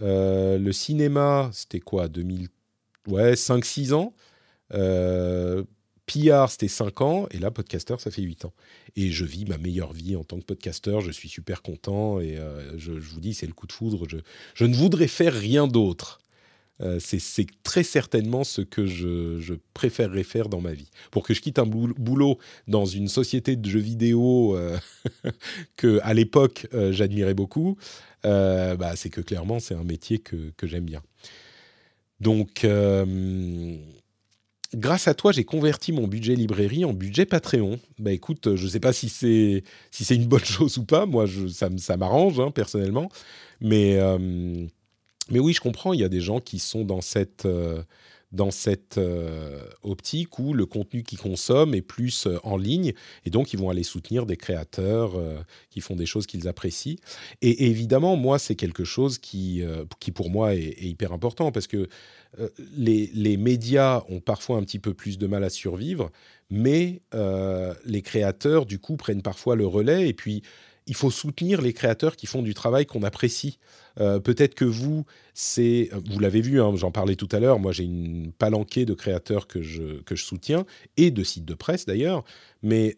[0.00, 2.48] le cinéma, c'était quoi 2000
[3.08, 4.14] Ouais, 5-6 ans.
[6.06, 8.52] PR, c'était 5 ans, et là, podcaster, ça fait 8 ans.
[8.96, 12.38] Et je vis ma meilleure vie en tant que podcaster, je suis super content, et
[12.38, 14.06] euh, je, vous dis, c'est le coup de foudre,
[14.54, 16.20] je ne voudrais faire rien d'autre.
[16.82, 20.90] Euh, c'est très certainement ce que je, préférerais faire dans ma vie.
[21.10, 22.38] Pour que je quitte un boulot
[22.68, 24.76] dans une société de jeux vidéo euh,
[25.76, 27.76] que à l'époque j'admirais beaucoup,
[28.24, 31.02] bah, c'est que clairement c'est un métier que, j'aime bien.
[32.20, 32.64] Donc
[34.74, 37.78] grâce à toi, j'ai converti mon budget librairie en budget Patreon.
[37.98, 41.06] Bah écoute, je ne sais pas si c'est une bonne chose ou pas.
[41.06, 43.08] Moi, je, ça, m'arrange hein, personnellement,
[43.60, 44.66] mais euh,
[45.30, 45.92] mais oui, je comprends.
[45.92, 47.82] Il y a des gens qui sont dans cette euh,
[48.32, 52.94] dans cette euh, optique où le contenu qu'ils consomment est plus en ligne
[53.26, 55.12] et donc ils vont aller soutenir des créateurs
[55.68, 56.96] qui font des choses qu'ils apprécient.
[57.42, 59.62] Et, évidemment, moi, c'est quelque chose qui,
[60.00, 61.90] qui pour moi est, est, hyper important parce que
[62.40, 66.10] euh, les, médias ont parfois un petit peu plus de mal à survivre,
[66.50, 70.08] mais euh, les créateurs, du coup, prennent parfois le relais.
[70.08, 70.42] Et puis,
[70.86, 73.58] il faut soutenir les créateurs qui font du travail qu'on apprécie.
[74.00, 75.04] Euh, peut-être que vous,
[75.34, 77.58] c'est, vous l'avez vu, hein, j'en parlais tout à l'heure.
[77.58, 80.64] Moi, j'ai une palanquée de créateurs que je, que je soutiens
[80.96, 82.24] et de sites de presse d'ailleurs.
[82.62, 82.96] Mais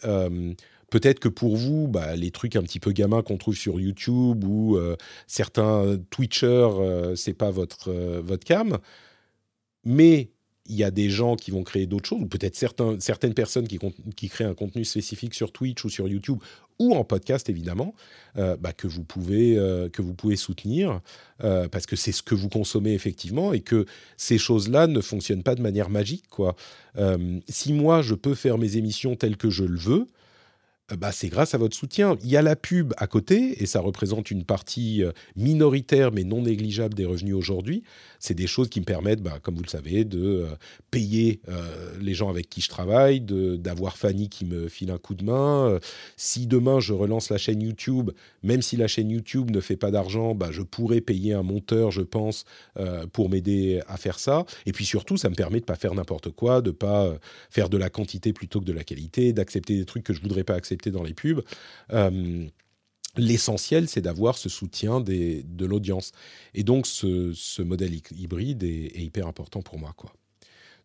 [0.90, 4.44] peut-être que pour vous, bah, les trucs un petit peu gamins qu'on trouve sur YouTube
[4.44, 4.78] ou
[5.26, 8.78] certains Twitchers, c'est pas votre votre cam
[9.84, 10.30] mais
[10.66, 14.28] il y a des gens qui vont créer d'autres choses, ou peut-être certaines personnes qui,
[14.28, 16.38] créent un contenu spécifique sur Twitch ou sur YouTube,
[16.78, 17.94] ou en podcast évidemment,
[18.38, 21.00] euh, bah, que, vous pouvez, euh, que vous pouvez soutenir,
[21.42, 23.84] euh, parce que c'est ce que vous consommez effectivement, et que
[24.16, 26.28] ces choses-là ne fonctionnent pas de manière magique.
[26.30, 26.56] Quoi.
[27.48, 30.06] si moi, je peux faire mes émissions telles que je le veux,
[30.98, 32.18] bah, c'est grâce à votre soutien.
[32.22, 36.24] Il y a la pub à côté, et ça représente une partie euh, minoritaire mais
[36.24, 37.84] non négligeable des revenus aujourd'hui.
[38.18, 40.46] C'est des choses qui me permettent, bah, comme vous le savez, de euh,
[40.90, 41.40] payer
[42.00, 45.78] les gens avec qui je travaille, d'avoir Fanny qui me file un coup de main.
[46.16, 48.10] si demain je relance la chaîne YouTube,
[48.42, 51.90] même si la chaîne YouTube ne fait pas d'argent, bah, je pourrais payer un monteur,
[51.90, 52.44] je pense,
[53.12, 54.44] pour m'aider à faire ça.
[54.66, 57.12] Et puis surtout, ça me permet de pas faire n'importe quoi, de pas
[57.50, 60.44] faire de la quantité plutôt que de la qualité, d'accepter des trucs que je voudrais
[60.44, 61.42] pas accepter dans les pubs.
[61.92, 62.46] Euh,
[63.16, 66.12] l'essentiel, c'est d'avoir ce soutien de l'audience.
[66.54, 69.92] Et donc, ce, modèle hybride est, hyper important pour moi.
[69.96, 70.12] Quoi.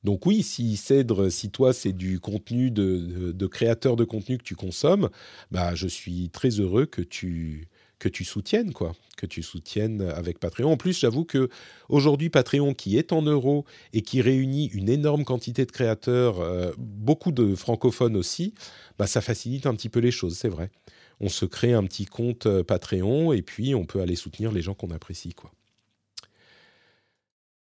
[0.04, 4.44] Donc oui, si Cèdre, si toi, c'est du contenu de, de, créateur de contenu que
[4.44, 5.10] tu consommes,
[5.52, 7.68] bah, je suis très heureux que tu,
[8.00, 10.72] que tu soutiennes, quoi, que tu soutiennes avec Patreon.
[10.72, 11.50] En plus, j'avoue que
[11.90, 16.72] aujourd'hui, Patreon, qui est en euros et qui réunit une énorme quantité de créateurs, euh,
[16.78, 18.54] beaucoup de francophones aussi,
[18.98, 20.72] bah, ça facilite un petit peu les choses, c'est vrai.
[21.20, 24.62] On se crée un petit compte euh, Patreon et puis on peut aller soutenir les
[24.62, 25.52] gens qu'on apprécie, quoi.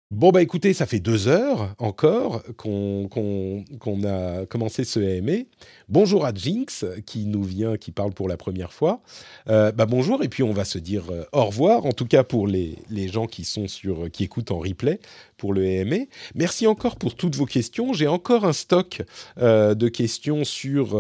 [0.10, 3.60] Bon, bah écoutez, ça fait deux heures encore qu'on
[4.06, 5.44] a commencé ce AMA.
[5.90, 9.02] Bonjour à Jinx qui nous vient, qui parle pour la première fois.
[9.50, 12.24] Euh, bah bonjour, et puis on va se dire euh, au revoir, en tout cas
[12.24, 15.02] pour les, les, gens qui, sont sur, qui écoutent en replay
[15.36, 16.06] pour le AMA.
[16.36, 17.92] Merci encore pour toutes vos questions.
[17.92, 19.04] J'ai encore un stock
[19.40, 20.98] euh, de questions sur,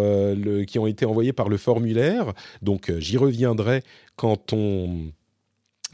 [0.67, 3.84] qui ont été envoyées par le formulaire, donc j'y reviendrai
[4.17, 5.13] quand on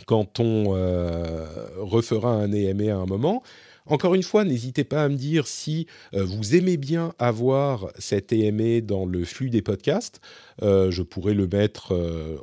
[0.05, 1.45] quand on euh,
[1.77, 3.43] refera un EMA à un moment.
[3.85, 8.31] Encore une fois, n'hésitez pas à me dire si euh, vous aimez bien avoir cet
[8.31, 10.21] EMA dans le flux des podcasts.
[10.61, 11.93] Euh, je pourrais le mettre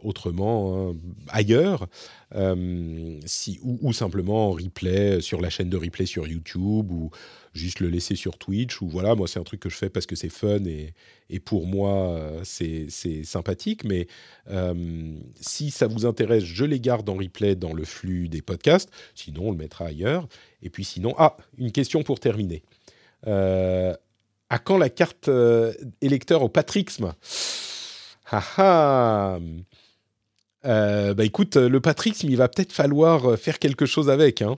[0.03, 0.97] autrement, hein,
[1.28, 1.87] ailleurs,
[2.35, 7.11] ou, ou, simplement en replay sur la chaîne de replay sur YouTube, ou
[7.52, 10.06] juste le laisser sur Twitch ou voilà, moi c'est un truc que je fais parce
[10.06, 10.94] que c'est fun et,
[11.28, 12.89] et, pour moi euh, c'est
[13.24, 13.85] sympathique.
[13.85, 14.06] Mais
[14.51, 18.90] euh, si ça vous intéresse, je les garde en replay dans le flux des podcasts.
[19.14, 20.28] Sinon, on le mettra ailleurs.
[20.62, 22.62] Et puis sinon, ah, une question pour terminer.
[23.27, 23.94] Euh,
[24.48, 25.31] à quand la carte
[26.01, 27.14] électeur au Patrixme?
[28.32, 29.39] Ah, ah.
[30.62, 34.43] bah écoute, le Patrixme, il va peut-être falloir faire quelque chose avec.
[34.43, 34.56] Hein.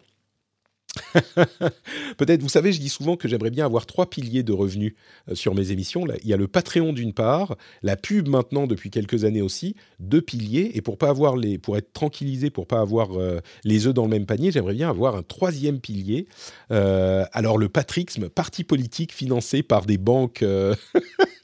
[2.19, 4.95] Peut-être, vous savez, je dis souvent que j'aimerais bien avoir trois piliers de revenus
[5.31, 6.07] euh, sur mes émissions.
[6.23, 10.21] il y a le Patreon d'une part, la pub maintenant depuis quelques années aussi, deux
[10.21, 10.73] piliers.
[10.75, 14.05] Et pour pas avoir les, pour être tranquillisé, pour pas avoir euh, les œufs dans
[14.05, 16.27] le même panier, j'aimerais bien avoir un troisième pilier.
[16.71, 20.45] Euh, alors le patrixme, parti politique financé par des banques.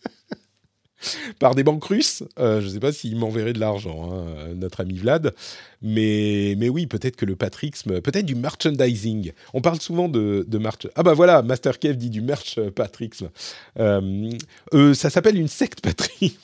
[1.39, 2.23] par des banques russes.
[2.39, 5.35] Euh, je ne sais pas s'il m'enverrait de l'argent, hein, notre ami Vlad.
[5.81, 9.33] Mais, mais oui, peut-être que le patrixme, peut-être du merchandising.
[9.55, 10.89] On parle souvent de, merch.
[10.97, 13.31] Ah bah voilà, Master Kev dit du merch euh, patrixme.
[13.79, 14.31] Euh,
[14.75, 16.37] euh, ça s'appelle une secte patrie.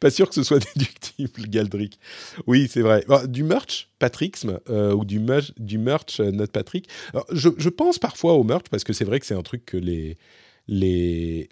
[0.00, 1.98] pas sûr que ce soit déductible, Galdric.
[2.46, 3.04] Oui, c'est vrai.
[3.26, 6.88] du merch patrixme ou du, merch, du notre Patrick.
[7.32, 9.76] je, je pense parfois au merch parce que c'est vrai que c'est un truc que
[9.76, 10.16] les
[10.66, 11.48] les,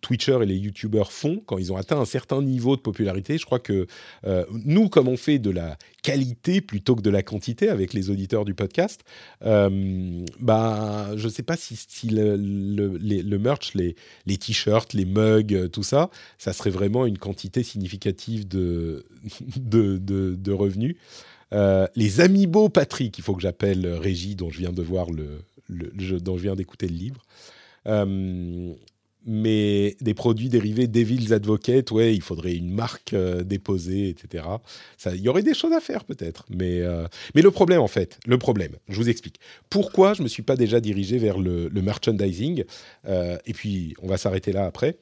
[0.00, 3.38] Twitchers et les YouTubers font quand ils ont atteint un certain niveau de popularité.
[3.38, 3.86] Je crois que
[4.24, 8.10] euh, nous, comme on fait de la qualité plutôt que de la quantité avec les
[8.10, 9.02] auditeurs du podcast,
[9.44, 13.96] euh, bah, je ne sais pas si, le, merch, les,
[14.36, 19.04] t-shirts, les mugs, tout ça, ça serait vraiment une quantité significative de,
[20.52, 20.96] revenus.
[21.52, 26.42] Euh, les Amiibo Patrick, il faut que j'appelle Régie, dont je viens le dont je
[26.42, 27.22] viens d'écouter le livre.
[27.86, 28.74] Euh,
[29.26, 34.44] mais des produits dérivés Devil's Advocate, ouais, il faudrait une marque euh, déposée, etc.
[35.06, 38.18] Il y aurait des choses à faire peut-être, mais euh, mais le problème en fait,
[38.26, 39.40] le problème, je vous explique.
[39.70, 42.64] Pourquoi je me suis pas déjà dirigé vers le, merchandising
[43.06, 44.98] Et puis on va s'arrêter là après.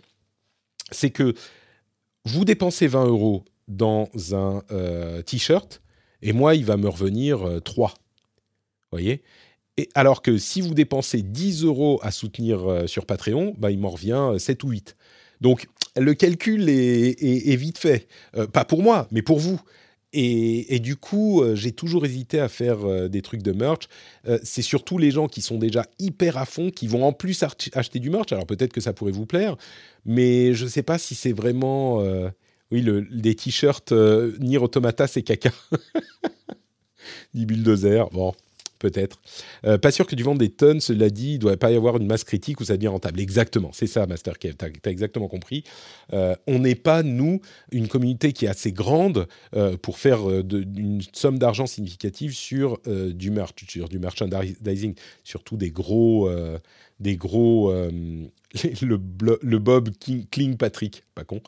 [0.93, 1.35] C'est que
[2.25, 4.63] vous dépensez 20 euros dans un
[5.27, 5.83] t-shirt
[6.21, 7.89] et moi il va me revenir 3.
[7.89, 7.95] Vous
[8.93, 9.23] voyez?
[9.95, 13.91] Alors que si vous dépensez 10 euros à soutenir euh, sur Patreon, bah, il m'en
[13.91, 14.97] revient 7 euh, ou 8.
[15.41, 15.67] Donc
[15.97, 18.07] le calcul est, vite fait.
[18.37, 19.61] Euh, pas pour moi, mais pour vous.
[20.15, 23.89] Et, du coup, j'ai toujours hésité à faire des trucs de merch.
[24.43, 27.43] c'est surtout les gens qui sont déjà hyper à fond, qui vont en plus
[27.73, 28.31] acheter du merch.
[28.31, 29.57] Alors peut-être que ça pourrait vous plaire,
[30.05, 32.03] mais je ne sais pas si c'est vraiment...
[32.71, 33.93] oui, le, des t-shirts
[34.39, 35.51] Nier Automata, c'est caca.
[37.35, 38.35] Ni bulldozer, bon
[38.83, 39.21] peut-être.
[39.65, 41.97] Euh, pas sûr que tu vendes des tonnes, cela dit, il doit pas y avoir
[41.97, 43.21] une masse critique où ça devient rentable.
[43.21, 45.63] Exactement, c'est ça, Master Kev, tu as, exactement compris.
[46.13, 47.41] Euh, on n'est pas, nous,
[47.71, 53.31] une communauté qui est assez grande euh, pour faire une somme d'argent significative sur du
[53.31, 56.29] merch, du merchandising, surtout des gros
[56.99, 57.73] des gros.
[58.83, 61.41] Le, Bob King, Patrick, pas con.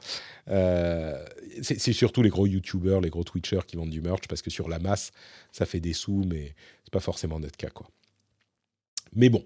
[1.61, 4.69] C'est surtout les gros YouTubers, les gros Twitchers qui vendent du merch parce que sur
[4.69, 5.13] la masse,
[5.53, 6.55] ça fait des sous, mais
[6.95, 7.89] pas forcément notre cas, quoi.
[9.17, 9.45] Mais bon,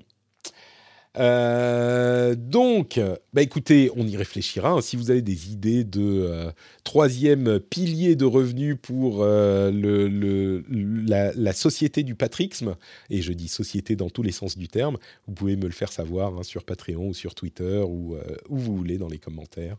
[1.17, 3.01] euh, donc,
[3.33, 4.71] bah écoutez, on y réfléchira.
[4.71, 4.81] Hein.
[4.83, 6.53] Si vous avez des idées de euh,
[6.85, 12.77] troisième pilier de revenus pour euh, le, la, société du patrixme,
[13.09, 15.91] et je dis société dans tous les sens du terme, vous pouvez me le faire
[15.91, 18.17] savoir hein, sur Patreon ou sur Twitter ou
[18.49, 19.79] où vous voulez dans les commentaires.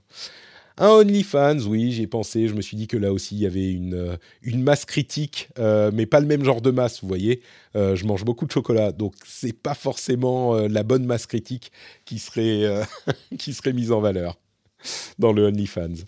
[0.82, 2.48] Un OnlyFans, oui, j'y ai pensé.
[2.48, 5.50] Je me suis dit que là aussi, il y avait une, euh, une masse critique,
[5.60, 7.42] euh, mais pas le même genre de masse, vous voyez.
[7.76, 11.74] Euh, je mange beaucoup de chocolat, donc c'est pas forcément la bonne masse critique
[12.06, 12.82] qui serait,
[13.38, 14.38] qui serait mise en valeur
[15.20, 16.06] dans le OnlyFans.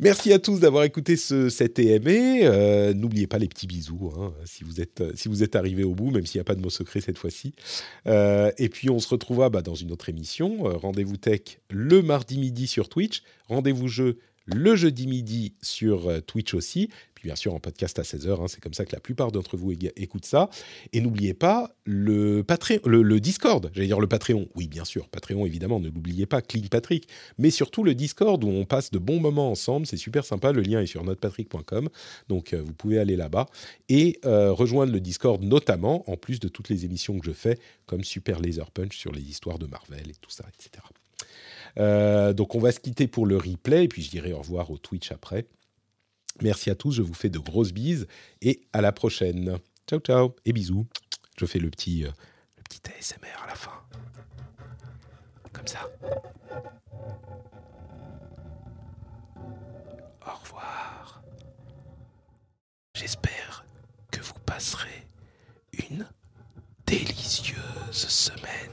[0.00, 2.42] Merci à tous d'avoir écouté ce, cet EME.
[2.42, 6.10] Euh, n'oubliez pas les petits bisous hein, si vous êtes si êtes arrivé au bout,
[6.10, 7.54] même s'il n'y a pas de mot secret cette fois-ci.
[8.06, 10.68] Euh, et puis on se retrouvera bah, dans une autre émission.
[10.68, 13.22] Euh, rendez-vous tech le mardi midi sur Twitch.
[13.48, 16.88] Rendez-vous jeu le jeudi midi sur Twitch aussi
[17.22, 19.72] bien sûr en podcast à 16h, hein, c'est comme ça que la plupart d'entre vous
[19.72, 20.48] écoutent ça.
[20.92, 22.44] Et n'oubliez pas le,
[22.84, 26.66] le, Discord, j'allais dire le Patreon, oui bien sûr, Patreon évidemment, ne l'oubliez pas, Clean
[26.70, 27.08] Patrick,
[27.38, 30.62] mais surtout le Discord où on passe de bons moments ensemble, c'est super sympa, le
[30.62, 31.88] lien est sur notrepatrick.com,
[32.28, 33.46] donc euh, vous pouvez aller là-bas
[33.88, 37.58] et euh, rejoindre le Discord notamment, en plus de toutes les émissions que je fais,
[37.86, 40.84] comme Super Laser Punch sur les histoires de Marvel et tout ça, etc.
[41.78, 44.70] Euh, donc on va se quitter pour le replay, et puis je dirai au revoir
[44.70, 45.46] au Twitch après.
[46.42, 48.06] Merci à tous, je vous fais de grosses bises
[48.42, 49.58] et à la prochaine.
[49.88, 50.86] Ciao ciao et bisous.
[51.38, 52.10] Je fais le petit, euh,
[52.56, 53.72] le petit ASMR à la fin.
[55.52, 55.88] Comme ça.
[60.26, 61.22] Au revoir.
[62.94, 63.64] J'espère
[64.10, 65.06] que vous passerez
[65.90, 66.06] une
[66.86, 67.56] délicieuse
[67.92, 68.72] semaine.